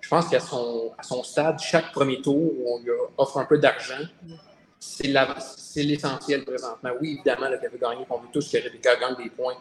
Je 0.09 0.11
pense 0.11 0.27
qu'à 0.31 0.41
son, 0.41 0.91
à 0.97 1.03
son 1.03 1.23
stade, 1.23 1.59
chaque 1.59 1.93
premier 1.93 2.23
tour 2.23 2.35
où 2.35 2.65
on 2.67 2.79
lui 2.83 2.91
offre 3.19 3.37
un 3.37 3.45
peu 3.45 3.59
d'argent, 3.59 4.07
c'est 4.81 5.07
l'essentiel 5.83 6.47
présentement. 6.47 6.93
Oui, 6.99 7.17
évidemment, 7.17 7.49
qu'elle 7.61 7.71
veut 7.71 7.79
gagner, 7.79 8.07
on 8.09 8.17
veut 8.17 8.29
tous 8.33 8.51
que 8.51 8.57
Rebecca 8.57 8.97
gagne 8.97 9.17
des 9.23 9.29
points 9.29 9.59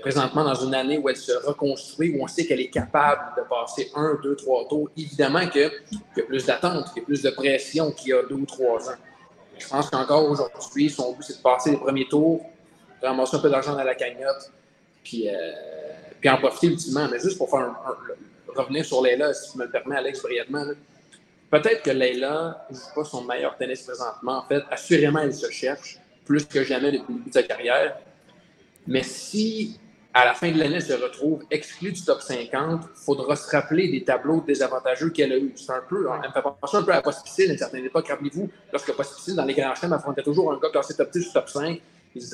présentement, 0.00 0.42
dans 0.42 0.56
une 0.56 0.74
année 0.74 0.98
où 0.98 1.08
elle 1.08 1.16
se 1.16 1.30
reconstruit, 1.46 2.16
où 2.16 2.24
on 2.24 2.26
sait 2.26 2.44
qu'elle 2.44 2.60
est 2.60 2.70
capable 2.70 3.36
de 3.36 3.42
passer 3.48 3.92
un, 3.94 4.18
deux, 4.20 4.34
trois 4.34 4.66
tours, 4.66 4.90
évidemment 4.96 5.46
qu'il 5.48 5.70
y 6.16 6.20
a 6.20 6.24
plus 6.24 6.44
d'attente, 6.44 6.92
qu'il 6.92 7.02
y 7.02 7.04
a 7.04 7.06
plus 7.06 7.22
de 7.22 7.30
pression 7.30 7.92
qu'il 7.92 8.08
y 8.08 8.12
a 8.14 8.24
deux 8.24 8.34
ou 8.34 8.46
trois 8.46 8.90
ans. 8.90 8.96
Je 9.56 9.68
pense 9.68 9.90
qu'encore 9.90 10.28
aujourd'hui, 10.28 10.90
son 10.90 11.12
but, 11.12 11.22
c'est 11.22 11.36
de 11.36 11.42
passer 11.42 11.70
les 11.70 11.76
premiers 11.76 12.08
tours, 12.08 12.44
ramasser 13.00 13.36
un 13.36 13.38
peu 13.38 13.48
d'argent 13.48 13.76
dans 13.76 13.84
la 13.84 13.94
cagnotte, 13.94 14.50
puis, 15.04 15.28
euh, 15.28 15.52
puis 16.18 16.28
en 16.28 16.38
profiter 16.38 16.66
ultimement. 16.66 17.06
Mais 17.08 17.20
juste 17.20 17.38
pour 17.38 17.48
faire 17.48 17.72
revenir 18.56 18.84
sur 18.84 19.02
Leila, 19.02 19.32
si 19.34 19.52
tu 19.52 19.58
me 19.58 19.64
le 19.64 19.70
permets, 19.70 19.96
Alex, 19.96 20.22
brièvement, 20.22 20.64
peut-être 21.50 21.82
que 21.82 21.90
Leila 21.90 22.66
ne 22.70 22.76
joue 22.76 22.94
pas 22.94 23.04
son 23.04 23.24
meilleur 23.24 23.56
tennis 23.56 23.82
présentement. 23.82 24.38
En 24.38 24.46
fait, 24.46 24.62
assurément, 24.70 25.20
elle 25.20 25.34
se 25.34 25.50
cherche 25.50 25.98
plus 26.24 26.44
que 26.46 26.64
jamais 26.64 26.92
depuis 26.92 27.12
le 27.12 27.18
début 27.18 27.30
de 27.30 27.34
sa 27.34 27.42
carrière. 27.42 27.98
Mais 28.86 29.02
si 29.02 29.78
à 30.16 30.24
la 30.24 30.32
fin 30.32 30.50
de 30.52 30.58
l'année, 30.58 30.76
elle 30.76 30.82
se 30.82 30.92
retrouve 30.92 31.42
exclue 31.50 31.90
du 31.90 32.00
top 32.04 32.22
50, 32.22 32.82
il 32.84 33.04
faudra 33.04 33.34
se 33.34 33.50
rappeler 33.50 33.88
des 33.88 34.04
tableaux 34.04 34.40
désavantageux 34.46 35.10
qu'elle 35.10 35.32
a 35.32 35.36
eu. 35.36 35.52
C'est 35.56 35.72
un 35.72 35.82
peu, 35.88 36.06
elle 36.08 36.28
me 36.28 36.32
fait 36.32 36.40
penser 36.40 36.76
un 36.76 36.82
peu 36.84 36.92
à 36.92 37.02
Pospisil 37.02 37.50
à 37.50 37.52
une 37.52 37.58
certaine 37.58 37.84
époque. 37.84 38.06
Rappelez-vous, 38.08 38.48
lorsque 38.72 38.92
Pospisil, 38.92 39.34
dans 39.34 39.44
les 39.44 39.54
grands 39.54 39.74
chemins, 39.74 39.96
affrontait 39.96 40.22
toujours 40.22 40.52
un 40.52 40.58
gars 40.60 40.68
classé 40.70 40.94
top 40.94 41.10
10 41.10 41.28
ou 41.28 41.32
top 41.32 41.48
5, 41.48 41.82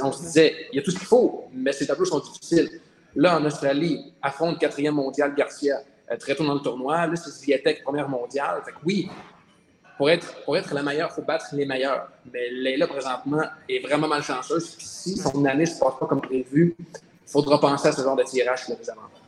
on 0.03 0.13
se 0.13 0.23
disait, 0.25 0.67
il 0.71 0.77
y 0.77 0.79
a 0.79 0.83
tout 0.83 0.91
ce 0.91 0.99
qu'il 0.99 1.07
faut, 1.07 1.47
mais 1.55 1.73
ces 1.73 1.87
tableaux 1.87 2.05
sont 2.05 2.21
difficiles. 2.21 2.69
Là, 3.17 3.39
en 3.39 3.45
Australie, 3.47 4.13
affronte 4.21 4.59
quatrième 4.59 4.95
mondial 4.95 5.35
Garcia 5.35 5.81
très 6.17 6.35
tôt 6.35 6.45
dans 6.45 6.55
le 6.55 6.61
tournoi. 6.61 7.07
Là, 7.07 7.17
c'est 7.17 7.31
Sviatek, 7.31 7.83
première 7.83 8.09
mondiale. 8.09 8.63
Fait 8.65 8.73
que 8.73 8.79
oui, 8.85 9.09
pour 9.97 10.09
être, 10.11 10.45
pour 10.45 10.57
être 10.57 10.73
la 10.73 10.83
meilleure, 10.83 11.11
il 11.13 11.15
faut 11.15 11.23
battre 11.23 11.47
les 11.53 11.67
meilleurs. 11.67 12.09
Mais 12.33 12.49
Leila, 12.51 12.87
présentement, 12.87 13.43
est 13.69 13.81
vraiment 13.81 14.09
malchanceuse. 14.09 14.77
Si 14.79 15.17
son 15.17 15.45
année 15.45 15.65
ne 15.65 15.69
se 15.69 15.79
passe 15.79 15.99
pas 16.01 16.07
comme 16.07 16.23
prévu, 16.23 16.75
il 16.79 16.87
faudra 17.27 17.61
penser 17.61 17.89
à 17.89 17.93
ce 17.93 18.03
genre 18.03 18.17
de 18.17 18.25
tirage 18.25 18.69
les 18.69 18.91
avantages. 18.91 19.21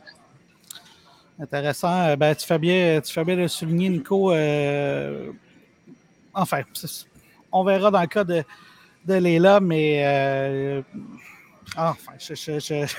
Intéressant. 1.39 2.07
Euh, 2.07 2.15
ben, 2.15 2.35
tu, 2.35 2.45
fais 2.45 2.59
bien, 2.59 3.01
tu 3.01 3.13
fais 3.13 3.23
bien 3.23 3.37
de 3.37 3.47
souligner, 3.47 3.89
Nico. 3.89 4.31
Euh, 4.31 5.31
enfin, 6.33 6.61
on 7.51 7.63
verra 7.63 7.91
dans 7.91 8.01
le 8.01 8.07
cas 8.07 8.23
de, 8.23 8.43
de 9.05 9.13
Léla, 9.13 9.59
mais 9.59 10.03
euh, 10.05 10.81
Enfin, 11.77 12.13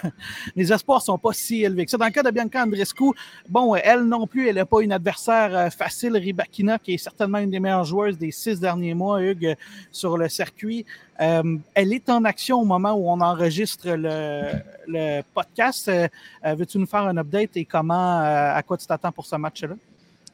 les 0.57 0.73
espoirs 0.73 1.03
sont 1.03 1.19
pas 1.19 1.33
si 1.33 1.63
élevés 1.63 1.87
ça. 1.87 1.97
Dans 1.97 2.07
le 2.07 2.11
cas 2.11 2.23
de 2.23 2.31
Bianca 2.31 2.63
Andrescu, 2.63 3.11
bon, 3.49 3.75
elle 3.75 4.03
non 4.03 4.27
plus, 4.27 4.49
elle 4.49 4.57
n'a 4.57 4.67
pas 4.67 4.83
une 4.83 4.93
adversaire 4.93 5.57
euh, 5.57 5.71
facile. 5.71 6.17
Ribakina, 6.17 6.79
qui 6.79 6.95
est 6.95 6.99
certainement 6.99 7.39
une 7.39 7.51
des 7.51 7.61
meilleures 7.61 7.85
joueuses 7.85 8.19
des 8.19 8.31
six 8.31 8.59
derniers 8.59 8.95
mois, 8.95 9.23
Hugues, 9.23 9.57
sur 9.91 10.17
le 10.17 10.29
circuit. 10.29 10.85
Euh, 11.21 11.59
elle 11.75 11.93
est 11.93 12.09
en 12.09 12.25
action 12.25 12.61
au 12.61 12.65
moment 12.65 12.93
où 12.93 13.09
on 13.09 13.21
enregistre 13.21 13.89
le, 13.91 15.23
podcast. 15.35 15.89
Euh, 15.89 16.09
veux-tu 16.55 16.79
nous 16.79 16.87
faire 16.87 17.03
un 17.03 17.17
update 17.17 17.57
et 17.57 17.65
comment, 17.65 18.21
à 18.21 18.63
quoi 18.63 18.77
tu 18.77 18.87
t'attends 18.87 19.13
pour 19.13 19.27
ce 19.27 19.37
match-là? 19.37 19.75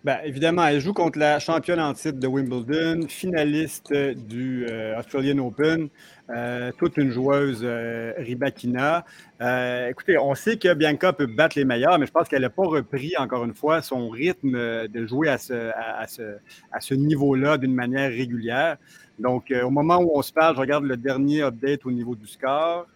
Bien, 0.02 0.18
évidemment, 0.24 0.66
elle 0.66 0.80
joue 0.80 0.94
contre 0.94 1.18
la 1.18 1.38
championne 1.38 1.78
en 1.80 1.92
titre 1.92 2.18
de 2.18 2.26
Wimbledon, 2.26 3.06
finaliste 3.06 3.92
du 3.92 4.66
Australian 4.96 5.38
Open. 5.38 5.90
Euh, 6.30 6.70
toute 6.78 6.96
une 6.96 7.10
joueuse 7.10 7.62
euh, 7.64 8.12
Ribakina. 8.16 9.04
Euh, 9.40 9.88
écoutez, 9.88 10.16
on 10.16 10.36
sait 10.36 10.58
que 10.58 10.72
Bianca 10.74 11.12
peut 11.12 11.26
battre 11.26 11.58
les 11.58 11.64
meilleurs, 11.64 11.98
mais 11.98 12.06
je 12.06 12.12
pense 12.12 12.28
qu'elle 12.28 12.42
n'a 12.42 12.50
pas 12.50 12.62
repris, 12.62 13.14
encore 13.18 13.44
une 13.44 13.54
fois, 13.54 13.82
son 13.82 14.08
rythme 14.08 14.86
de 14.86 15.06
jouer 15.06 15.28
à 15.28 15.38
ce, 15.38 15.72
à, 15.74 16.06
ce, 16.06 16.94
niveau-là 16.94 17.58
d'une 17.58 17.74
manière 17.74 18.10
régulière. 18.10 18.76
Donc, 19.18 19.52
au 19.62 19.70
moment 19.70 19.98
où 19.98 20.12
on 20.14 20.22
se 20.22 20.32
parle, 20.32 20.54
je 20.54 20.60
regarde 20.60 20.84
le 20.84 20.96
dernier 20.96 21.42
update 21.42 21.84
au 21.84 21.90
niveau 21.90 22.14
du 22.14 22.28
score. 22.28 22.86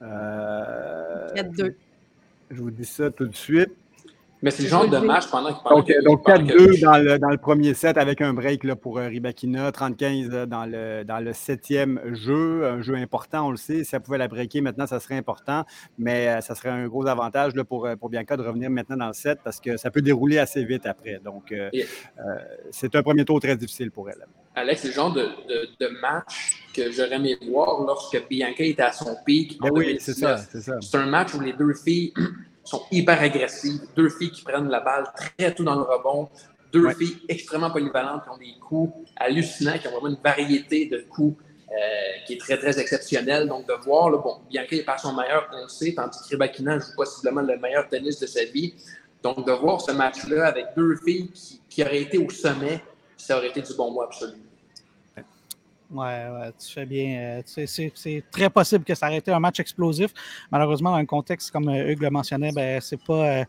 4-2. 0.00 1.74
Je 2.50 2.62
vous 2.62 2.70
dis 2.70 2.86
ça 2.86 3.10
tout 3.10 3.26
de 3.26 3.36
suite. 3.36 3.72
Mais 4.44 4.50
c'est 4.50 4.64
le 4.64 4.68
genre 4.68 4.86
de 4.86 4.98
match 4.98 5.26
pendant 5.28 5.54
qu'il 5.54 5.70
Donc, 5.70 5.90
donc 6.04 6.26
4-2 6.26 6.82
dans 6.82 6.98
le, 6.98 7.18
dans 7.18 7.30
le, 7.30 7.38
premier 7.38 7.72
set 7.72 7.96
avec 7.96 8.20
un 8.20 8.34
break 8.34 8.64
là, 8.64 8.76
pour 8.76 8.98
euh, 8.98 9.08
Ribakina, 9.08 9.72
35 9.72 10.28
dans 10.46 10.66
le, 10.66 11.02
dans 11.02 11.18
le 11.18 11.32
septième 11.32 11.98
jeu, 12.12 12.66
un 12.66 12.82
jeu 12.82 12.94
important, 12.94 13.48
on 13.48 13.52
le 13.52 13.56
sait. 13.56 13.84
Si 13.84 13.86
ça 13.86 14.00
pouvait 14.00 14.18
la 14.18 14.28
breaker 14.28 14.60
maintenant, 14.60 14.86
ça 14.86 15.00
serait 15.00 15.16
important, 15.16 15.64
mais 15.96 16.28
euh, 16.28 16.40
ça 16.42 16.54
serait 16.54 16.68
un 16.68 16.86
gros 16.88 17.06
avantage 17.06 17.54
là, 17.54 17.64
pour, 17.64 17.86
euh, 17.86 17.96
pour 17.96 18.10
Bianca 18.10 18.36
de 18.36 18.42
revenir 18.42 18.68
maintenant 18.68 18.98
dans 18.98 19.06
le 19.06 19.14
set 19.14 19.38
parce 19.42 19.60
que 19.60 19.78
ça 19.78 19.90
peut 19.90 20.02
dérouler 20.02 20.36
assez 20.36 20.62
vite 20.62 20.84
après. 20.84 21.22
Donc, 21.24 21.54
c'est 22.70 22.94
un 22.96 23.02
premier 23.02 23.24
tour 23.24 23.40
très 23.40 23.56
difficile 23.56 23.90
pour 23.90 24.10
elle. 24.10 24.26
Alex, 24.56 24.82
c'est 24.82 24.88
le 24.88 24.94
genre 24.94 25.12
de, 25.12 25.22
de, 25.22 25.68
de 25.80 26.00
match 26.02 26.68
que 26.74 26.92
j'aurais 26.92 27.14
aimé 27.14 27.38
voir 27.48 27.80
lorsque 27.80 28.28
Bianca 28.28 28.62
était 28.62 28.82
à 28.82 28.92
son 28.92 29.16
pic. 29.24 29.58
Ben 29.58 29.70
oui, 29.72 29.96
c'est 30.00 30.12
ça, 30.12 30.36
ça. 30.36 30.74
C'est 30.82 30.98
un 30.98 31.06
match 31.06 31.32
où 31.32 31.40
les 31.40 31.54
deux 31.54 31.72
filles 31.72 32.12
sont 32.64 32.82
hyper 32.90 33.20
agressives. 33.20 33.80
Deux 33.94 34.10
filles 34.10 34.30
qui 34.30 34.42
prennent 34.42 34.68
la 34.68 34.80
balle 34.80 35.04
très 35.14 35.54
tôt 35.54 35.64
dans 35.64 35.76
le 35.76 35.82
rebond. 35.82 36.28
Deux 36.72 36.90
filles 36.90 37.18
extrêmement 37.28 37.70
polyvalentes 37.70 38.24
qui 38.24 38.30
ont 38.30 38.38
des 38.38 38.58
coups 38.60 38.92
hallucinants, 39.16 39.78
qui 39.78 39.86
ont 39.86 39.92
vraiment 39.92 40.08
une 40.08 40.22
variété 40.22 40.86
de 40.86 41.04
coups 41.08 41.36
qui 42.26 42.34
est 42.34 42.38
très, 42.38 42.56
très 42.56 42.78
exceptionnel. 42.78 43.48
Donc, 43.48 43.66
de 43.66 43.74
voir, 43.84 44.10
là, 44.10 44.18
bon, 44.18 44.38
Bianca 44.48 44.76
est 44.76 44.84
pas 44.84 44.98
son 44.98 45.12
meilleur, 45.12 45.48
on 45.52 45.62
le 45.62 45.68
sait, 45.68 45.92
tandis 45.94 46.18
que 46.18 46.30
Rybakina 46.30 46.78
joue 46.78 46.94
possiblement 46.96 47.42
le 47.42 47.58
meilleur 47.58 47.88
tennis 47.88 48.18
de 48.20 48.26
sa 48.26 48.44
vie. 48.44 48.74
Donc, 49.22 49.46
de 49.46 49.52
voir 49.52 49.80
ce 49.80 49.92
match-là 49.92 50.46
avec 50.46 50.66
deux 50.76 50.96
filles 50.96 51.30
qui, 51.30 51.60
qui 51.68 51.82
auraient 51.82 52.02
été 52.02 52.18
au 52.18 52.30
sommet, 52.30 52.82
ça 53.16 53.38
aurait 53.38 53.48
été 53.48 53.62
du 53.62 53.74
bon 53.74 53.90
mois 53.90 54.04
absolument. 54.04 54.38
Ouais, 55.90 56.28
ouais, 56.28 56.52
tu 56.58 56.72
fais 56.72 56.86
bien. 56.86 57.40
Euh, 57.46 57.64
c'est 57.66 58.24
très 58.30 58.50
possible 58.50 58.84
que 58.84 58.94
ça 58.94 59.12
ait 59.12 59.18
été 59.18 59.30
un 59.30 59.40
match 59.40 59.60
explosif. 59.60 60.12
Malheureusement, 60.50 60.90
dans 60.90 60.96
un 60.96 61.06
contexte, 61.06 61.50
comme 61.50 61.68
euh, 61.68 61.90
Hugues 61.90 62.02
le 62.02 62.10
mentionnait, 62.10 62.52
ben, 62.52 62.80
c'est 62.80 63.02
pas. 63.02 63.40
Euh, 63.40 63.44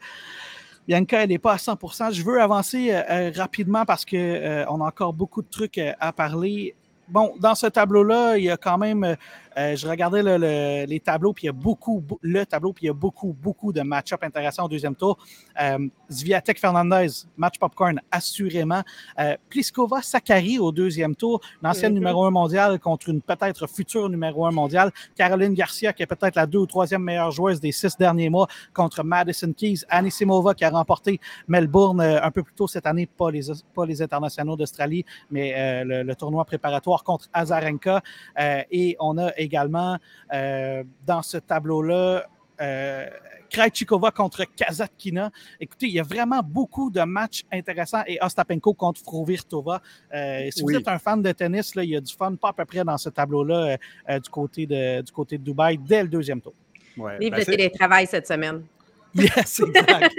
Bianca, 0.87 1.23
elle 1.23 1.29
n'est 1.29 1.39
pas 1.39 1.53
à 1.53 1.57
100% 1.57 2.13
Je 2.13 2.21
veux 2.21 2.39
avancer 2.39 2.95
rapidement 3.35 3.85
parce 3.85 4.05
qu'on 4.05 4.65
on 4.69 4.81
a 4.81 4.85
encore 4.85 5.13
beaucoup 5.13 5.41
de 5.41 5.49
trucs 5.49 5.79
à 5.79 6.13
parler. 6.13 6.75
Bon, 7.07 7.33
dans 7.39 7.55
ce 7.55 7.65
tableau-là, 7.65 8.37
il 8.37 8.43
y 8.43 8.51
a 8.51 8.57
quand 8.57 8.77
même 8.77 9.15
euh, 9.57 9.75
je 9.75 9.87
regardais 9.87 10.85
les 10.85 10.99
tableaux, 10.99 11.33
puis 11.33 11.43
il 11.43 11.47
y 11.47 11.49
a 11.49 11.53
beaucoup, 11.53 12.03
le 12.21 12.45
tableau, 12.45 12.73
puis 12.73 12.85
il 12.85 12.87
y 12.87 12.89
a 12.89 12.93
beaucoup, 12.93 13.33
beaucoup 13.33 13.71
de 13.71 13.81
match-up 13.81 14.23
intéressants 14.23 14.65
au 14.65 14.69
deuxième 14.69 14.95
tour. 14.95 15.17
Euh, 15.61 15.87
Zviatek 16.11 16.59
Fernandez, 16.59 17.07
match 17.37 17.57
popcorn, 17.57 17.99
assurément. 18.11 18.81
Euh, 19.19 19.35
Pliskova 19.49 20.01
Sakari 20.01 20.59
au 20.59 20.71
deuxième 20.71 21.15
tour, 21.15 21.41
l'ancienne 21.61 21.91
mm-hmm. 21.91 21.95
numéro 21.95 22.25
un 22.25 22.31
mondial 22.31 22.79
contre 22.79 23.09
une 23.09 23.21
peut-être 23.21 23.67
future 23.67 24.09
numéro 24.09 24.45
un 24.45 24.51
mondiale. 24.51 24.91
Caroline 25.15 25.53
Garcia, 25.53 25.93
qui 25.93 26.03
est 26.03 26.07
peut-être 26.07 26.35
la 26.35 26.45
deux 26.45 26.59
ou 26.59 26.65
troisième 26.65 27.03
meilleure 27.03 27.31
joueuse 27.31 27.59
des 27.59 27.71
six 27.71 27.97
derniers 27.97 28.29
mois, 28.29 28.47
contre 28.73 29.03
Madison 29.03 29.53
Keys. 29.53 29.79
Anisimova, 29.89 30.53
qui 30.53 30.65
a 30.65 30.69
remporté 30.69 31.19
Melbourne 31.47 32.01
un 32.01 32.31
peu 32.31 32.43
plus 32.43 32.53
tôt 32.53 32.67
cette 32.67 32.85
année, 32.85 33.05
pas 33.05 33.31
les, 33.31 33.43
pas 33.73 33.85
les 33.85 34.01
internationaux 34.01 34.55
d'Australie, 34.55 35.05
mais 35.31 35.83
le, 35.83 36.03
le, 36.03 36.15
tournoi 36.15 36.45
préparatoire 36.45 37.03
contre 37.03 37.27
Azarenka. 37.33 38.01
et 38.71 38.95
on 38.99 39.17
a 39.17 39.31
également 39.45 39.97
euh, 40.33 40.83
dans 41.05 41.21
ce 41.21 41.37
tableau-là. 41.37 42.25
Euh, 42.61 43.09
Krajcikova 43.49 44.11
contre 44.11 44.43
Kazatkina. 44.55 45.31
Écoutez, 45.59 45.87
il 45.87 45.93
y 45.93 45.99
a 45.99 46.03
vraiment 46.03 46.41
beaucoup 46.43 46.89
de 46.89 47.01
matchs 47.01 47.43
intéressants 47.51 48.03
et 48.07 48.17
Ostapenko 48.21 48.73
contre 48.73 49.01
Frovirtova. 49.01 49.81
Euh, 50.13 50.49
si 50.51 50.63
vous 50.63 50.75
êtes 50.75 50.87
un 50.87 50.99
fan 50.99 51.21
de 51.21 51.31
tennis, 51.31 51.75
là, 51.75 51.83
il 51.83 51.91
y 51.91 51.95
a 51.95 52.01
du 52.01 52.13
fun 52.13 52.35
pas 52.35 52.49
à 52.49 52.53
peu 52.53 52.65
près 52.65 52.83
dans 52.83 52.97
ce 52.97 53.09
tableau-là 53.09 53.77
euh, 54.09 54.19
du, 54.19 54.29
côté 54.29 54.65
de, 54.65 55.01
du 55.01 55.11
côté 55.11 55.37
de 55.37 55.43
Dubaï 55.43 55.77
dès 55.77 56.03
le 56.03 56.09
deuxième 56.09 56.41
tour. 56.41 56.53
Ouais, 56.97 57.17
Vive 57.17 57.31
ben 57.31 57.39
le 57.39 57.45
télétravail 57.45 58.07
cette 58.07 58.27
semaine. 58.27 58.63
Yes, 59.25 59.61
exact. 59.61 60.15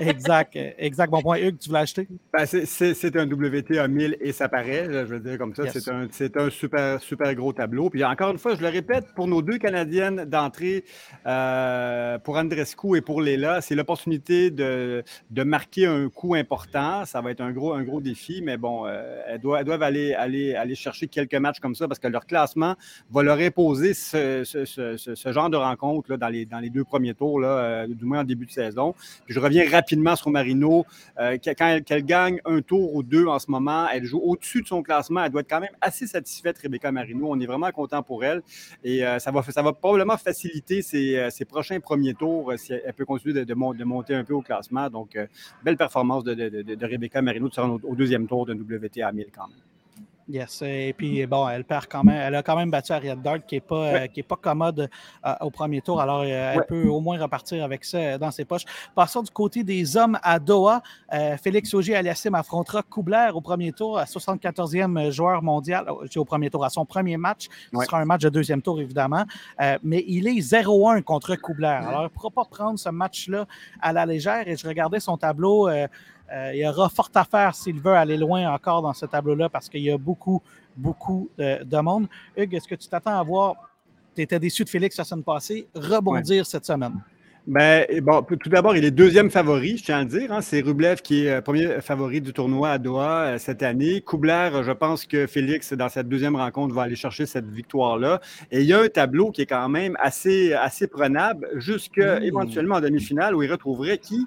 exact, 0.00 0.58
exact. 0.78 1.10
Bon 1.10 1.20
point. 1.20 1.38
Hugues, 1.38 1.58
tu 1.58 1.68
voulais 1.68 1.82
acheter? 1.82 2.08
Ben, 2.32 2.46
c'est 2.46 3.16
un 3.16 3.26
WTA 3.26 3.86
1000 3.86 4.16
et 4.18 4.32
ça 4.32 4.48
paraît, 4.48 4.86
je 4.86 5.04
veux 5.04 5.20
dire 5.20 5.36
comme 5.36 5.54
ça. 5.54 5.64
C'est 5.68 5.90
un, 5.90 6.08
un, 6.42 6.50
super, 6.50 7.00
super 7.02 7.34
gros 7.34 7.52
tableau. 7.52 7.90
Puis 7.90 8.02
encore 8.02 8.30
une 8.30 8.38
fois, 8.38 8.54
je 8.54 8.62
le 8.62 8.68
répète, 8.68 9.04
pour 9.14 9.28
nos 9.28 9.42
deux 9.42 9.58
Canadiennes 9.58 10.24
d'entrée, 10.24 10.84
euh, 11.26 12.18
pour 12.18 12.38
Andrescu 12.38 12.96
et 12.96 13.02
pour 13.02 13.20
Léla, 13.20 13.60
c'est 13.60 13.74
l'opportunité 13.74 14.50
de, 14.50 15.04
de, 15.30 15.42
marquer 15.42 15.84
un 15.86 16.08
coup 16.08 16.34
important. 16.34 17.04
Ça 17.04 17.20
va 17.20 17.30
être 17.30 17.42
un 17.42 17.52
gros, 17.52 17.74
un 17.74 17.82
gros 17.82 18.00
défi, 18.00 18.40
mais 18.42 18.56
bon, 18.56 18.86
euh, 18.86 19.20
elles, 19.28 19.40
doivent, 19.40 19.60
elles, 19.60 19.66
doivent, 19.66 19.82
aller, 19.82 20.14
aller, 20.14 20.54
aller 20.54 20.74
chercher 20.74 21.08
quelques 21.08 21.34
matchs 21.34 21.60
comme 21.60 21.74
ça 21.74 21.88
parce 21.88 22.00
que 22.00 22.08
leur 22.08 22.24
classement 22.24 22.74
va 23.10 23.22
leur 23.22 23.38
imposer 23.38 23.92
ce, 23.92 24.44
ce, 24.44 24.64
ce, 24.64 24.96
ce 24.96 25.32
genre 25.32 25.50
de 25.50 25.58
rencontre 25.58 26.10
là, 26.10 26.16
dans, 26.16 26.28
les, 26.28 26.46
dans 26.46 26.60
les 26.60 26.70
deux 26.70 26.84
premiers 26.84 27.14
tours, 27.14 27.38
là, 27.38 27.48
euh, 27.48 27.86
du 27.86 28.06
moins 28.06 28.13
en 28.18 28.24
début 28.24 28.46
de 28.46 28.50
saison. 28.50 28.94
je 29.26 29.38
reviens 29.40 29.68
rapidement 29.70 30.16
sur 30.16 30.30
Marino. 30.30 30.86
Euh, 31.18 31.36
quand 31.44 31.80
elle, 31.88 32.04
gagne 32.04 32.40
un 32.44 32.60
tour 32.60 32.94
ou 32.94 33.02
deux 33.02 33.26
en 33.26 33.38
ce 33.38 33.50
moment, 33.50 33.86
elle 33.92 34.04
joue 34.04 34.18
au-dessus 34.18 34.62
de 34.62 34.66
son 34.66 34.82
classement. 34.82 35.24
Elle 35.24 35.30
doit 35.30 35.40
être 35.42 35.50
quand 35.50 35.60
même 35.60 35.76
assez 35.80 36.06
satisfaite, 36.06 36.58
Rebecca 36.58 36.90
Marino. 36.92 37.26
On 37.28 37.40
est 37.40 37.46
vraiment 37.46 37.70
content 37.70 38.02
pour 38.02 38.24
elle. 38.24 38.42
Et 38.82 39.04
euh, 39.04 39.18
ça, 39.18 39.30
va, 39.30 39.72
probablement 39.72 40.16
faciliter 40.16 40.82
ses, 40.82 41.16
euh, 41.16 41.44
prochains 41.48 41.80
premiers 41.80 42.14
tours 42.14 42.52
si 42.56 42.72
elle, 42.72 42.92
peut 42.94 43.04
continuer 43.04 43.44
de, 43.44 43.54
monter 43.54 44.14
un 44.14 44.24
peu 44.24 44.34
au 44.34 44.42
classement. 44.42 44.88
Donc, 44.88 45.18
belle 45.62 45.76
performance 45.76 46.24
de, 46.24 46.34
de, 46.34 46.86
Rebecca 46.86 47.22
Marino 47.22 47.48
de 47.48 47.54
se 47.54 47.60
rendre 47.60 47.80
au, 47.84 47.94
deuxième 47.94 48.26
tour 48.26 48.46
de 48.46 48.54
WTA 48.54 49.12
1000 49.12 49.26
quand 49.34 49.48
même. 49.48 49.73
Yes. 50.26 50.62
Et 50.62 50.94
puis, 50.96 51.26
bon, 51.26 51.46
elle 51.48 51.64
perd 51.64 51.86
quand 51.86 52.02
même. 52.02 52.16
Elle 52.16 52.34
a 52.36 52.42
quand 52.42 52.56
même 52.56 52.70
battu 52.70 52.92
Ariette 52.92 53.20
Dart, 53.20 53.44
qui 53.46 53.56
n'est 53.56 53.60
pas, 53.60 53.76
euh, 53.76 54.06
qui 54.06 54.20
est 54.20 54.24
pas 54.24 54.36
commode 54.36 54.88
euh, 55.26 55.34
au 55.42 55.50
premier 55.50 55.82
tour. 55.82 56.00
Alors, 56.00 56.22
euh, 56.22 56.54
elle 56.54 56.64
peut 56.66 56.88
au 56.88 57.00
moins 57.00 57.20
repartir 57.20 57.62
avec 57.62 57.84
ça 57.84 58.16
dans 58.16 58.30
ses 58.30 58.46
poches. 58.46 58.64
Passons 58.94 59.22
du 59.22 59.30
côté 59.30 59.62
des 59.62 59.96
hommes 59.96 60.18
à 60.22 60.38
Doha. 60.38 60.82
Félix 61.42 61.72
Auger-Aliassime 61.74 62.34
affrontera 62.34 62.82
Koubler 62.82 63.28
au 63.34 63.40
premier 63.40 63.72
tour, 63.72 63.98
à 63.98 64.04
74e 64.04 65.10
joueur 65.10 65.42
mondial, 65.42 65.86
au 66.16 66.24
premier 66.24 66.50
tour, 66.50 66.64
à 66.64 66.70
son 66.70 66.84
premier 66.84 67.16
match. 67.16 67.48
Ce 67.72 67.84
sera 67.84 68.00
un 68.00 68.04
match 68.04 68.22
de 68.22 68.30
deuxième 68.30 68.62
tour, 68.62 68.80
évidemment. 68.80 69.24
mais 69.82 70.04
il 70.06 70.26
est 70.26 70.40
0-1 70.40 71.02
contre 71.02 71.36
Koubler. 71.36 71.66
Alors, 71.66 72.00
il 72.00 72.04
ne 72.04 72.08
pourra 72.08 72.30
pas 72.30 72.44
prendre 72.44 72.78
ce 72.78 72.88
match-là 72.88 73.46
à 73.80 73.92
la 73.92 74.06
légère. 74.06 74.48
Et 74.48 74.56
je 74.56 74.66
regardais 74.66 75.00
son 75.00 75.16
tableau. 75.16 75.68
Euh, 76.32 76.52
il 76.54 76.60
y 76.60 76.66
aura 76.66 76.88
fort 76.88 77.10
à 77.14 77.24
faire 77.24 77.54
s'il 77.54 77.80
veut 77.80 77.92
aller 77.92 78.16
loin 78.16 78.52
encore 78.52 78.82
dans 78.82 78.94
ce 78.94 79.06
tableau-là 79.06 79.48
parce 79.48 79.68
qu'il 79.68 79.82
y 79.82 79.90
a 79.90 79.98
beaucoup, 79.98 80.42
beaucoup 80.76 81.28
de, 81.38 81.80
monde. 81.80 82.06
Hugues, 82.36 82.54
est-ce 82.54 82.68
que 82.68 82.74
tu 82.74 82.88
t'attends 82.88 83.18
à 83.18 83.22
voir, 83.22 83.56
tu 84.14 84.22
étais 84.22 84.38
déçu 84.38 84.64
de 84.64 84.68
Félix 84.68 84.96
la 84.96 85.04
semaine 85.04 85.24
passée, 85.24 85.68
rebondir 85.74 86.46
cette 86.46 86.64
semaine? 86.64 87.00
Ben, 87.46 87.84
bon, 88.00 88.22
tout 88.22 88.48
d'abord, 88.48 88.74
il 88.74 88.86
est 88.86 88.90
deuxième 88.90 89.28
favori, 89.28 89.76
je 89.76 89.84
tiens 89.84 89.98
à 89.98 90.00
le 90.00 90.08
dire. 90.08 90.32
Hein. 90.32 90.40
C'est 90.40 90.62
Rublev 90.62 91.02
qui 91.02 91.26
est 91.26 91.30
euh, 91.30 91.40
premier 91.42 91.82
favori 91.82 92.22
du 92.22 92.32
tournoi 92.32 92.70
à 92.70 92.78
Doha 92.78 93.24
euh, 93.24 93.38
cette 93.38 93.62
année. 93.62 94.00
Koubler, 94.00 94.48
je 94.62 94.72
pense 94.72 95.04
que 95.04 95.26
Félix, 95.26 95.74
dans 95.74 95.90
cette 95.90 96.08
deuxième 96.08 96.36
rencontre, 96.36 96.74
va 96.74 96.84
aller 96.84 96.96
chercher 96.96 97.26
cette 97.26 97.46
victoire-là. 97.46 98.22
Et 98.50 98.62
il 98.62 98.66
y 98.66 98.72
a 98.72 98.80
un 98.80 98.88
tableau 98.88 99.30
qui 99.30 99.42
est 99.42 99.46
quand 99.46 99.68
même 99.68 99.94
assez, 100.00 100.54
assez 100.54 100.86
prenable, 100.86 101.50
jusqu'à 101.56 102.18
éventuellement 102.22 102.76
en 102.76 102.80
demi-finale, 102.80 103.34
où 103.34 103.42
il 103.42 103.52
retrouverait 103.52 103.98
qui? 103.98 104.26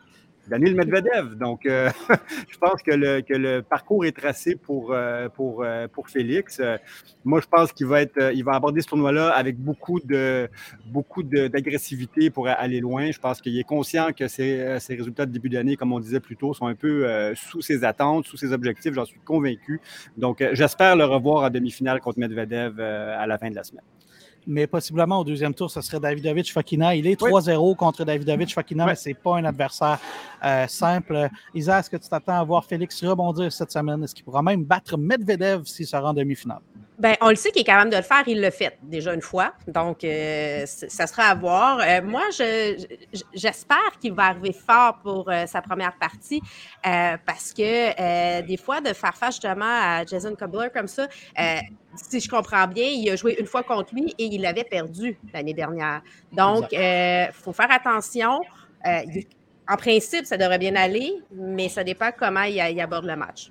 Daniel 0.49 0.75
Medvedev. 0.75 1.35
Donc, 1.35 1.65
euh, 1.65 1.89
je 2.49 2.57
pense 2.57 2.81
que 2.81 2.91
le, 2.91 3.21
que 3.21 3.33
le, 3.33 3.61
parcours 3.61 4.05
est 4.05 4.15
tracé 4.15 4.55
pour, 4.55 4.93
euh, 4.93 5.29
pour, 5.29 5.63
euh, 5.63 5.87
pour 5.87 6.09
Félix. 6.09 6.61
moi, 7.25 7.41
je 7.41 7.47
pense 7.47 7.73
qu'il 7.73 7.87
va, 7.87 8.01
être, 8.01 8.31
il 8.33 8.43
va 8.43 8.53
aborder 8.53 8.81
ce 8.81 8.87
tournoi-là 8.87 9.29
avec 9.29 9.57
beaucoup, 9.57 9.99
de, 9.99 10.49
beaucoup 10.85 11.23
d'agressivité 11.23 12.29
pour 12.29 12.47
aller 12.47 12.79
loin. 12.79 13.11
Je 13.11 13.19
pense 13.19 13.41
qu'il 13.41 13.57
est 13.59 13.63
conscient 13.63 14.13
que 14.13 14.27
ses, 14.27 14.79
ses, 14.79 14.95
résultats 14.95 15.25
de 15.25 15.31
début 15.31 15.49
d'année, 15.49 15.75
comme 15.75 15.91
on 15.91 15.99
disait 15.99 16.19
plus 16.19 16.37
tôt, 16.37 16.53
sont 16.53 16.67
un 16.67 16.75
peu 16.75 17.33
sous 17.35 17.61
ses 17.61 17.83
attentes, 17.83 18.25
sous 18.25 18.37
ses 18.37 18.53
objectifs. 18.53 18.93
J'en 18.93 19.05
suis 19.05 19.19
convaincu. 19.19 19.81
Donc, 20.17 20.43
j'espère 20.53 20.95
le 20.95 21.05
revoir 21.05 21.43
en 21.43 21.49
demi-finale 21.49 21.99
contre 21.99 22.19
Medvedev 22.19 22.79
à 22.79 23.27
la 23.27 23.37
fin 23.37 23.49
de 23.49 23.55
la 23.55 23.63
semaine 23.63 23.83
mais 24.47 24.65
possiblement 24.65 25.19
au 25.19 25.23
deuxième 25.23 25.53
tour, 25.53 25.69
ce 25.69 25.81
serait 25.81 25.99
Davidovich 25.99 26.53
Fakina. 26.53 26.95
Il 26.95 27.05
est 27.05 27.19
3-0 27.19 27.75
contre 27.75 28.05
Davidovich 28.05 28.53
Fakina, 28.53 28.85
mais 28.85 28.95
ce 28.95 29.09
n'est 29.09 29.15
pas 29.15 29.37
un 29.37 29.45
adversaire 29.45 29.99
euh, 30.43 30.65
simple. 30.67 31.29
Isa, 31.53 31.79
est-ce 31.79 31.89
que 31.89 31.97
tu 31.97 32.07
t'attends 32.07 32.39
à 32.39 32.43
voir 32.43 32.65
Félix 32.65 33.03
rebondir 33.03 33.51
cette 33.51 33.71
semaine? 33.71 34.03
Est-ce 34.03 34.15
qu'il 34.15 34.23
pourra 34.23 34.41
même 34.41 34.63
battre 34.63 34.97
Medvedev 34.97 35.65
s'il 35.65 35.85
sera 35.85 36.09
en 36.09 36.13
demi-finale? 36.13 36.61
Ben, 36.97 37.15
on 37.21 37.29
le 37.29 37.35
sait 37.35 37.51
qu'il 37.51 37.61
est 37.61 37.65
capable 37.65 37.91
de 37.91 37.97
le 37.97 38.01
faire, 38.01 38.23
il 38.25 38.41
l'a 38.41 38.51
fait 38.51 38.77
déjà 38.81 39.13
une 39.13 39.21
fois. 39.21 39.53
Donc, 39.67 40.03
euh, 40.03 40.65
ça 40.65 41.05
sera 41.05 41.23
à 41.25 41.35
voir. 41.35 41.79
Euh, 41.79 42.01
moi, 42.03 42.23
j'espère 43.33 43.99
qu'il 44.01 44.13
va 44.13 44.23
arriver 44.25 44.53
fort 44.53 44.99
pour 45.03 45.31
sa 45.45 45.61
première 45.61 45.95
partie 45.97 46.41
parce 46.83 47.53
que 47.53 48.41
des 48.41 48.57
fois, 48.57 48.81
de 48.81 48.93
faire 48.93 49.15
face 49.15 49.35
justement 49.35 49.65
à 49.65 50.05
Jason 50.05 50.33
Cobbler 50.35 50.69
comme 50.73 50.87
ça, 50.87 51.07
si 51.97 52.19
je 52.19 52.29
comprends 52.29 52.67
bien, 52.67 52.85
il 52.85 53.09
a 53.09 53.15
joué 53.15 53.37
une 53.39 53.45
fois 53.45 53.63
contre 53.63 53.93
lui 53.95 54.13
et 54.17 54.25
il 54.25 54.41
l'avait 54.41 54.63
perdu 54.63 55.17
l'année 55.33 55.53
dernière. 55.53 56.01
Donc, 56.31 56.71
il 56.71 56.77
euh, 56.77 57.31
faut 57.31 57.53
faire 57.53 57.71
attention. 57.71 58.41
Euh, 58.85 59.01
en 59.67 59.75
principe, 59.75 60.25
ça 60.25 60.37
devrait 60.37 60.59
bien 60.59 60.75
aller, 60.75 61.13
mais 61.31 61.69
ça 61.69 61.83
dépend 61.83 62.09
comment 62.17 62.43
il, 62.43 62.59
aborde 62.79 63.05
le 63.05 63.15
match. 63.15 63.49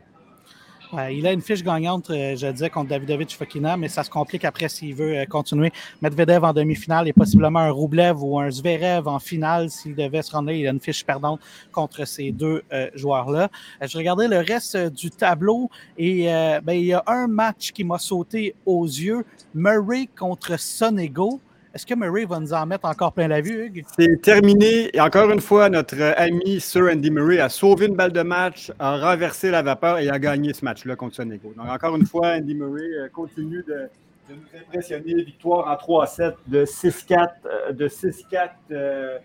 Il 1.11 1.27
a 1.27 1.33
une 1.33 1.41
fiche 1.41 1.63
gagnante, 1.63 2.11
euh, 2.11 2.37
je 2.37 2.47
disais, 2.49 2.71
contre 2.71 2.91
Davidovich 2.91 3.37
Fokina, 3.37 3.77
mais 3.77 3.89
ça 3.89 4.05
se 4.05 4.11
complique 4.11 4.45
après 4.45 4.69
s'il 4.69 4.95
veut 4.95 5.25
continuer. 5.29 5.73
Medvedev 6.03 6.45
en 6.45 6.53
demi-finale 6.53 7.09
et 7.09 7.13
possiblement 7.13 7.61
un 7.61 7.71
Roublev 7.71 8.23
ou 8.23 8.39
un 8.39 8.51
Zverev 8.51 9.09
en 9.09 9.19
finale 9.19 9.71
s'il 9.71 9.95
devait 9.95 10.23
se 10.23 10.33
rendre 10.33 10.51
Il 10.51 10.67
a 10.67 10.71
une 10.71 10.81
fiche 10.81 11.05
perdante 11.05 11.41
contre 11.73 12.07
ces 12.07 12.33
deux 12.33 12.63
joueurs-là. 12.95 13.51
je 13.83 13.99
regardais 13.99 14.29
le 14.29 14.39
reste 14.39 14.77
du 14.77 15.11
tableau 15.11 15.71
et 15.99 16.27
ben, 16.63 16.73
il 16.73 16.87
y 16.87 16.93
a 16.93 17.03
un 17.07 17.27
match 17.27 17.73
qui 17.73 17.85
m'a 17.85 17.99
sauté 17.99 18.55
aux 18.65 18.85
yeux. 18.85 19.25
Murray 19.55 20.09
contre 20.17 20.59
Sonego. 20.59 21.41
Est-ce 21.77 21.85
que 21.85 21.95
Murray 21.95 22.25
va 22.25 22.41
nous 22.41 22.55
en 22.55 22.65
mettre 22.65 22.87
encore 22.87 23.13
plein 23.13 23.29
la 23.29 23.43
vue, 23.43 23.67
Hugues? 23.67 23.85
C'est 23.99 24.23
terminé. 24.23 24.89
Et 24.97 24.99
encore 24.99 25.31
une 25.31 25.43
fois, 25.43 25.69
notre 25.69 26.01
ami 26.17 26.59
Sir 26.59 26.89
Andy 26.91 27.11
Murray 27.11 27.39
a 27.39 27.51
sauvé 27.51 27.85
une 27.85 27.95
balle 27.95 28.13
de 28.13 28.23
match, 28.23 28.73
a 28.79 28.97
renversé 28.97 29.51
la 29.51 29.61
vapeur 29.61 29.99
et 29.99 30.09
a 30.09 30.19
gagné 30.19 30.55
ce 30.55 30.65
match-là 30.65 30.97
contre 30.97 31.17
Sonego. 31.17 31.53
Donc, 31.55 31.69
encore 31.69 31.95
une 31.97 32.07
fois, 32.07 32.29
Andy 32.29 32.55
Murray 32.55 32.81
euh, 32.81 33.09
continue 33.13 33.63
de, 33.69 33.91
nous 34.31 34.37
impressionner. 34.59 35.23
Victoire 35.23 35.69
en 35.69 35.75
3-7 35.75 36.37
de 36.47 36.65
6-4, 36.65 37.29
euh, 37.45 37.73
de 37.73 37.89
6-4, 37.89 39.21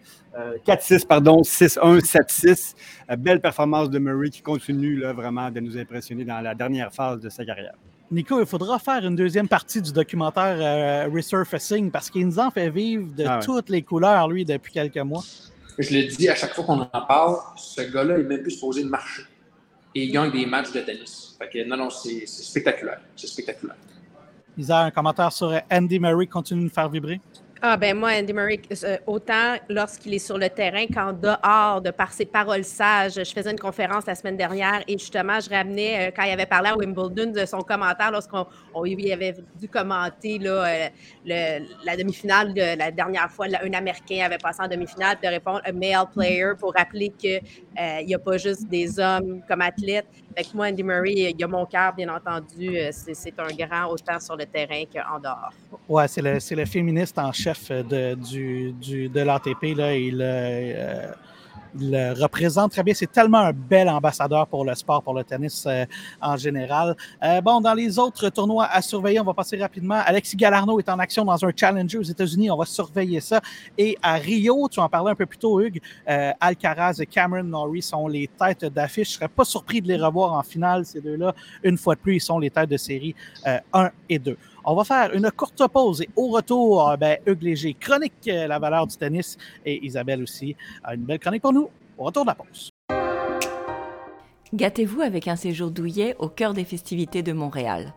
4-6, 0.65 0.93
euh, 0.93 1.05
pardon, 1.07 1.43
6-1, 1.43 2.01
7-6. 2.01 2.75
Belle 3.17 3.39
performance 3.39 3.89
de 3.89 3.97
Murray 3.97 4.29
qui 4.29 4.41
continue 4.41 4.97
là, 4.97 5.13
vraiment 5.13 5.49
de 5.49 5.61
nous 5.61 5.77
impressionner 5.77 6.25
dans 6.25 6.41
la 6.41 6.53
dernière 6.53 6.93
phase 6.93 7.21
de 7.21 7.29
sa 7.29 7.45
carrière. 7.45 7.75
Nico, 8.11 8.39
il 8.41 8.45
faudra 8.45 8.77
faire 8.77 9.05
une 9.05 9.15
deuxième 9.15 9.47
partie 9.47 9.81
du 9.81 9.93
documentaire 9.93 10.57
euh, 10.59 11.09
Resurfacing 11.13 11.89
parce 11.91 12.09
qu'il 12.09 12.25
nous 12.27 12.39
en 12.39 12.51
fait 12.51 12.69
vivre 12.69 13.07
de 13.15 13.23
Ah 13.25 13.37
ouais. 13.39 13.45
toutes 13.45 13.69
les 13.69 13.81
couleurs, 13.83 14.27
lui, 14.27 14.43
depuis 14.43 14.73
quelques 14.73 14.97
mois. 14.97 15.23
Je 15.79 15.93
le 15.95 16.03
dis 16.07 16.27
à 16.27 16.35
chaque 16.35 16.53
fois 16.53 16.65
qu'on 16.65 16.81
en 16.81 16.85
parle, 16.85 17.37
ce 17.55 17.81
gars-là 17.81 18.17
est 18.19 18.23
même 18.23 18.41
plus 18.41 18.51
supposé 18.51 18.83
de 18.83 18.89
marcher. 18.89 19.23
Et 19.95 20.03
il 20.03 20.11
gagne 20.11 20.31
des 20.31 20.45
matchs 20.45 20.73
de 20.73 20.81
tennis. 20.81 21.35
Fait 21.39 21.49
que 21.49 21.65
non, 21.67 21.77
non, 21.77 21.89
c'est 21.89 22.25
spectaculaire. 22.27 22.99
C'est 23.15 23.27
spectaculaire. 23.27 23.77
Isa, 24.57 24.81
un 24.81 24.91
commentaire 24.91 25.31
sur 25.31 25.57
Andy 25.71 25.97
Murray 25.99 26.27
continue 26.27 26.59
de 26.61 26.65
nous 26.65 26.69
faire 26.71 26.89
vibrer. 26.89 27.21
Ah 27.63 27.77
ben 27.77 27.95
moi, 27.95 28.09
Andy 28.17 28.33
Murray, 28.33 28.59
euh, 28.83 28.97
autant 29.05 29.55
lorsqu'il 29.69 30.15
est 30.15 30.19
sur 30.19 30.35
le 30.35 30.49
terrain 30.49 30.87
qu'en 30.87 31.13
dehors, 31.13 31.79
de 31.79 31.91
par 31.91 32.11
ses 32.11 32.25
paroles 32.25 32.63
sages. 32.63 33.13
Je 33.23 33.31
faisais 33.31 33.51
une 33.51 33.59
conférence 33.59 34.07
la 34.07 34.15
semaine 34.15 34.35
dernière 34.35 34.81
et 34.87 34.97
justement, 34.97 35.39
je 35.39 35.47
ramenais, 35.47 36.07
euh, 36.07 36.11
quand 36.15 36.23
il 36.23 36.31
avait 36.31 36.47
parlé 36.47 36.69
à 36.69 36.75
Wimbledon, 36.75 37.31
de 37.31 37.45
son 37.45 37.59
commentaire 37.59 38.09
lorsqu'on 38.11 38.47
on- 38.73 38.83
il 38.85 39.13
avait 39.13 39.35
dû 39.59 39.67
commenter 39.69 40.39
euh, 40.43 40.89
la 41.23 41.97
demi-finale 41.97 42.51
de 42.55 42.75
la 42.79 42.89
dernière 42.89 43.29
fois. 43.29 43.45
un 43.45 43.73
Américain 43.73 44.25
avait 44.25 44.39
passé 44.39 44.63
en 44.63 44.67
demi-finale, 44.67 45.17
de 45.21 45.27
répondre 45.27 45.61
«a 45.63 45.71
male 45.71 46.07
player» 46.15 46.53
pour 46.59 46.73
rappeler 46.73 47.09
qu'il 47.15 47.41
n'y 48.07 48.15
a 48.15 48.19
pas 48.19 48.37
juste 48.37 48.67
des 48.69 48.99
hommes 48.99 49.43
comme 49.47 49.61
athlètes. 49.61 50.07
Fait 50.35 50.43
que 50.43 50.55
moi, 50.55 50.67
Andy 50.67 50.83
Murray, 50.83 51.33
il 51.37 51.43
a 51.43 51.47
mon 51.47 51.65
cœur, 51.65 51.93
bien 51.93 52.09
entendu. 52.09 52.77
Euh, 52.77 52.89
C'est 52.91 53.39
un 53.39 53.47
grand 53.53 53.91
autant 53.91 54.19
sur 54.19 54.35
le 54.35 54.45
terrain 54.45 54.83
qu'en 54.93 55.19
dehors. 55.19 55.51
Ouais, 55.89 56.07
c'est 56.07 56.21
le, 56.21 56.37
le 56.55 56.65
féministe 56.65 57.17
en 57.19 57.31
chef 57.31 57.69
de, 57.71 58.15
du, 58.15 58.71
du- 58.73 59.09
de 59.09 59.21
l'ATP. 59.21 59.63
Il, 59.63 60.19
euh, 60.21 61.11
le 61.79 62.13
représente 62.21 62.71
très 62.71 62.83
bien. 62.83 62.93
C'est 62.93 63.11
tellement 63.11 63.39
un 63.39 63.53
bel 63.53 63.89
ambassadeur 63.89 64.47
pour 64.47 64.65
le 64.65 64.75
sport, 64.75 65.01
pour 65.01 65.13
le 65.13 65.23
tennis 65.23 65.65
euh, 65.67 65.85
en 66.21 66.37
général. 66.37 66.95
Euh, 67.23 67.41
bon, 67.41 67.61
dans 67.61 67.73
les 67.73 67.97
autres 67.99 68.29
tournois 68.29 68.65
à 68.65 68.81
surveiller, 68.81 69.19
on 69.19 69.23
va 69.23 69.33
passer 69.33 69.57
rapidement. 69.57 70.01
Alexis 70.05 70.35
Galarno 70.35 70.79
est 70.79 70.89
en 70.89 70.99
action 70.99 71.25
dans 71.25 71.43
un 71.45 71.51
challenger 71.55 71.97
aux 71.97 72.03
États-Unis. 72.03 72.51
On 72.51 72.57
va 72.57 72.65
surveiller 72.65 73.19
ça. 73.19 73.41
Et 73.77 73.97
à 74.01 74.15
Rio, 74.15 74.67
tu 74.69 74.79
en 74.79 74.89
parlais 74.89 75.11
un 75.11 75.15
peu 75.15 75.25
plus 75.25 75.37
tôt, 75.37 75.61
Hugues, 75.61 75.81
euh, 76.09 76.31
Alcaraz 76.39 76.95
et 76.99 77.05
Cameron 77.05 77.43
Norrie 77.43 77.81
sont 77.81 78.07
les 78.07 78.27
têtes 78.27 78.65
d'affiche. 78.65 79.09
Je 79.09 79.13
serais 79.15 79.27
pas 79.27 79.45
surpris 79.45 79.81
de 79.81 79.87
les 79.87 79.97
revoir 79.97 80.33
en 80.33 80.43
finale, 80.43 80.85
ces 80.85 81.01
deux-là. 81.01 81.33
Une 81.63 81.77
fois 81.77 81.95
de 81.95 81.99
plus, 81.99 82.15
ils 82.15 82.21
sont 82.21 82.39
les 82.39 82.49
têtes 82.49 82.69
de 82.69 82.77
série 82.77 83.15
euh, 83.47 83.59
1 83.73 83.89
et 84.09 84.19
2. 84.19 84.37
On 84.63 84.75
va 84.75 84.83
faire 84.83 85.11
une 85.13 85.31
courte 85.31 85.67
pause 85.67 86.01
et 86.01 86.09
au 86.15 86.27
retour, 86.27 86.89
euh, 86.89 86.97
ben, 86.97 87.17
chronique 87.79 88.13
euh, 88.27 88.47
La 88.47 88.59
valeur 88.59 88.85
du 88.85 88.95
tennis 88.95 89.37
et 89.65 89.83
Isabelle 89.83 90.21
aussi 90.21 90.55
a 90.83 90.93
une 90.93 91.01
belle 91.01 91.17
chronique 91.17 91.41
pour 91.41 91.53
nous. 91.53 91.69
Au 91.97 92.03
retour 92.03 92.23
de 92.23 92.27
la 92.27 92.35
pause. 92.35 92.69
Gâtez-vous 94.53 95.01
avec 95.01 95.27
un 95.27 95.35
séjour 95.35 95.71
douillet 95.71 96.15
au 96.19 96.27
cœur 96.27 96.53
des 96.53 96.65
festivités 96.65 97.23
de 97.23 97.33
Montréal. 97.33 97.93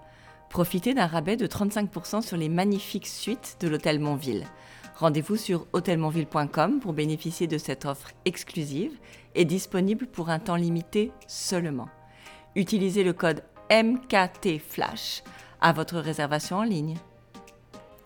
Profitez 0.48 0.94
d'un 0.94 1.06
rabais 1.06 1.36
de 1.36 1.46
35% 1.46 2.22
sur 2.22 2.36
les 2.36 2.48
magnifiques 2.48 3.08
suites 3.08 3.58
de 3.60 3.68
l'Hôtel 3.68 3.98
Montville. 3.98 4.46
Rendez-vous 4.96 5.36
sur 5.36 5.66
hôtelmontville.com 5.72 6.80
pour 6.80 6.92
bénéficier 6.92 7.46
de 7.46 7.58
cette 7.58 7.84
offre 7.84 8.12
exclusive 8.24 8.92
et 9.34 9.44
disponible 9.44 10.06
pour 10.06 10.30
un 10.30 10.38
temps 10.38 10.56
limité 10.56 11.12
seulement. 11.26 11.88
Utilisez 12.54 13.02
le 13.02 13.12
code 13.12 13.42
MKTFlash 13.70 15.22
à 15.64 15.72
votre 15.72 15.98
réservation 15.98 16.58
en 16.58 16.62
ligne. 16.62 16.96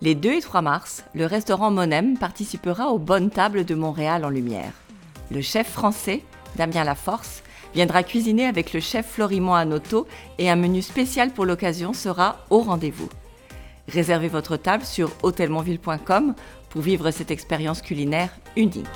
Les 0.00 0.14
2 0.14 0.34
et 0.34 0.40
3 0.40 0.62
mars, 0.62 1.04
le 1.12 1.26
restaurant 1.26 1.72
Monem 1.72 2.16
participera 2.16 2.90
aux 2.90 3.00
Bonnes 3.00 3.30
Tables 3.30 3.64
de 3.64 3.74
Montréal 3.74 4.24
en 4.24 4.30
Lumière. 4.30 4.70
Le 5.32 5.42
chef 5.42 5.68
français, 5.68 6.22
Damien 6.54 6.84
Laforce, 6.84 7.42
viendra 7.74 8.04
cuisiner 8.04 8.46
avec 8.46 8.72
le 8.72 8.78
chef 8.78 9.06
Florimond 9.06 9.54
Anoto 9.54 10.06
et 10.38 10.48
un 10.48 10.54
menu 10.54 10.82
spécial 10.82 11.32
pour 11.32 11.46
l'occasion 11.46 11.92
sera 11.92 12.36
au 12.48 12.60
rendez-vous. 12.60 13.08
Réservez 13.88 14.28
votre 14.28 14.56
table 14.56 14.84
sur 14.84 15.10
hôtelmontville.com 15.24 16.36
pour 16.70 16.80
vivre 16.80 17.10
cette 17.10 17.32
expérience 17.32 17.82
culinaire 17.82 18.30
unique. 18.54 18.86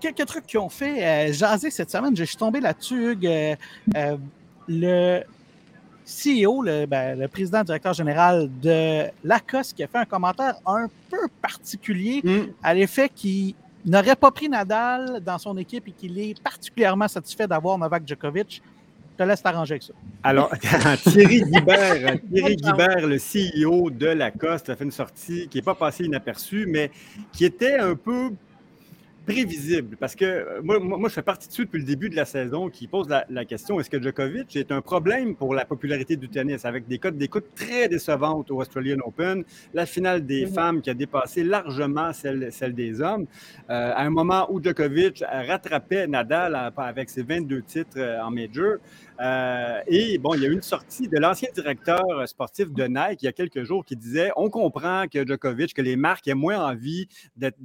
Quelques 0.00 0.26
trucs 0.26 0.46
qui 0.46 0.58
ont 0.58 0.68
fait 0.68 1.02
euh, 1.02 1.32
jaser 1.32 1.70
cette 1.70 1.90
semaine. 1.90 2.14
Je 2.14 2.24
suis 2.24 2.36
tombé 2.36 2.60
là-dessus. 2.60 3.16
Euh, 3.24 3.56
euh, 3.96 4.16
le 4.68 5.20
CEO, 6.06 6.62
le, 6.62 6.86
ben, 6.86 7.18
le 7.18 7.28
président 7.28 7.62
directeur 7.62 7.92
général 7.94 8.50
de 8.60 9.04
Lacoste, 9.24 9.74
qui 9.74 9.82
a 9.82 9.86
fait 9.86 9.98
un 9.98 10.04
commentaire 10.04 10.54
un 10.66 10.88
peu 11.10 11.28
particulier 11.40 12.20
Mm. 12.24 12.52
à 12.62 12.74
l'effet 12.74 13.08
qu'il 13.08 13.54
n'aurait 13.86 14.16
pas 14.16 14.30
pris 14.30 14.48
Nadal 14.48 15.20
dans 15.24 15.38
son 15.38 15.56
équipe 15.56 15.86
et 15.88 15.92
qu'il 15.92 16.18
est 16.18 16.40
particulièrement 16.42 17.08
satisfait 17.08 17.46
d'avoir 17.46 17.78
Novak 17.78 18.06
Djokovic. 18.06 18.62
Je 19.12 19.24
te 19.24 19.28
laisse 19.28 19.42
t'arranger 19.42 19.74
avec 19.74 19.82
ça. 19.82 19.92
Alors, 20.22 20.50
Thierry 21.04 21.42
Guibert, 21.42 22.16
Thierry 22.32 22.56
Guibert, 22.56 23.06
le 23.06 23.18
CEO 23.18 23.90
de 23.90 24.06
Lacoste, 24.06 24.70
a 24.70 24.76
fait 24.76 24.84
une 24.84 24.90
sortie 24.90 25.48
qui 25.48 25.58
n'est 25.58 25.62
pas 25.62 25.74
passée 25.74 26.04
inaperçue, 26.04 26.66
mais 26.66 26.90
qui 27.32 27.44
était 27.44 27.76
un 27.78 27.94
peu 27.94 28.30
prévisible. 29.26 29.96
Parce 29.98 30.14
que 30.14 30.24
euh, 30.24 30.60
moi, 30.62 30.78
moi, 30.78 31.08
je 31.08 31.14
fais 31.14 31.22
partie 31.22 31.48
de 31.48 31.52
ceux 31.52 31.64
depuis 31.64 31.78
le 31.80 31.84
début 31.86 32.08
de 32.10 32.16
la 32.16 32.24
saison 32.24 32.68
qui 32.68 32.86
posent 32.86 33.08
la, 33.08 33.24
la 33.30 33.44
question 33.44 33.78
est-ce 33.80 33.88
que 33.90 34.00
Djokovic 34.02 34.56
est 34.56 34.72
un 34.72 34.80
problème 34.80 35.34
pour 35.34 35.54
la 35.54 35.64
popularité 35.64 36.16
du 36.16 36.28
tennis 36.28 36.64
avec 36.64 36.86
des 36.88 36.98
codes 36.98 37.16
d'écoute 37.16 37.46
très 37.54 37.88
décevantes 37.88 38.50
au 38.50 38.60
Australian 38.60 38.98
Open, 39.04 39.44
la 39.74 39.86
finale 39.86 40.24
des 40.26 40.46
Mhm. 40.46 40.52
femmes 40.52 40.80
qui 40.82 40.90
a 40.90 40.94
dépassé 40.94 41.44
largement 41.44 42.12
celle, 42.12 42.52
celle 42.52 42.74
des 42.74 43.00
hommes, 43.00 43.26
euh, 43.70 43.92
à 43.94 44.02
un 44.02 44.10
moment 44.10 44.46
où 44.50 44.62
Djokovic 44.62 45.22
rattrapait 45.48 46.06
Nadal 46.06 46.54
à- 46.54 46.72
avec 46.76 47.08
ses 47.10 47.22
22 47.22 47.62
titres 47.62 47.98
euh, 47.98 48.20
en 48.22 48.30
major. 48.30 48.76
Euh, 49.20 49.80
et 49.86 50.18
bon, 50.18 50.34
il 50.34 50.42
y 50.42 50.46
a 50.46 50.48
eu 50.48 50.52
une 50.52 50.62
sortie 50.62 51.08
de 51.08 51.18
l'ancien 51.18 51.48
directeur 51.54 52.02
sportif 52.26 52.72
de 52.72 52.84
Nike 52.84 53.22
il 53.22 53.26
y 53.26 53.28
a 53.28 53.32
quelques 53.32 53.62
jours 53.62 53.84
qui 53.84 53.96
disait 53.96 54.30
on 54.36 54.48
comprend 54.50 55.06
que 55.06 55.26
Djokovic, 55.26 55.74
que 55.74 55.82
les 55.82 55.96
marques 55.96 56.26
aient 56.28 56.34
moins 56.34 56.58
envie 56.58 57.08
d'être- 57.36 57.56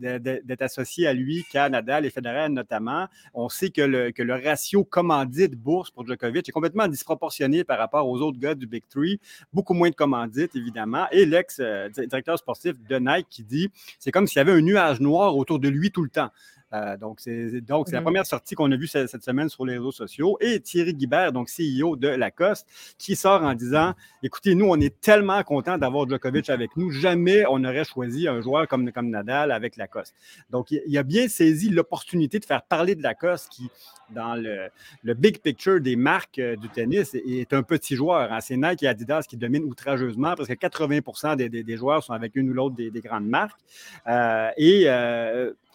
associées 0.61 1.07
à 1.07 1.13
lui 1.13 1.45
qu'à 1.51 1.69
Nadal 1.69 2.05
et 2.05 2.09
Federer 2.09 2.49
notamment. 2.49 3.07
On 3.33 3.47
sait 3.49 3.69
que 3.69 3.81
le, 3.81 4.11
que 4.11 4.23
le 4.23 4.33
ratio 4.33 4.83
commandite-bourse 4.83 5.91
pour 5.91 6.05
Djokovic 6.05 6.49
est 6.49 6.51
complètement 6.51 6.87
disproportionné 6.87 7.63
par 7.63 7.77
rapport 7.77 8.07
aux 8.07 8.21
autres 8.21 8.39
gars 8.39 8.55
du 8.55 8.67
Big 8.67 8.83
Three. 8.89 9.19
Beaucoup 9.53 9.73
moins 9.73 9.89
de 9.89 9.95
commandites, 9.95 10.55
évidemment. 10.55 11.07
Et 11.11 11.25
l'ex-directeur 11.25 12.37
sportif 12.37 12.73
de 12.89 12.97
Nike 12.97 13.27
qui 13.29 13.43
dit 13.43 13.69
c'est 13.99 14.11
comme 14.11 14.27
s'il 14.27 14.37
y 14.37 14.41
avait 14.41 14.51
un 14.51 14.61
nuage 14.61 14.99
noir 14.99 15.35
autour 15.37 15.59
de 15.59 15.69
lui 15.69 15.91
tout 15.91 16.03
le 16.03 16.09
temps. 16.09 16.29
Euh, 16.73 16.97
donc, 16.97 17.21
c'est 17.21 17.61
donc, 17.61 17.87
c'est 17.87 17.93
la 17.93 18.01
Mhm. 18.01 18.05
première 18.05 18.25
sortie 18.25 18.53
qu'on 18.55 18.69
a 18.71 18.75
vue 18.75 18.87
cette, 18.87 19.07
cette 19.07 19.23
semaine 19.23 19.47
sur 19.47 19.65
les 19.65 19.73
réseaux 19.77 19.91
sociaux. 19.93 20.37
Et 20.41 20.59
Thierry 20.59 20.93
Guibert, 20.93 21.31
donc 21.31 21.47
CEO 21.49 21.95
de 21.95 22.09
Lacoste, 22.09 22.67
qui 22.97 23.15
sort 23.15 23.41
en 23.43 23.53
disant 23.53 23.93
Écoutez, 24.21 24.53
nous, 24.53 24.65
on 24.67 24.77
est 24.79 24.99
tellement 24.99 25.41
contents 25.43 25.77
d'avoir 25.77 26.09
Djokovic 26.09 26.49
avec 26.49 26.75
nous. 26.75 26.91
Jamais 26.91 27.45
on 27.49 27.63
aurait 27.63 27.85
choisi 27.85 28.27
un 28.27 28.41
joueur 28.41 28.67
comme, 28.67 28.91
comme 28.91 29.09
Nadal 29.09 29.51
avec 29.51 29.77
Lacoste. 29.77 30.13
Donc, 30.49 30.71
il, 30.71 30.81
il 30.87 30.97
a 30.97 31.03
bien 31.03 31.29
saisi 31.29 31.69
l'opportunité 31.69 32.39
de 32.39 32.45
faire 32.45 32.63
parler 32.63 32.95
de 32.95 33.03
Lacoste, 33.03 33.49
qui, 33.49 33.69
dans 34.09 34.35
le, 34.35 34.67
le 35.03 35.13
big 35.13 35.39
picture 35.39 35.79
des 35.79 35.95
marques 35.95 36.39
euh, 36.39 36.55
du 36.57 36.67
tennis, 36.69 37.13
est, 37.15 37.23
est 37.25 37.53
un 37.53 37.63
petit 37.63 37.95
joueur. 37.95 38.31
hein. 38.33 38.41
C'est 38.41 38.57
Nike 38.57 38.83
et 38.83 38.87
Adidas 38.87 39.23
qui 39.27 39.37
dominent 39.37 39.63
outrageusement, 39.63 40.35
parce 40.35 40.49
que 40.49 40.53
80 40.53 41.35
des, 41.37 41.47
des- 41.47 41.63
des 41.63 41.77
joueurs 41.77 42.03
sont 42.03 42.13
avec 42.13 42.35
une 42.35 42.49
ou 42.49 42.53
l'autre 42.53 42.75
des, 42.75 42.91
des 42.91 43.01
grandes 43.01 43.27
marques. 43.27 43.59
Euh, 44.07 44.49
et 44.57 44.83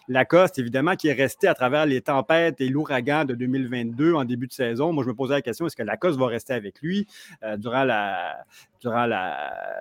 Lacoste, 0.07 0.59
évidemment, 0.59 0.95
qui 0.95 1.07
est 1.07 1.13
resté 1.13 1.47
à 1.47 1.53
travers 1.53 1.85
les 1.85 2.01
tempêtes 2.01 2.59
et 2.59 2.67
l'ouragan 2.67 3.25
de 3.25 3.35
2022 3.35 4.13
en 4.13 4.25
début 4.25 4.47
de 4.47 4.53
saison. 4.53 4.91
Moi, 4.91 5.03
je 5.03 5.09
me 5.09 5.15
posais 5.15 5.33
la 5.33 5.41
question, 5.41 5.65
est-ce 5.65 5.75
que 5.75 5.83
Lacoste 5.83 6.19
va 6.19 6.27
rester 6.27 6.53
avec 6.53 6.81
lui 6.81 7.07
euh, 7.43 7.57
durant, 7.57 7.83
la, 7.83 8.45
durant 8.83 9.07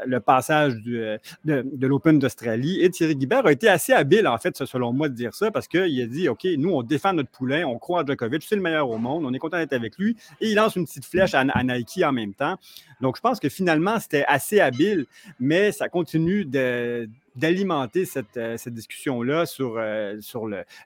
le 0.07 0.21
passage 0.21 0.75
euh, 0.87 1.19
de, 1.45 1.87
l'Open 1.87 2.19
d'Australie? 2.19 2.81
Et 2.81 2.91
Thierry 2.91 3.17
Guibert 3.17 3.45
a 3.45 3.53
été 3.53 3.69
assez 3.69 3.93
habile, 3.93 4.29
en 4.29 4.39
fait, 4.39 4.65
selon 4.65 4.93
moi, 4.93 5.09
de 5.09 5.15
dire 5.15 5.35
ça, 5.35 5.51
parce 5.51 5.67
qu'il 5.67 6.01
a 6.01 6.07
dit, 6.07 6.29
OK, 6.29 6.47
nous, 6.57 6.71
on 6.71 6.83
défend 6.83 7.13
notre 7.13 7.31
poulain, 7.31 7.65
on 7.67 7.79
croit 7.79 8.03
à 8.03 8.05
Djokovic, 8.07 8.43
c'est 8.43 8.57
le 8.57 8.63
meilleur 8.63 8.89
au 8.89 8.99
monde, 8.99 9.25
on 9.27 9.35
est 9.35 9.39
content 9.39 9.59
d'être 9.59 9.73
avec 9.73 9.99
lui. 9.99 10.17
Et 10.41 10.51
il 10.51 10.55
lance 10.55 10.77
une 10.77 10.87
petite 10.87 11.05
flèche 11.05 11.35
à, 11.35 11.41
à 11.41 11.65
Nike 11.65 12.01
en 12.05 12.13
même 12.13 12.35
temps. 12.35 12.57
Donc, 13.01 13.17
je 13.17 13.21
pense 13.21 13.41
que 13.41 13.49
finalement, 13.49 13.99
c'était 13.99 14.25
assez 14.29 14.61
habile, 14.61 15.07
mais 15.41 15.73
ça 15.73 15.89
continue 15.89 16.45
d'alimenter 16.45 18.05
cette, 18.05 18.37
euh, 18.37 18.57
cette 18.57 18.75
discussion-là 18.75 19.45
sur, 19.47 19.77
euh, 19.79 20.17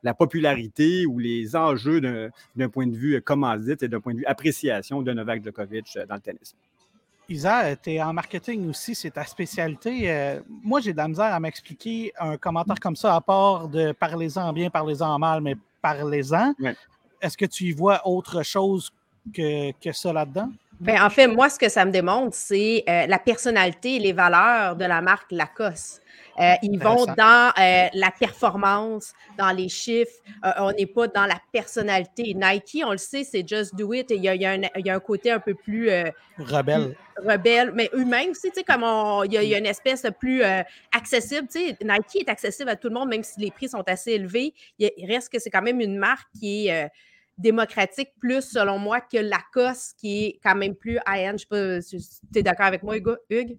la 0.03 0.14
popularité 0.14 1.05
ou 1.05 1.19
les 1.19 1.55
enjeux 1.55 2.01
d'un 2.01 2.69
point 2.71 2.87
de 2.87 2.97
vue 2.97 3.21
commandite 3.21 3.83
et 3.83 3.89
d'un 3.89 4.01
point 4.01 4.14
de 4.14 4.21
vue 4.21 4.27
appréciation 4.27 5.03
de 5.03 5.12
Novak 5.12 5.45
Djokovic 5.45 5.99
dans 6.09 6.14
le 6.14 6.21
tennis. 6.21 6.55
Isa, 7.29 7.74
tu 7.77 7.93
es 7.93 8.03
en 8.03 8.12
marketing 8.12 8.68
aussi, 8.68 8.95
c'est 8.95 9.11
ta 9.11 9.24
spécialité. 9.24 10.11
Euh, 10.11 10.41
moi, 10.62 10.81
j'ai 10.81 10.93
de 10.93 10.99
la 10.99 11.09
misère 11.09 11.35
à 11.35 11.41
m'expliquer 11.41 12.12
un 12.18 12.37
commentaire 12.37 12.79
comme 12.81 12.97
ça, 12.97 13.14
à 13.14 13.20
part 13.20 13.68
de 13.68 13.93
parlez-en 13.93 14.53
bien, 14.53 14.70
parlez-en 14.70 15.14
en 15.14 15.18
mal, 15.18 15.41
mais 15.41 15.57
parlez-en. 15.83 16.55
Ouais. 16.61 16.77
Est-ce 17.20 17.37
que 17.37 17.47
tu 17.47 17.64
y 17.64 17.72
vois 17.72 18.07
autre 18.07 18.43
chose 18.43 18.93
que, 19.35 19.72
que 19.72 19.93
ça 19.93 20.12
là-dedans? 20.12 20.51
Ben, 20.79 21.03
en 21.03 21.11
fait, 21.11 21.27
moi, 21.27 21.49
ce 21.49 21.59
que 21.59 21.68
ça 21.68 21.85
me 21.85 21.91
démontre, 21.91 22.37
c'est 22.37 22.85
euh, 22.89 23.07
la 23.07 23.18
personnalité 23.18 23.97
et 23.97 23.99
les 23.99 24.12
valeurs 24.12 24.77
de 24.77 24.85
la 24.85 25.01
marque 25.01 25.33
Lacoste. 25.33 26.03
Euh, 26.39 26.55
ils 26.62 26.78
vont 26.78 27.07
dans 27.07 27.53
euh, 27.59 27.89
la 27.95 28.11
performance, 28.11 29.14
dans 29.39 29.51
les 29.51 29.68
chiffres. 29.68 30.12
on 30.59 30.72
n'est 30.72 30.87
pas 30.87 31.09
dans 31.09 31.26
la 31.26 31.41
personnalité. 31.53 32.34
Nike, 32.34 32.82
on 32.84 32.93
le 32.93 32.99
sait, 32.99 33.24
c'est 33.24 33.47
just 33.47 33.74
do 33.74 33.93
it. 33.93 34.11
Il 34.11 34.22
y, 34.22 34.28
a, 34.28 34.95
un, 34.95 35.01
côté 35.01 35.30
un 35.30 35.41
peu 35.41 35.55
plus 35.55 35.89
rebelle. 36.39 36.97
rebelle, 37.16 37.72
mais 37.74 37.89
humain 37.95 38.30
aussi, 38.30 38.49
tu 38.51 38.57
sais, 38.57 38.64
comme 38.64 38.84
il, 39.24 39.32
y 39.32 39.55
a, 39.55 39.59
une 39.59 39.66
espèce 39.66 40.07
plus 40.18 40.43
accessible. 40.93 41.49
Tu 41.49 41.68
sais, 41.68 41.76
Nike 41.82 42.26
est 42.26 42.28
accessible 42.28 42.70
à 42.70 42.76
tout 42.76 42.89
le 42.89 42.95
monde, 42.95 43.09
même 43.09 43.22
si 43.22 43.41
les 43.41 43.51
prix 43.51 43.68
sont 43.68 43.84
assez 43.87 44.12
élevés. 44.12 44.53
Il, 44.78 44.91
reste 45.07 45.32
que 45.32 45.39
c'est 45.39 45.51
quand 45.51 45.62
même 45.62 45.80
une 45.80 45.97
marque 45.97 46.28
qui 46.39 46.68
est 46.68 46.91
démocratique 47.39 48.11
plus, 48.18 48.43
selon 48.43 48.78
moi, 48.78 49.01
que 49.01 49.18
Lacoste, 49.18 49.99
qui 49.99 50.24
est 50.24 50.41
quand 50.43 50.55
même 50.55 50.74
plus 50.74 50.99
high-end. 51.07 51.37
Je 51.39 51.57
ne 51.57 51.80
sais 51.80 51.97
pas 51.97 52.01
si 52.01 52.20
tu 52.32 52.39
es 52.39 52.43
d'accord 52.43 52.66
avec 52.66 52.82
moi, 52.82 52.97
Hugues? 52.97 53.59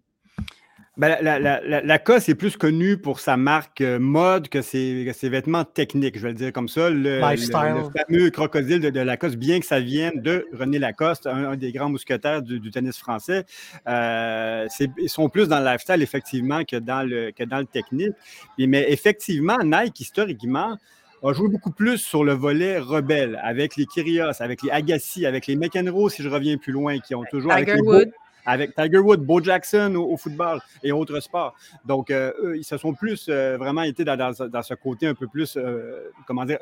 Ben, 0.98 1.16
la, 1.22 1.38
la, 1.38 1.82
Lacoste 1.82 2.28
est 2.28 2.34
plus 2.36 2.58
connue 2.58 2.98
pour 2.98 3.20
sa 3.20 3.38
marque 3.38 3.82
euh, 3.82 4.00
mode 4.00 4.50
que 4.50 4.64
ses, 4.64 5.12
ses, 5.14 5.30
vêtements 5.30 5.64
techniques, 5.64 6.18
je 6.18 6.24
vais 6.24 6.30
le 6.30 6.34
dire 6.34 6.52
comme 6.52 6.68
ça. 6.68 6.89
Le, 6.89 7.20
fameux 7.20 8.32
crocodile 8.32 8.80
de, 8.80 9.00
Lacoste, 9.00 9.36
bien 9.36 9.60
que 9.60 9.66
ça 9.68 9.80
vienne 9.80 10.20
de 10.22 10.48
René 10.54 10.80
Lacoste, 10.80 11.28
un, 11.28 11.56
des 11.56 11.72
grands 11.72 11.89
mousquetaires 11.89 12.41
du, 12.41 12.72
tennis 12.72 12.98
français, 12.98 13.45
euh, 13.88 14.68
ils 14.98 15.10
sont 15.10 15.30
plus 15.30 15.48
dans 15.48 15.60
le 15.60 15.66
lifestyle, 15.66 16.02
effectivement, 16.02 16.64
que 16.64 16.78
dans 16.78 17.08
le, 17.08 17.30
que 17.30 17.43
dans 17.43 17.60
le 17.60 17.66
technique. 17.66 18.14
mais 18.58 18.88
effectivement, 18.89 19.58
Nike, 19.64 20.00
historiquement, 20.00 20.78
a 21.24 21.34
joué 21.34 21.48
beaucoup 21.48 21.72
plus 21.72 22.00
sur 22.00 22.24
le 22.24 22.34
volet 22.34 22.80
rebelle, 22.80 23.39
avec 23.43 23.76
les 23.76 23.86
Kyrios, 23.86 24.41
avec 24.41 24.64
les 24.64 24.72
Agassi, 24.72 25.28
avec 25.28 25.45
les 25.45 25.56
McEnroe, 25.56 26.10
si 26.10 26.24
je 26.24 26.30
reviens 26.30 26.58
plus 26.58 26.74
loin, 26.74 26.98
qui 26.98 27.14
ont 27.14 27.24
toujours... 27.30 27.54
Tiger 27.54 27.82
Wood 27.82 28.12
avec 28.48 28.74
Tiger 28.74 29.00
Woods, 29.00 29.18
Bo 29.18 29.43
Jackson 29.43 29.93
au, 29.95 30.16
football 30.16 30.62
et 30.82 30.93
autres 30.93 31.20
sports. 31.20 31.54
Donc, 31.86 32.10
euh, 32.10 32.32
eux, 32.41 32.58
ils 32.58 32.64
se 32.64 32.78
sont 32.78 32.93
plus 32.93 33.28
euh, 33.28 33.58
vraiment 33.58 33.82
été 33.82 34.06
dans, 34.06 34.34
ce 34.34 34.74
côté 34.74 35.06
un 35.06 35.14
peu 35.14 35.28
plus, 35.28 35.58
euh, 35.58 36.10
comment 36.26 36.45
dire, 36.45 36.58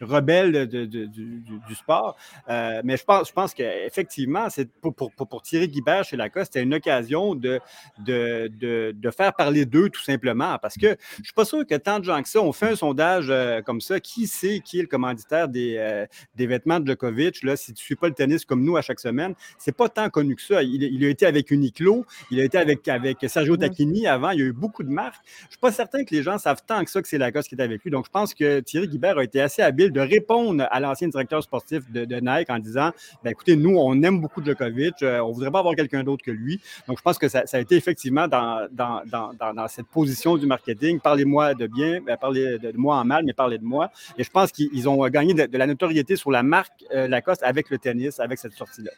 rebelle 0.00 0.66
du, 0.66 1.74
sport. 1.74 2.16
mais 2.48 2.96
je 2.96 3.04
pense, 3.04 3.28
je 3.28 3.32
pense 3.32 3.54
qu'effectivement, 3.54 4.48
pour, 4.80 4.94
pour, 4.94 5.12
pour, 5.12 5.42
Thierry 5.42 5.68
Guibert 5.68 6.02
chez 6.02 6.16
Lacoste, 6.16 6.52
c'était 6.52 6.64
une 6.64 6.74
occasion 6.74 7.36
de, 7.36 7.60
de, 7.98 8.50
de, 8.92 9.10
faire 9.10 9.32
parler 9.32 9.64
d'eux 9.64 9.90
tout 9.90 10.02
simplement. 10.02 10.58
Parce 10.58 10.74
que 10.74 10.88
je 10.88 11.20
ne 11.20 11.24
suis 11.24 11.32
pas 11.34 11.44
sûr 11.44 11.64
que 11.64 11.76
tant 11.76 12.00
de 12.00 12.04
gens 12.04 12.20
que 12.20 12.28
ça 12.28 12.40
ont 12.40 12.52
fait 12.52 12.70
un 12.70 12.76
sondage 12.76 13.32
comme 13.64 13.80
ça. 13.80 14.00
Qui 14.00 14.26
sait 14.26 14.60
qui 14.60 14.80
est 14.80 14.82
le 14.82 14.88
commanditaire 14.88 15.48
des, 15.48 16.04
des 16.34 16.46
vêtements 16.48 16.80
de 16.80 16.86
Djokovic? 16.86 17.44
Là, 17.44 17.56
si 17.56 17.66
tu 17.66 17.82
ne 17.82 17.84
suis 17.84 17.96
pas 17.96 18.08
le 18.08 18.14
tennis 18.14 18.44
comme 18.44 18.64
nous 18.64 18.76
à 18.76 18.82
chaque 18.82 19.00
semaine, 19.00 19.34
c'est 19.56 19.76
pas 19.76 19.88
tant 19.88 20.10
connu 20.10 20.34
que 20.34 20.42
ça. 20.42 20.62
Il 20.62 21.04
a 21.04 21.08
été 21.08 21.27
avec 21.28 21.50
Uniqlo, 21.50 22.04
il 22.30 22.40
a 22.40 22.44
été 22.44 22.58
avec, 22.58 22.86
avec 22.88 23.18
Sergio 23.28 23.56
Tacchini 23.56 24.06
avant, 24.06 24.30
il 24.30 24.40
y 24.40 24.42
a 24.42 24.46
eu 24.46 24.52
beaucoup 24.52 24.82
de 24.82 24.90
marques. 24.90 25.24
Je 25.40 25.44
ne 25.46 25.50
suis 25.50 25.60
pas 25.60 25.72
certain 25.72 26.04
que 26.04 26.14
les 26.14 26.22
gens 26.22 26.38
savent 26.38 26.62
tant 26.66 26.84
que 26.84 26.90
ça 26.90 27.02
que 27.02 27.08
c'est 27.08 27.18
Lacoste 27.18 27.48
qui 27.48 27.54
est 27.54 27.62
avec 27.62 27.82
lui. 27.84 27.90
Donc, 27.90 28.06
je 28.06 28.10
pense 28.10 28.34
que 28.34 28.60
Thierry 28.60 28.88
Guibert 28.88 29.18
a 29.18 29.24
été 29.24 29.40
assez 29.40 29.62
habile 29.62 29.92
de 29.92 30.00
répondre 30.00 30.66
à 30.70 30.80
l'ancien 30.80 31.08
directeur 31.08 31.42
sportif 31.42 31.90
de, 31.90 32.18
Nike 32.20 32.50
en 32.50 32.58
disant 32.58 32.90
ben, 33.22 33.30
écoutez, 33.30 33.56
nous, 33.56 33.76
on 33.76 34.02
aime 34.02 34.20
beaucoup 34.20 34.44
Djokovic, 34.44 35.02
euh, 35.02 35.20
on 35.20 35.28
ne 35.28 35.34
voudrait 35.34 35.50
pas 35.50 35.60
avoir 35.60 35.74
quelqu'un 35.76 36.02
d'autre 36.02 36.24
que 36.24 36.30
lui. 36.30 36.60
Donc, 36.86 36.98
je 36.98 37.02
pense 37.02 37.18
que 37.18 37.28
ça, 37.28 37.44
a 37.50 37.58
été 37.58 37.76
effectivement 37.76 38.28
dans, 38.28 38.66
dans, 38.72 39.02
dans, 39.06 39.68
cette 39.68 39.86
position 39.86 40.36
du 40.36 40.46
marketing. 40.46 41.00
Parlez-moi 41.00 41.54
de 41.54 41.66
bien, 41.66 42.00
ben, 42.00 42.16
parlez 42.16 42.58
de, 42.58 42.72
moi 42.76 42.96
en 42.96 43.04
mal, 43.04 43.24
mais 43.24 43.32
parlez 43.32 43.58
de 43.58 43.64
moi. 43.64 43.90
Et 44.16 44.24
je 44.24 44.30
pense 44.30 44.52
qu'ils 44.52 44.88
ont 44.88 45.06
gagné 45.08 45.34
de, 45.34 45.58
la 45.58 45.66
notoriété 45.66 46.16
sur 46.16 46.30
la 46.30 46.42
marque 46.42 46.84
euh, 46.94 47.08
Lacoste 47.08 47.42
avec 47.42 47.70
le 47.70 47.78
tennis, 47.78 48.20
avec 48.20 48.38
cette 48.38 48.52
sortie-là. 48.52 48.90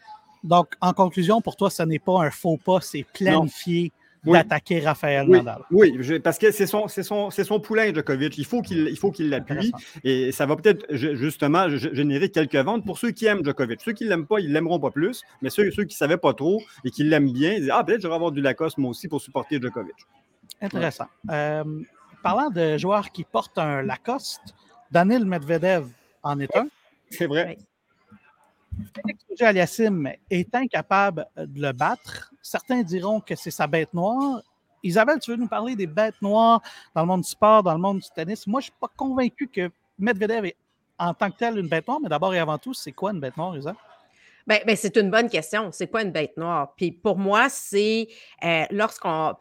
Donc, 0.43 0.75
en 0.81 0.93
conclusion, 0.93 1.41
pour 1.41 1.57
toi, 1.57 1.71
ce 1.71 1.83
n'est 1.83 1.99
pas 1.99 2.23
un 2.23 2.31
faux 2.31 2.57
pas, 2.57 2.81
c'est 2.81 3.05
planifié 3.05 3.93
d'attaquer 4.25 4.81
Raphaël 4.81 5.29
Nadal. 5.29 5.63
Oui, 5.71 5.99
parce 6.23 6.39
que 6.39 6.51
c'est 6.51 6.67
son, 6.67 6.89
son, 6.89 7.31
son 7.31 7.61
poulain, 7.61 7.93
Djokovic. 7.93 8.37
Il 8.39 8.45
faut 8.45 8.63
qu'il 8.63 8.95
qu'il 9.15 9.31
l'appuie. 9.31 9.73
Et 10.05 10.33
ça 10.33 10.47
va 10.47 10.57
peut-être 10.57 10.87
justement 10.95 11.69
générer 11.69 12.31
quelques 12.31 12.57
ventes 12.57 12.85
pour 12.85 12.99
ceux 12.99 13.11
qui 13.11 13.27
aiment 13.27 13.45
Djokovic. 13.45 13.81
Ceux 13.81 13.93
qui 13.93 14.05
ne 14.05 14.11
l'aiment 14.11 14.27
pas, 14.27 14.41
ils 14.41 14.49
ne 14.49 14.55
l'aimeront 14.55 14.79
pas 14.79 14.91
plus. 14.91 15.23
Mais 15.43 15.51
ceux, 15.51 15.71
ceux 15.71 15.85
qui 15.85 15.95
ne 15.95 15.99
savaient 15.99 16.19
pas 16.19 16.35
trop 16.35 16.63
et 16.85 16.91
qui 16.91 17.05
l'aiment 17.05 17.33
bien, 17.33 17.53
ils 17.53 17.61
disent 17.63 17.73
Ah, 17.73 17.85
peut-être 17.85 18.03
je 18.03 18.09
vais 18.09 18.15
avoir 18.15 18.33
du 18.33 18.41
Lacoste 18.41 18.79
moi 18.79 18.91
aussi 18.91 19.09
pour 19.09 19.21
supporter 19.21 19.61
Djokovic. 19.61 19.97
Intéressant. 20.61 21.07
Euh, 21.31 21.65
parlant 22.23 22.51
de 22.51 22.77
joueurs 22.77 23.11
qui 23.11 23.25
portent 23.25 23.59
un 23.59 23.83
Lacoste, 23.83 24.55
Daniel 24.91 25.25
Medvedev 25.25 25.87
en 26.23 26.39
est 26.41 26.55
un. 26.57 26.69
C'est 27.11 27.27
vrai. 27.27 27.57
Félix 28.95 29.43
Aliassim 29.43 30.09
est 30.31 30.55
incapable 30.55 31.27
de 31.37 31.63
le 31.63 31.73
battre. 31.73 32.33
Certains 32.43 32.83
diront 32.83 33.21
que 33.21 33.35
c'est 33.35 33.51
sa 33.51 33.67
bête 33.67 33.93
noire. 33.95 34.43
Isabelle, 34.83 35.19
tu 35.19 35.31
veux 35.31 35.37
nous 35.37 35.49
parler 35.49 35.77
des 35.77 35.87
bêtes 35.87 36.21
noires 36.23 36.63
dans 36.95 37.03
le 37.03 37.07
monde 37.07 37.23
du 37.23 37.29
sport, 37.29 37.63
dans 37.63 37.75
le 37.75 37.81
monde 37.81 37.99
du 37.99 38.09
tennis? 38.15 38.47
Moi, 38.47 38.61
je 38.61 38.67
ne 38.67 38.71
suis 38.71 38.81
pas 38.81 38.91
convaincu 38.97 39.47
que 39.49 39.71
Medvedev 39.99 40.47
est 40.47 40.57
en 40.99 41.15
tant 41.15 41.31
que 41.31 41.37
tel 41.37 41.59
une 41.59 41.69
bête 41.69 41.87
noire, 41.87 42.01
mais 42.03 42.09
d'abord 42.09 42.35
et 42.35 42.39
avant 42.39 42.59
tout, 42.59 42.75
c'est 42.75 42.93
quoi 42.93 43.13
une 43.13 43.21
bête 43.21 43.37
noire, 43.37 43.57
Isabelle? 43.57 43.81
Ben, 44.51 44.59
ben, 44.67 44.75
c'est 44.75 44.97
une 44.97 45.13
bonne 45.13 45.31
question. 45.31 45.71
C'est 45.71 45.87
quoi 45.87 46.03
une 46.03 46.11
bête 46.11 46.37
noire? 46.37 46.75
Puis 46.77 46.91
pour 46.91 47.17
moi, 47.17 47.49
c'est 47.49 48.09
euh, 48.43 48.65
lorsqu'on. 48.73 49.33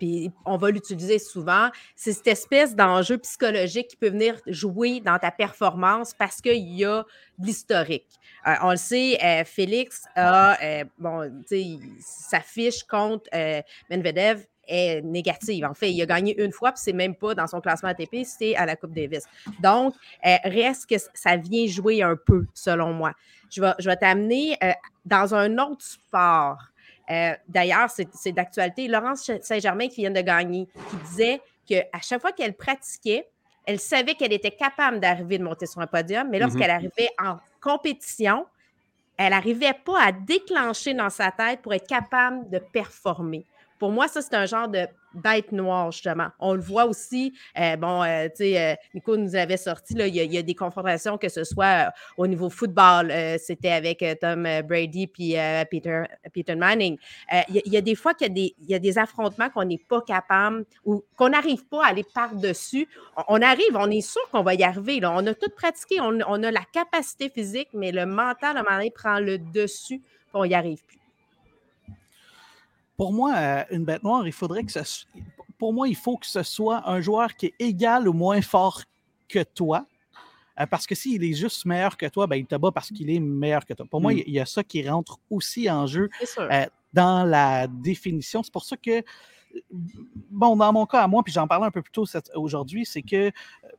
On 0.45 0.57
va 0.57 0.69
l'utiliser 0.69 1.17
souvent, 1.17 1.69
c'est 1.95 2.13
cette 2.13 2.27
espèce 2.27 2.75
d'enjeu 2.75 3.17
psychologique 3.17 3.87
qui 3.87 3.95
peut 3.95 4.09
venir 4.09 4.35
jouer 4.45 4.99
dans 4.99 5.17
ta 5.17 5.31
performance 5.31 6.13
parce 6.13 6.41
qu'il 6.41 6.77
y 6.77 6.85
a 6.85 7.03
de 7.39 7.45
l'historique. 7.47 8.19
Euh, 8.45 8.53
on 8.61 8.69
le 8.69 8.77
sait, 8.77 9.17
euh, 9.23 9.43
Félix 9.45 10.03
a, 10.15 10.83
bon, 10.99 11.43
sa 11.99 12.41
fiche 12.41 12.83
contre 12.83 13.31
Medvedev 13.89 14.45
est 14.67 15.01
négative. 15.01 15.65
En 15.65 15.73
fait, 15.73 15.91
il 15.91 15.99
a 16.03 16.05
gagné 16.05 16.39
une 16.39 16.51
fois, 16.51 16.71
puis 16.71 16.81
c'est 16.83 16.93
même 16.93 17.15
pas 17.15 17.33
dans 17.33 17.47
son 17.47 17.61
classement 17.61 17.89
ATP, 17.89 18.17
c'est 18.25 18.55
à 18.55 18.67
la 18.67 18.75
Coupe 18.75 18.93
Davis. 18.93 19.23
Donc, 19.59 19.95
reste 20.43 20.85
que 20.87 20.95
ça 21.15 21.35
vient 21.35 21.65
jouer 21.65 22.03
un 22.03 22.15
peu, 22.15 22.45
selon 22.53 22.93
moi. 22.93 23.13
Je 23.49 23.61
vais, 23.61 23.73
je 23.79 23.89
vais 23.89 23.97
t'amener 23.97 24.57
dans 25.05 25.33
un 25.33 25.57
autre 25.57 25.83
sport. 25.83 26.57
D'ailleurs, 27.47 27.89
c'est 27.89 28.31
d'actualité. 28.31 28.87
Laurence 28.87 29.31
Saint-Germain 29.41 29.87
qui 29.87 30.01
vient 30.01 30.11
de 30.11 30.21
gagner, 30.21 30.67
qui 30.89 30.95
disait 31.07 31.41
qu'à 31.65 32.01
chaque 32.01 32.21
fois 32.21 32.31
qu'elle 32.31 32.53
pratiquait, 32.53 33.27
elle 33.65 33.79
savait 33.79 34.15
qu'elle 34.15 34.33
était 34.33 34.51
capable 34.51 34.99
d'arriver 34.99 35.37
de 35.37 35.43
monter 35.43 35.65
sur 35.65 35.81
un 35.81 35.87
podium, 35.87 36.27
mais 36.29 36.39
lorsqu'elle 36.39 36.71
arrivait 36.71 37.09
en 37.23 37.37
compétition, 37.61 38.45
elle 39.17 39.31
n'arrivait 39.31 39.73
pas 39.73 40.01
à 40.01 40.11
déclencher 40.11 40.93
dans 40.93 41.09
sa 41.09 41.31
tête 41.31 41.61
pour 41.61 41.73
être 41.73 41.87
capable 41.87 42.49
de 42.49 42.57
performer. 42.57 43.45
Pour 43.77 43.91
moi, 43.91 44.07
ça, 44.07 44.21
c'est 44.21 44.33
un 44.33 44.45
genre 44.45 44.67
de 44.67 44.87
bête 45.13 45.51
noire, 45.51 45.91
justement. 45.91 46.27
On 46.39 46.53
le 46.53 46.61
voit 46.61 46.85
aussi, 46.85 47.33
euh, 47.57 47.75
bon, 47.75 48.03
euh, 48.03 48.27
tu 48.29 48.37
sais, 48.37 48.59
euh, 48.59 48.75
Nico 48.93 49.17
nous 49.17 49.35
avait 49.35 49.57
sorti, 49.57 49.95
il, 49.97 50.15
y 50.15 50.37
a, 50.37 50.41
des 50.41 50.55
confrontations, 50.55 51.17
que 51.17 51.29
ce 51.29 51.43
soit 51.43 51.91
au 52.17 52.27
niveau 52.27 52.49
football, 52.49 53.11
c'était 53.39 53.71
avec 53.71 54.03
Tom 54.21 54.47
Brady 54.67 55.07
puis 55.07 55.35
Peter, 55.69 56.55
Manning. 56.55 56.97
Il 57.49 57.61
y, 57.65 57.77
a 57.77 57.81
des 57.81 57.95
fois 57.95 58.13
qu'il 58.13 58.35
y, 58.37 58.73
a 58.73 58.79
des 58.79 58.97
affrontements 58.97 59.49
qu'on 59.49 59.65
n'est 59.65 59.77
pas 59.77 60.01
capable 60.01 60.65
ou 60.85 61.03
qu'on 61.15 61.29
n'arrive 61.29 61.65
pas 61.65 61.85
à 61.85 61.89
aller 61.89 62.05
par-dessus. 62.13 62.87
On, 63.27 63.41
arrive, 63.41 63.75
on 63.75 63.89
est 63.89 64.01
sûr 64.01 64.21
qu'on 64.31 64.43
va 64.43 64.53
y 64.53 64.63
arriver. 64.63 64.99
On 65.03 65.25
a 65.25 65.33
tout 65.33 65.49
pratiqué, 65.55 65.99
on, 66.01 66.19
on, 66.27 66.43
a 66.43 66.51
la 66.51 66.63
capacité 66.71 67.29
physique, 67.29 67.69
mais 67.73 67.91
le 67.91 68.05
mental, 68.05 68.57
à 68.57 68.59
un 68.61 68.63
moment 68.63 68.77
donné, 68.77 68.91
prend 68.91 69.19
le 69.19 69.37
dessus, 69.37 69.99
puis 69.99 70.29
on 70.33 70.45
n'y 70.45 70.55
arrive 70.55 70.83
plus 70.85 70.98
pour 72.99 73.13
moi, 73.13 73.33
euh, 73.37 73.63
une 73.71 73.85
bête 73.85 74.03
noire, 74.03 74.27
il 74.27 74.33
faudrait 74.33 74.61
que 74.65 74.73
ce, 74.73 75.05
pour 75.57 75.71
moi, 75.71 75.87
il 75.87 75.95
faut 75.95 76.17
que 76.17 76.25
ce 76.25 76.43
soit 76.43 76.83
un 76.85 76.99
joueur 76.99 77.33
qui 77.33 77.45
est 77.45 77.53
égal 77.57 78.09
ou 78.09 78.11
moins 78.11 78.41
fort 78.41 78.83
que 79.29 79.41
toi. 79.41 79.85
Euh, 80.59 80.65
parce 80.65 80.85
que 80.85 80.95
s'il 80.95 81.23
est 81.23 81.31
juste 81.31 81.63
meilleur 81.63 81.95
que 81.95 82.07
toi, 82.07 82.27
ben, 82.27 82.35
il 82.35 82.45
te 82.45 82.55
bat 82.55 82.71
parce 82.73 82.89
qu'il 82.89 83.09
est 83.09 83.21
meilleur 83.21 83.65
que 83.65 83.73
toi. 83.73 83.85
Pour 83.89 84.01
moi, 84.01 84.11
mm. 84.11 84.23
il 84.27 84.33
y 84.33 84.39
a 84.41 84.45
ça 84.45 84.65
qui 84.65 84.85
rentre 84.85 85.17
aussi 85.29 85.71
en 85.71 85.87
jeu 85.87 86.09
euh, 86.39 86.65
dans 86.91 87.23
la 87.23 87.67
définition. 87.67 88.43
C'est 88.43 88.51
pour 88.51 88.65
ça 88.65 88.75
que 88.75 89.01
bon, 90.29 90.55
dans 90.55 90.71
mon 90.73 90.85
cas 90.85 91.03
à 91.03 91.07
moi, 91.07 91.23
puis 91.23 91.33
j'en 91.33 91.47
parlais 91.47 91.67
un 91.67 91.71
peu 91.71 91.81
plus 91.81 91.91
tôt 91.91 92.05
aujourd'hui, 92.35 92.85
c'est 92.85 93.01
que 93.01 93.27
euh, 93.27 93.31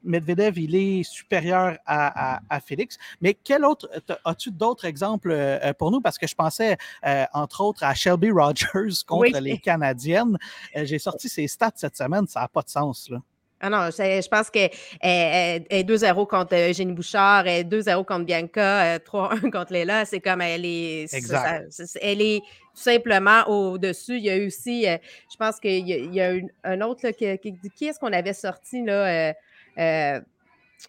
Medvedev, 0.03 0.59
il 0.59 0.75
est 0.75 1.03
supérieur 1.03 1.79
à, 1.87 2.61
Félix. 2.65 2.99
Mais 3.21 3.35
quel 3.35 3.65
autre, 3.65 3.89
as-tu 4.25 4.51
d'autres 4.51 4.85
exemples 4.85 5.31
euh, 5.31 5.73
pour 5.75 5.91
nous? 5.91 6.01
Parce 6.01 6.19
que 6.19 6.27
je 6.27 6.35
pensais, 6.35 6.77
euh, 7.07 7.25
entre 7.33 7.63
autres, 7.63 7.85
à 7.85 7.95
Shelby 7.95 8.31
Rogers 8.31 9.03
contre 9.07 9.39
les 9.39 9.59
Canadiennes. 9.59 10.39
J'ai 10.75 10.99
sorti 10.99 11.29
ses 11.29 11.49
stats 11.49 11.73
cette 11.77 11.97
semaine, 11.97 12.27
ça 12.27 12.41
n'a 12.41 12.49
pas 12.49 12.63
de 12.63 12.71
sens, 12.71 13.09
là. 13.09 13.19
Ah 13.61 13.69
non, 13.69 13.91
je 13.91 14.29
pense 14.29 14.49
qu'elle 14.49 14.71
est 15.03 15.85
2-0 15.85 16.27
contre 16.27 16.55
Eugénie 16.55 16.95
Bouchard, 16.95 17.47
elle 17.47 17.61
est 17.61 17.65
2-0 17.65 18.05
contre 18.07 18.25
Bianca, 18.25 18.99
3-1 18.99 19.51
contre 19.53 19.73
Léla. 19.73 20.05
C'est 20.07 20.21
comme 20.21 20.41
elle 20.41 20.65
est. 20.65 21.13
Exact. 21.13 21.71
elle 22.01 22.23
est 22.23 22.41
tout 22.75 22.81
simplement 22.81 23.43
au-dessus. 23.49 24.17
Il 24.17 24.25
y 24.25 24.31
a 24.31 24.37
eu 24.37 24.47
aussi, 24.47 24.89
euh, 24.89 24.97
je 25.31 25.37
pense 25.37 25.61
qu'il 25.61 25.87
y, 25.89 26.21
a, 26.21 26.33
un 26.65 26.81
autre, 26.81 27.11
qui, 27.11 27.39
qui 27.75 27.87
est-ce 27.87 27.99
qu'on 27.99 28.13
avait 28.13 28.33
sorti 28.33 28.83
là? 28.85 28.93
Euh, 29.07 29.33
euh, 29.79 30.21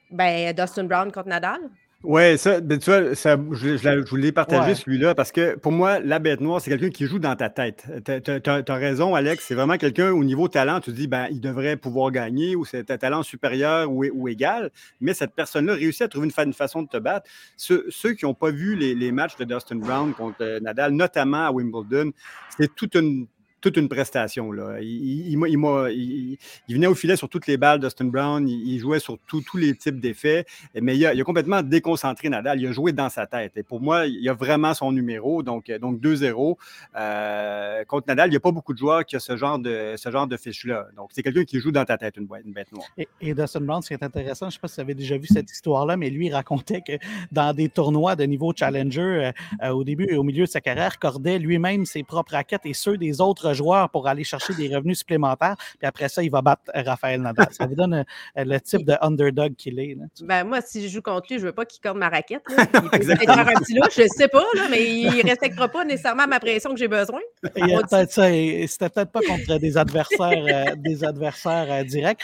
ben, 0.10 0.54
Dustin 0.54 0.86
Brown 0.86 1.12
contre 1.12 1.28
Nadal? 1.28 1.60
Oui, 2.04 2.36
ça, 2.40 2.62
ben, 2.62 2.80
tu 2.80 2.90
vois, 2.90 3.14
ça, 3.14 3.38
je, 3.52 3.78
je, 3.78 4.10
voulais 4.10 4.32
partager 4.32 4.74
celui-là 4.74 5.14
parce 5.14 5.32
que 5.32 5.56
pour 5.56 5.72
moi, 5.72 6.00
la 6.00 6.18
bête 6.18 6.42
noire, 6.42 6.60
c'est 6.60 6.72
quelqu'un 6.72 6.90
qui 6.90 7.06
joue 7.06 7.20
dans 7.20 7.36
ta 7.36 7.50
tête. 7.50 7.86
Tu 8.06 8.50
as, 8.50 8.76
raison, 8.76 9.14
Alex. 9.14 9.46
C'est 9.48 9.54
vraiment 9.54 9.78
quelqu'un 9.78 10.12
au 10.12 10.24
niveau 10.24 10.48
talent, 10.48 10.80
tu 10.80 10.92
te 10.92 10.96
dis, 10.96 11.08
ben, 11.08 11.28
il 11.30 11.40
devrait 11.40 11.78
pouvoir 11.78 12.10
gagner 12.10 12.56
ou 12.56 12.66
c'est 12.66 12.90
un 12.90 12.98
talent 12.98 13.22
supérieur 13.22 13.92
ou, 13.92 14.04
ou, 14.14 14.28
égal. 14.28 14.72
Mais 15.00 15.14
cette 15.14 15.36
personne-là 15.36 15.74
réussit 15.74 16.02
à 16.02 16.08
trouver 16.08 16.32
une, 16.38 16.54
façon 16.54 16.82
de 16.82 16.88
te 16.88 16.98
battre. 16.98 17.30
Ceux, 17.56 17.84
qui 18.18 18.26
n'ont 18.26 18.34
pas 18.34 18.50
vu 18.50 18.76
les, 18.76 18.96
les, 18.96 19.12
matchs 19.12 19.36
de 19.38 19.44
Dustin 19.44 19.76
Brown 19.76 20.14
contre 20.14 20.38
euh, 20.42 20.60
Nadal, 20.60 20.94
notamment 20.94 21.46
à 21.46 21.52
Wimbledon, 21.52 22.12
c'est 22.58 22.74
toute 22.74 22.96
une 22.96 23.28
toute 23.62 23.78
une 23.78 23.88
prestation. 23.88 24.52
Là. 24.52 24.80
Il, 24.82 25.34
il, 25.34 26.48
il, 26.68 26.76
venait 26.76 26.88
au 26.88 26.96
filet 26.96 27.16
sur 27.16 27.30
toutes 27.30 27.48
les 27.48 27.58
balles 27.58 27.80
d'Austin 27.80 28.06
Brown, 28.06 28.48
il, 28.48 28.80
jouait 28.80 29.00
sur 29.00 29.18
tous 29.28 29.58
les 29.58 29.76
types 29.76 30.00
d'effets, 30.00 30.46
mais 30.76 30.98
il 30.98 31.06
a, 31.06 31.24
complètement 31.24 31.62
déconcentré 31.62 32.30
Nadal. 32.30 32.60
Il 32.60 32.68
a 32.68 32.72
joué 32.72 32.92
dans 32.92 33.10
sa 33.10 33.28
tête. 33.28 33.54
Et 33.56 33.64
pour 33.64 33.80
moi, 33.80 34.08
il 34.08 34.28
a 34.28 34.34
vraiment 34.34 34.74
son 34.74 34.92
numéro, 34.92 35.44
donc, 35.44 35.72
donc 35.72 36.00
2-0. 36.00 36.58
Euh, 36.96 37.84
contre 37.86 38.08
Nadal, 38.08 38.30
il 38.30 38.32
n'y 38.32 38.38
a 38.38 38.42
pas 38.42 38.52
beaucoup 38.52 38.74
de 38.74 38.80
joueurs 38.80 39.06
qui 39.06 39.16
ont 39.16 39.20
ce 39.20 39.38
genre 39.38 39.60
de, 39.60 39.94
ce 39.96 40.10
genre 40.10 40.28
de 40.28 40.38
fiche-là. 40.38 40.88
Donc, 40.96 41.10
c'est 41.14 41.24
quelqu'un 41.24 41.44
qui 41.44 41.60
joue 41.60 41.72
dans 41.72 41.86
ta 41.86 41.98
tête, 41.98 42.18
une, 42.18 42.26
bête 42.26 42.72
noire. 42.72 42.88
Et, 42.98 43.34
Dustin 43.34 43.62
Brown, 43.62 43.82
ce 43.82 43.90
qui 43.90 43.94
est 43.94 44.04
intéressant, 44.04 44.48
je 44.48 44.48
ne 44.48 44.52
sais 44.54 44.60
pas 44.60 44.68
si 44.68 44.76
vous 44.76 44.82
avez 44.82 44.96
déjà 44.96 45.18
vu 45.18 45.28
cette 45.28 45.52
histoire-là, 45.52 45.98
mais 45.98 46.10
lui, 46.10 46.28
il 46.28 46.34
racontait 46.34 46.82
que 46.82 46.94
dans 47.32 47.54
des 47.54 47.70
tournois 47.70 48.16
de 48.16 48.24
niveau 48.24 48.54
challenger, 48.56 49.02
euh, 49.02 49.32
euh, 49.64 49.70
au 49.70 49.84
début 49.84 50.08
et 50.10 50.18
au 50.18 50.24
milieu 50.24 50.46
de 50.46 50.50
sa 50.50 50.62
carrière, 50.62 50.98
cordait 50.98 51.38
lui-même 51.38 51.86
ses 51.86 52.04
propres 52.04 52.34
raquettes 52.34 52.66
et 52.66 52.74
ceux 52.74 52.98
des 52.98 53.22
autres 53.22 53.51
joueur 53.54 53.90
pour 53.90 54.08
aller 54.08 54.24
chercher 54.24 54.54
des 54.54 54.74
revenus 54.76 55.00
supplémentaires. 55.00 55.56
Puis 55.78 55.88
après 55.88 56.10
ça, 56.10 56.24
il 56.24 56.32
va 56.32 56.42
battre 56.42 56.64
Raphaël 56.74 57.22
Nadal. 57.22 57.48
Ça 57.52 57.66
vous 57.66 57.76
donne 57.76 57.94
euh, 57.94 58.04
le 58.38 58.60
type 58.60 58.86
de 58.86 58.96
underdog 59.02 59.56
qu'il 59.56 59.80
est. 59.80 59.98
Ben, 60.22 60.44
moi, 60.44 60.62
si 60.62 60.82
je 60.84 60.88
joue 60.88 61.02
contre 61.02 61.28
lui, 61.30 61.38
je 61.38 61.44
ne 61.44 61.48
veux 61.48 61.56
pas 61.56 61.66
qu'il 61.66 61.82
corde 61.82 61.98
ma 61.98 62.10
raquette. 62.10 62.44
Il 62.50 62.90
peut 62.90 63.04
faire 63.04 63.48
un 63.48 63.54
petit 63.54 63.74
je 63.74 64.02
ne 64.04 64.08
sais 64.08 64.28
pas, 64.28 64.46
là, 64.56 64.68
mais 64.70 64.84
il 64.84 65.06
ne 65.06 65.24
respectera 65.24 65.68
pas 65.68 65.84
nécessairement 65.84 66.28
ma 66.28 66.40
pression 66.40 66.72
que 66.72 66.78
j'ai 66.78 66.88
besoin. 66.88 67.20
C'était 67.44 68.90
peut-être 68.90 69.12
pas 69.12 69.22
contre 69.22 69.58
des 69.58 69.78
adversaires, 69.78 70.46
euh, 70.48 70.76
des 70.78 71.04
adversaires 71.04 71.68
euh, 71.70 71.84
directs. 71.84 72.24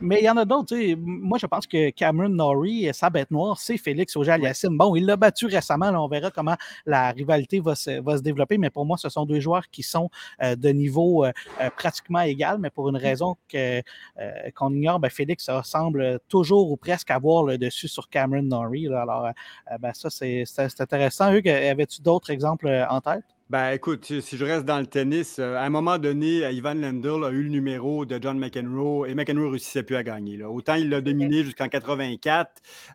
mais 0.00 0.18
il 0.20 0.24
y 0.24 0.30
en 0.30 0.36
a 0.36 0.44
d'autres. 0.44 0.74
Moi, 0.96 1.38
je 1.38 1.46
pense 1.46 1.66
que 1.66 1.90
Cameron 1.90 2.28
Norrie, 2.28 2.88
sa 2.92 3.10
bête 3.10 3.30
noire, 3.30 3.58
c'est 3.58 3.76
Félix 3.76 4.16
Auger-Aliassime. 4.16 4.76
Bon, 4.76 4.94
il 4.94 5.06
l'a 5.06 5.16
battu 5.16 5.46
récemment. 5.46 5.88
on 5.88 6.08
verra 6.08 6.30
comment 6.30 6.56
la 6.86 7.10
rivalité 7.10 7.60
va 7.60 7.74
se, 7.74 8.00
va 8.00 8.16
se 8.16 8.22
développer. 8.22 8.58
Mais 8.58 8.70
pour 8.70 8.86
moi, 8.86 8.96
ce 8.96 9.08
sont 9.08 9.24
deux 9.26 9.40
joueurs 9.40 9.68
qui 9.70 9.82
sont 9.82 10.10
de 10.64 10.70
niveau 10.70 11.24
euh, 11.24 11.32
euh, 11.60 11.70
pratiquement 11.70 12.20
égal, 12.20 12.58
mais 12.58 12.70
pour 12.70 12.88
une 12.88 12.96
raison 12.96 13.36
euh, 13.54 13.82
qu'on 14.54 14.72
ignore, 14.72 14.98
ben, 14.98 15.10
Félix 15.10 15.50
semble 15.62 16.18
toujours 16.28 16.70
ou 16.70 16.76
presque 16.76 17.10
avoir 17.10 17.44
le 17.44 17.58
dessus 17.58 17.88
sur 17.88 18.08
Cameron 18.08 18.42
Norrie. 18.42 18.88
Alors, 18.88 19.28
ben, 19.78 19.92
ça, 19.92 20.10
c'est 20.10 20.80
intéressant. 20.80 21.32
Hugues, 21.32 21.48
avais-tu 21.48 22.02
d'autres 22.02 22.30
exemples 22.30 22.68
en 22.88 23.00
tête? 23.00 23.24
Ben, 23.50 23.72
écoute, 23.72 24.06
si 24.06 24.38
je 24.38 24.44
reste 24.44 24.64
dans 24.64 24.80
le 24.80 24.86
tennis, 24.86 25.38
euh, 25.38 25.56
à 25.56 25.64
un 25.64 25.68
moment 25.68 25.98
donné, 25.98 26.50
Ivan 26.50 26.72
Lendl 26.72 27.26
a 27.26 27.28
eu 27.28 27.42
le 27.42 27.50
numéro 27.50 28.06
de 28.06 28.18
John 28.20 28.38
McEnroe 28.38 29.06
et 29.06 29.14
McEnroe 29.14 29.44
ne 29.44 29.50
réussissait 29.50 29.82
plus 29.82 29.96
à 29.96 30.02
gagner. 30.02 30.42
Autant 30.42 30.76
il 30.76 30.88
l'a 30.88 31.02
dominé 31.02 31.44
jusqu'en 31.44 31.68
84. 31.68 32.50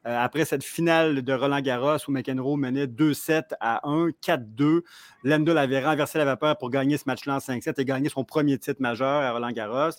Euh, 0.08 0.18
après 0.20 0.46
cette 0.46 0.64
finale 0.64 1.22
de 1.22 1.34
Roland 1.34 1.62
Garros 1.62 1.98
où 2.08 2.12
McEnroe 2.12 2.58
menait 2.58 2.88
2-7 2.88 3.54
à 3.60 3.88
1, 3.88 4.10
4-2, 4.24 4.82
Lendl 5.24 5.56
avait 5.56 5.86
renversé 5.86 6.18
la 6.18 6.26
vapeur 6.26 6.58
pour 6.58 6.72
gagner 6.72 6.98
ce 6.98 7.04
match-là 7.06 7.36
en 7.36 7.38
5-7 7.38 7.80
et 7.80 7.86
gagner 7.86 8.10
son 8.10 8.24
premier 8.24 8.58
titre 8.58 8.82
majeur 8.82 9.08
à 9.22 9.32
Roland 9.32 9.52
Garros. 9.52 9.92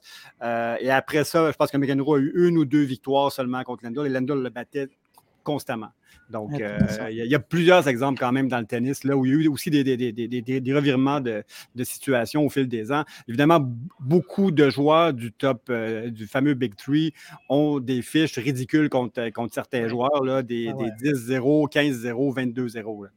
Euh, 0.43 0.77
et 0.81 0.91
après 0.91 1.23
ça, 1.23 1.49
je 1.53 1.57
pense 1.57 1.71
que 1.71 1.77
McEnroe 1.77 2.17
a 2.17 2.19
eu 2.19 2.49
une 2.49 2.59
ou 2.59 2.65
deux 2.65 2.83
victoires 2.83 3.31
seulement 3.31 3.63
contre 3.63 3.85
Lendl 3.85 4.05
et 4.05 4.11
Lendl 4.11 4.43
le 4.43 4.51
battait 4.51 4.89
constamment. 5.43 5.91
Donc, 6.31 6.61
euh, 6.61 6.79
il 7.11 7.17
y, 7.17 7.35
a 7.35 7.41
plusieurs 7.41 7.89
exemples 7.89 8.21
quand 8.21 8.31
même 8.31 8.49
dans 8.49 8.61
le 8.61 8.67
tennis, 8.67 9.03
là, 9.03 9.17
où 9.17 9.27
il 9.27 9.33
y 9.33 9.35
a 9.35 9.39
eu 9.41 9.49
aussi 9.49 9.69
des, 9.69 9.83
des, 9.85 10.75
revirements 10.75 11.21
de, 11.21 11.43
de, 11.75 11.85
situation 11.85 12.47
au 12.47 12.49
fil 12.49 12.69
des 12.69 12.93
ans. 12.93 13.05
Évidemment, 13.27 13.61
beaucoup 13.99 14.53
de 14.53 14.71
joueurs 14.71 15.13
du 15.13 15.33
top, 15.33 15.63
euh, 15.71 16.09
du 16.11 16.27
fameux 16.27 16.55
Big 16.55 16.77
Three 16.77 17.13
ont 17.49 17.81
des 17.81 18.01
fiches 18.01 18.39
ridicules 18.39 18.89
contre, 18.89 19.31
contre 19.31 19.53
certains 19.55 19.89
joueurs, 19.89 20.25
là, 20.25 20.43
des, 20.43 20.71
10-0, 20.71 21.69
15-0, 21.69 22.55
22-0. 22.55 23.09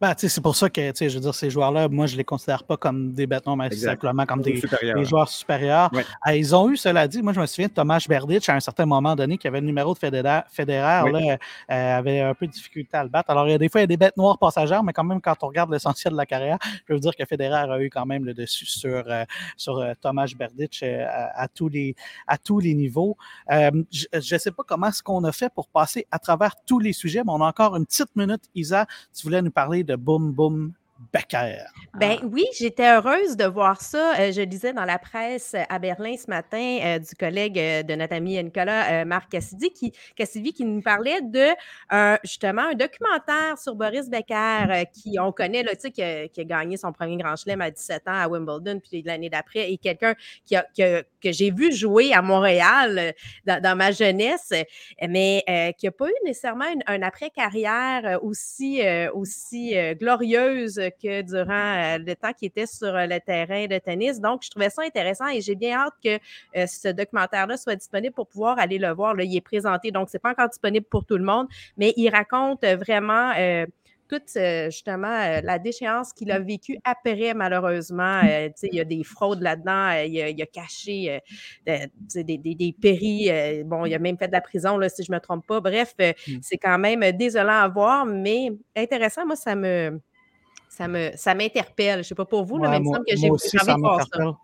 Ben, 0.00 0.12
c'est 0.16 0.42
pour 0.42 0.54
ça 0.54 0.68
que 0.68 0.92
je 0.94 1.14
veux 1.14 1.20
dire, 1.20 1.34
ces 1.34 1.48
joueurs-là, 1.48 1.88
moi, 1.88 2.06
je 2.06 2.12
ne 2.12 2.18
les 2.18 2.24
considère 2.24 2.64
pas 2.64 2.76
comme 2.76 3.12
des 3.12 3.26
bêtons, 3.26 3.56
mais 3.56 3.70
simplement 3.70 4.26
comme 4.26 4.42
des, 4.42 4.60
joueurs 5.04 5.28
supérieurs. 5.28 5.90
Ah, 6.22 6.36
ils 6.36 6.54
ont 6.54 6.68
eu, 6.70 6.76
cela 6.76 7.08
dit, 7.08 7.22
moi, 7.22 7.32
je 7.32 7.40
me 7.40 7.46
souviens 7.46 7.68
de 7.68 7.72
Thomas 7.72 8.04
Berditch 8.06 8.48
à 8.50 8.54
un 8.54 8.60
certain 8.60 8.84
moment 8.84 9.16
donné 9.16 9.38
qui 9.38 9.48
avait 9.48 9.60
le 9.60 9.66
numéro 9.66 9.94
de 9.94 9.98
Federer, 9.98 10.42
là, 10.58 11.02
euh, 11.04 11.36
avait 11.70 12.20
un 12.20 12.34
peu 12.34 12.46
de 12.46 12.52
difficulté 12.52 12.94
à 12.96 13.04
le 13.04 13.08
battre. 13.08 13.30
Alors, 13.30 13.48
il 13.48 13.52
y 13.52 13.54
a 13.54 13.58
des 13.58 13.70
fois, 13.70 13.80
il 13.80 13.84
y 13.84 13.84
a 13.84 13.88
des 13.88 13.96
bêtes 13.96 14.16
noires 14.18 14.38
passagères, 14.38 14.82
mais 14.82 14.92
quand 14.92 15.04
même, 15.04 15.20
quand 15.20 15.36
on 15.42 15.46
regarde 15.46 15.72
l'essentiel 15.72 16.12
de 16.12 16.18
la 16.18 16.26
carrière, 16.26 16.58
je 16.62 16.80
peux 16.86 16.94
vous 16.94 17.00
dire 17.00 17.16
que 17.16 17.24
Federer 17.24 17.70
a 17.70 17.80
eu 17.80 17.88
quand 17.88 18.04
même 18.04 18.26
le 18.26 18.34
dessus 18.34 18.66
sur, 18.66 19.02
euh, 19.06 19.24
sur 19.56 19.78
euh, 19.78 19.94
Thomas 20.00 20.30
Berditch 20.38 20.82
à, 20.82 21.48
tous 21.48 21.70
les, 21.70 21.94
à 22.26 22.36
tous 22.36 22.60
les 22.60 22.74
niveaux. 22.74 23.16
je 23.48 24.34
ne 24.34 24.38
sais 24.38 24.50
pas 24.50 24.62
comment 24.66 24.88
est-ce 24.88 25.02
qu'on 25.02 25.24
a 25.24 25.32
fait 25.32 25.52
pour 25.54 25.68
passer 25.68 26.06
à 26.10 26.18
travers 26.18 26.54
tous 26.66 26.80
les 26.80 26.92
sujets, 26.92 27.22
mais 27.24 27.32
on 27.32 27.40
a 27.40 27.46
encore 27.46 27.76
une 27.76 27.86
petite 27.86 28.14
minute. 28.14 28.42
Isa, 28.54 28.86
tu 29.14 29.22
voulais 29.22 29.40
nous 29.40 29.50
parler 29.50 29.84
de 29.86 29.96
Boom 29.96 30.34
Boom 30.34 30.74
Becker. 31.12 31.66
Ben 31.98 32.18
ah. 32.22 32.26
oui, 32.30 32.44
j'étais 32.58 32.94
heureuse 32.94 33.36
de 33.36 33.44
voir 33.44 33.80
ça. 33.80 34.18
Euh, 34.18 34.32
je 34.32 34.40
lisais 34.40 34.72
dans 34.72 34.84
la 34.84 34.98
presse 34.98 35.54
à 35.68 35.78
Berlin 35.78 36.14
ce 36.16 36.28
matin 36.28 36.78
euh, 36.82 36.98
du 36.98 37.14
collègue 37.14 37.58
euh, 37.58 37.82
de 37.82 37.94
notre 37.94 38.14
ami 38.14 38.42
Nicolas, 38.42 39.04
Marc 39.04 39.30
Cassidy, 39.30 39.70
qui, 39.70 39.92
Cassidy, 40.14 40.52
qui 40.52 40.64
nous 40.64 40.80
parlait 40.80 41.20
de 41.22 41.48
justement 42.24 42.62
un 42.62 42.74
documentaire 42.74 43.58
sur 43.58 43.74
Boris 43.74 44.08
Becker, 44.08 44.84
qui 44.92 45.18
on 45.18 45.32
connaît, 45.32 45.62
là, 45.62 45.74
qui, 45.74 46.02
a, 46.02 46.28
qui 46.28 46.40
a 46.40 46.44
gagné 46.44 46.76
son 46.76 46.92
premier 46.92 47.16
grand 47.16 47.36
chelem 47.36 47.60
à 47.60 47.70
17 47.70 48.08
ans 48.08 48.18
à 48.18 48.28
Wimbledon, 48.28 48.80
puis 48.80 49.02
l'année 49.02 49.30
d'après, 49.30 49.70
et 49.70 49.78
quelqu'un 49.78 50.14
qui, 50.44 50.56
que 50.76 51.32
j'ai 51.32 51.50
vu 51.50 51.72
jouer 51.72 52.12
à 52.12 52.22
Montréal 52.22 53.14
dans, 53.44 53.76
ma 53.76 53.92
jeunesse, 53.92 54.52
mais 55.06 55.44
qui 55.78 55.86
n'a 55.86 55.92
pas 55.92 56.08
eu 56.08 56.24
nécessairement 56.24 56.64
un 56.86 57.02
après-carrière 57.02 58.18
aussi, 58.22 58.80
aussi 59.14 59.74
glorieuse 59.98 60.80
que 60.90 61.22
durant 61.22 61.96
euh, 61.96 61.98
le 61.98 62.14
temps 62.14 62.32
qu'il 62.32 62.48
était 62.48 62.66
sur 62.66 62.94
euh, 62.94 63.06
le 63.06 63.18
terrain 63.20 63.66
de 63.66 63.78
tennis. 63.78 64.20
Donc, 64.20 64.42
je 64.44 64.50
trouvais 64.50 64.70
ça 64.70 64.82
intéressant 64.82 65.28
et 65.28 65.40
j'ai 65.40 65.54
bien 65.54 65.78
hâte 65.78 65.94
que 66.02 66.18
euh, 66.56 66.66
ce 66.66 66.88
documentaire-là 66.88 67.56
soit 67.56 67.76
disponible 67.76 68.14
pour 68.14 68.26
pouvoir 68.26 68.58
aller 68.58 68.78
le 68.78 68.92
voir. 68.92 69.14
Là, 69.14 69.24
il 69.24 69.36
est 69.36 69.40
présenté, 69.40 69.90
donc 69.90 70.08
ce 70.08 70.16
n'est 70.16 70.20
pas 70.20 70.30
encore 70.30 70.48
disponible 70.48 70.86
pour 70.86 71.04
tout 71.04 71.16
le 71.16 71.24
monde, 71.24 71.46
mais 71.76 71.92
il 71.96 72.08
raconte 72.10 72.64
vraiment 72.64 73.32
toute 74.08 74.38
justement 74.66 75.40
la 75.42 75.58
déchéance 75.58 76.12
qu'il 76.12 76.30
a 76.30 76.38
vécue 76.38 76.78
après, 76.84 77.34
malheureusement. 77.34 78.20
il 78.22 78.74
y 78.74 78.80
a 78.80 78.84
des 78.84 79.02
fraudes 79.02 79.42
là-dedans. 79.42 79.90
il, 80.06 80.42
a 80.42 80.46
caché 80.46 81.20
des, 81.66 82.38
des, 82.38 82.76
péris. 82.80 83.30
bon, 83.64 83.84
il 83.84 83.94
a 83.94 83.98
même 83.98 84.16
fait 84.16 84.28
de 84.28 84.32
la 84.32 84.40
prison, 84.40 84.78
là, 84.78 84.88
si 84.88 85.02
je 85.02 85.10
ne 85.10 85.16
me 85.16 85.20
trompe 85.20 85.46
pas. 85.46 85.60
Bref, 85.60 85.94
mmh. 85.98 86.34
c'est 86.40 86.58
quand 86.58 86.78
même 86.78 87.00
désolant 87.12 87.60
à 87.60 87.68
voir, 87.68 88.06
mais 88.06 88.50
intéressant. 88.76 89.26
Moi, 89.26 89.36
ça 89.36 89.56
me, 89.56 90.00
ça 90.76 90.88
me 90.88 91.10
ça 91.16 91.34
m'interpelle. 91.34 91.94
Je 91.94 91.98
ne 91.98 92.02
sais 92.02 92.14
pas 92.14 92.26
pour 92.26 92.44
vous, 92.44 92.58
mais 92.58 92.76
il 92.76 92.82
me 92.82 92.92
semble 92.92 93.06
que 93.06 93.16
j'ai 93.16 93.30
envie 93.30 93.74
de 93.74 93.80
voir 93.80 94.06
ça. 94.12 94.36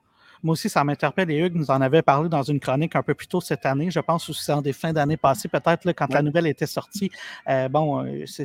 Moi 0.44 0.54
aussi, 0.54 0.68
ça 0.68 0.82
m'interpelle. 0.82 1.30
Et 1.30 1.38
Hugues 1.38 1.54
nous 1.54 1.70
en 1.70 1.80
avait 1.80 2.02
parlé 2.02 2.28
dans 2.28 2.42
une 2.42 2.58
chronique 2.58 2.96
un 2.96 3.02
peu 3.02 3.14
plus 3.14 3.28
tôt 3.28 3.40
cette 3.40 3.64
année. 3.64 3.90
Je 3.90 4.00
pense 4.00 4.28
aussi 4.28 4.50
en 4.50 4.60
des 4.60 4.72
fins 4.72 4.92
d'année 4.92 5.16
passées, 5.16 5.48
peut-être 5.48 5.92
quand 5.92 6.12
la 6.12 6.22
nouvelle 6.22 6.48
était 6.48 6.66
sortie. 6.66 7.12
Euh, 7.48 7.68
bon, 7.68 8.04
euh, 8.04 8.24
c'est 8.26 8.44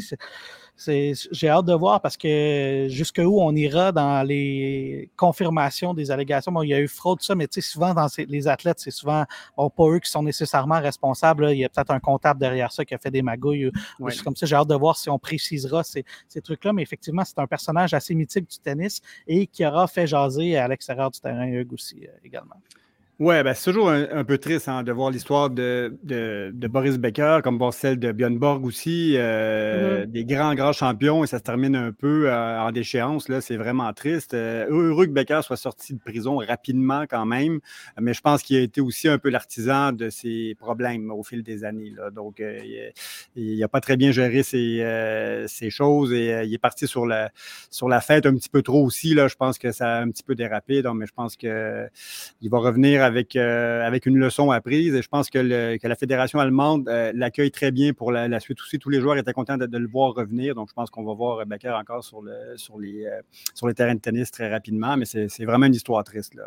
j'ai 0.86 1.49
hâte 1.49 1.65
de 1.65 1.73
voir 1.73 2.01
parce 2.01 2.17
que 2.17 2.88
jusqu'où 2.89 3.41
on 3.41 3.55
ira 3.55 3.91
dans 3.91 4.25
les 4.25 5.09
confirmations 5.15 5.93
des 5.93 6.11
allégations. 6.11 6.51
Bon, 6.51 6.61
il 6.61 6.69
y 6.69 6.73
a 6.73 6.80
eu 6.80 6.88
fraude, 6.88 7.21
ça, 7.21 7.36
mais 7.36 7.47
souvent 7.59 7.93
dans 7.93 8.07
les 8.17 8.47
athlètes, 8.47 8.80
c'est 8.80 8.91
souvent 8.91 9.25
bon, 9.55 9.69
pas 9.69 9.89
eux 9.89 9.99
qui 9.99 10.09
sont 10.09 10.23
nécessairement 10.23 10.80
responsables. 10.80 11.49
Il 11.51 11.57
y 11.57 11.65
a 11.65 11.69
peut-être 11.69 11.91
un 11.91 11.99
comptable 11.99 12.39
derrière 12.39 12.71
ça 12.71 12.86
qui 12.86 12.93
a 12.93 12.97
fait 12.97 13.11
des 13.11 13.21
magouilles 13.21 13.71
ou, 13.99 14.07
comme 14.23 14.36
ça. 14.36 14.45
J'ai 14.45 14.55
hâte 14.55 14.67
de 14.67 14.75
voir 14.75 14.97
si 14.97 15.09
on 15.09 15.19
précisera 15.19 15.84
ces, 15.84 16.05
ces 16.28 16.41
trucs-là. 16.41 16.73
Mais 16.73 16.84
effectivement, 16.84 17.23
c'est 17.25 17.39
un 17.39 17.47
personnage 17.47 17.93
assez 17.93 18.13
mythique 18.13 18.49
du 18.49 18.59
tennis 18.59 19.01
et 19.28 19.47
qui 19.47 19.65
aura 19.65 19.88
fait 19.88 20.07
jaser 20.07 20.57
à 20.57 20.67
l'extérieur 20.67 21.11
du 21.11 21.19
terrain, 21.19 21.47
Hugues 21.47 21.73
aussi 21.73 22.05
euh, 22.05 22.11
également. 22.23 22.55
Oui, 23.20 23.41
ben, 23.41 23.55
c'est 23.55 23.72
toujours 23.72 23.89
un, 23.89 24.24
peu 24.26 24.38
triste 24.38 24.70
hein, 24.70 24.84
de 24.84 24.91
voir 24.91 25.09
l'histoire 25.09 25.49
de, 25.49 25.97
de, 26.03 26.68
Boris 26.68 26.99
Becker, 26.99 27.39
comme 27.43 27.57
bon, 27.57 27.72
celle 27.72 27.97
de 27.97 28.11
Björn 28.11 28.38
Borg 28.38 28.63
aussi, 28.63 29.15
euh, 29.15 30.03
mm-hmm. 30.03 30.11
des 30.11 30.24
grands, 30.24 30.53
grands 30.53 30.72
champions, 30.72 31.24
et 31.24 31.28
ça 31.28 31.39
se 31.39 31.43
termine 31.43 31.76
un 31.76 31.91
peu 31.91 32.30
euh, 32.30 32.59
en 32.59 32.72
déchéance. 32.72 33.28
Là, 33.28 33.41
c'est 33.41 33.57
vraiment 33.57 33.91
triste. 33.93 34.36
Euh, 34.36 34.68
heureux 34.70 35.07
que 35.07 35.11
Becker 35.13 35.39
soit 35.41 35.57
sorti 35.57 35.95
de 35.95 35.99
prison 35.99 36.38
rapidement 36.38 37.05
quand 37.09 37.26
même, 37.26 37.59
mais 37.99 38.13
je 38.13 38.22
pense 38.22 38.43
qu'il 38.43 38.57
a 38.57 38.61
été 38.61 38.82
aussi 38.82 39.07
un 39.07 39.18
peu 39.18 39.32
l'artisan 39.32 39.93
de 39.93 40.11
ses 40.11 40.53
problèmes 40.59 41.09
au 41.09 41.24
fil 41.24 41.41
des 41.41 41.63
années. 41.63 41.93
Là. 41.97 42.11
Donc, 42.11 42.39
il 43.36 43.59
n'a 43.59 43.68
pas 43.68 43.82
très 43.82 43.97
bien 43.97 44.11
géré 44.11 44.43
ses, 44.43 45.70
choses 45.72 46.13
et 46.13 46.43
il 46.45 46.53
est 46.53 46.59
parti 46.59 46.86
sur 46.86 47.07
la, 47.07 47.32
sur 47.72 47.89
la 47.89 47.99
fête 47.99 48.28
un 48.28 48.36
petit 48.36 48.49
peu 48.49 48.61
trop 48.61 48.86
aussi. 48.86 49.15
Là. 49.15 49.28
Je 49.28 49.36
pense 49.36 49.57
que 49.57 49.72
ça 49.72 49.95
a 49.95 50.01
un 50.01 50.11
petit 50.11 50.24
peu 50.24 50.36
dérapé, 50.36 50.84
donc, 50.84 50.97
mais 50.97 51.07
je 51.07 51.13
pense 51.13 51.36
qu'il 51.36 51.49
va 51.49 52.59
revenir 52.59 53.07
avec, 53.08 53.36
avec 53.36 54.05
une 54.05 54.18
leçon 54.18 54.51
apprise. 54.51 54.93
Et 54.93 55.01
je 55.01 55.08
pense 55.08 55.30
que, 55.30 55.39
la 55.39 55.95
fédération 55.95 56.39
allemande 56.39 56.88
l'accueille 57.14 57.51
très 57.51 57.72
bien 57.72 57.93
pour 57.93 58.12
la, 58.12 58.39
suite 58.39 58.62
aussi. 58.62 58.78
Tous 58.78 58.89
les 58.89 59.01
joueurs 59.01 59.18
étaient 59.18 59.34
contents 59.34 59.58
de, 59.58 59.78
le 59.78 59.88
voir 59.88 60.14
revenir. 60.14 60.55
Donc, 60.55 60.70
je 60.70 60.74
pense 60.74 60.89
qu'on 60.89 61.03
va 61.03 61.14
voir 61.14 61.45
Becker 61.45 61.72
encore 61.72 62.03
sur, 62.03 62.22
le, 62.22 62.34
sur, 62.55 62.80
les, 62.80 63.08
sur 63.53 63.68
les 63.68 63.74
terrains 63.74 63.95
de 63.95 63.99
tennis 63.99 64.32
très 64.32 64.51
rapidement. 64.51 64.95
Mais 64.97 65.05
c'est 65.05 65.45
vraiment 65.45 65.66
une 65.66 65.76
histoire 65.76 66.03
triste. 66.03 66.36
Là, 66.36 66.43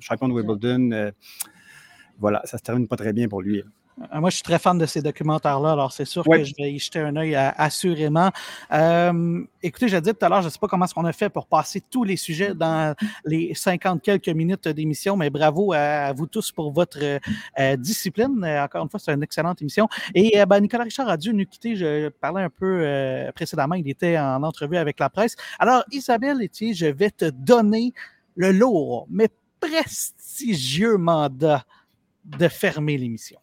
champion 0.00 0.28
de 0.28 0.32
Wimbledon, 0.32 1.12
voilà, 2.18 2.42
ça 2.44 2.58
se 2.58 2.62
termine 2.62 2.88
pas 2.88 2.96
très 2.96 3.12
bien 3.12 3.28
pour 3.28 3.42
lui. 3.42 3.60
Euh, 3.60 3.64
moi, 4.12 4.30
je 4.30 4.36
suis 4.36 4.42
très 4.42 4.58
fan 4.58 4.76
de 4.76 4.86
ces 4.86 5.02
documentaires-là, 5.02 5.72
alors 5.72 5.92
c'est 5.92 6.04
sûr 6.04 6.24
que 6.24 6.42
je 6.42 6.52
vais 6.58 6.72
y 6.72 6.78
jeter 6.78 7.00
un 7.00 7.14
œil 7.16 7.34
assurément. 7.36 8.30
Euh, 8.72 9.44
écoutez, 9.62 9.88
je 9.88 9.96
dit 9.98 10.10
tout 10.10 10.24
à 10.24 10.28
l'heure, 10.28 10.40
je 10.40 10.46
ne 10.46 10.50
sais 10.50 10.58
pas 10.58 10.66
comment 10.66 10.84
est-ce 10.84 10.94
qu'on 10.94 11.04
a 11.04 11.12
fait 11.12 11.28
pour 11.28 11.46
passer 11.46 11.80
tous 11.80 12.02
les 12.02 12.16
sujets 12.16 12.54
dans 12.54 12.94
les 13.24 13.54
50 13.54 14.02
quelques 14.02 14.28
minutes 14.28 14.66
d'émission, 14.68 15.16
mais 15.16 15.30
bravo 15.30 15.72
à, 15.72 16.12
vous 16.12 16.26
tous 16.26 16.50
pour 16.50 16.72
votre 16.72 16.98
euh, 17.58 17.76
discipline. 17.76 18.44
Encore 18.44 18.82
une 18.82 18.90
fois, 18.90 18.98
c'est 18.98 19.12
une 19.12 19.22
excellente 19.22 19.62
émission. 19.62 19.88
Et 20.14 20.44
ben, 20.46 20.60
Nicolas 20.60 20.84
Richard 20.84 21.08
a 21.08 21.16
dû 21.16 21.32
nous 21.32 21.46
quitter. 21.46 21.76
Je 21.76 22.08
parlais 22.08 22.42
un 22.42 22.50
peu 22.50 23.30
précédemment, 23.34 23.76
il 23.76 23.88
était 23.88 24.18
en 24.18 24.42
entrevue 24.42 24.76
avec 24.76 24.98
la 24.98 25.08
presse. 25.08 25.36
Alors, 25.58 25.84
Isabelle 25.92 26.42
Etier, 26.42 26.74
je 26.74 26.86
vais 26.86 27.10
te 27.10 27.26
donner 27.26 27.92
le 28.36 28.50
lourd, 28.50 29.06
mais 29.08 29.28
prestigieux 29.60 30.96
mandat 30.96 31.64
de 32.24 32.48
fermer 32.48 32.98
l'émission. 32.98 33.38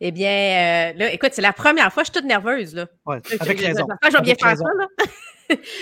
Eh 0.00 0.12
bien, 0.12 0.30
euh, 0.30 0.92
là, 0.96 1.12
écoute, 1.12 1.30
c'est 1.32 1.42
la 1.42 1.52
première 1.52 1.92
fois, 1.92 2.04
je 2.04 2.10
suis 2.10 2.20
toute 2.20 2.28
nerveuse. 2.28 2.74
Là. 2.74 2.86
Ouais, 3.04 3.20
avec 3.40 3.60
raison. 3.60 3.86
Je 4.02 4.16
vais 4.16 4.22
bien 4.22 4.34
faire 4.34 4.56
ça. 4.56 4.64
Là. 4.64 4.86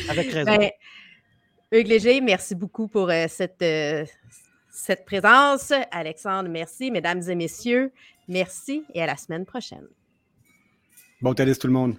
avec 0.09 0.31
raison. 0.33 0.57
Ben, 0.57 0.71
Hugues 1.73 1.89
Léger, 1.89 2.21
merci 2.21 2.55
beaucoup 2.55 2.89
pour 2.89 3.11
euh, 3.11 3.27
cette, 3.29 3.61
euh, 3.61 4.07
cette 4.71 5.05
présence. 5.05 5.73
Alexandre, 5.91 6.49
merci. 6.49 6.91
Mesdames 6.91 7.23
et 7.29 7.35
messieurs, 7.35 7.93
merci 8.29 8.85
et 8.95 9.03
à 9.03 9.07
la 9.07 9.17
semaine 9.17 9.45
prochaine. 9.45 9.87
Bon 11.21 11.35
tennis 11.35 11.59
tout 11.59 11.67
le 11.67 11.73
monde. 11.73 11.97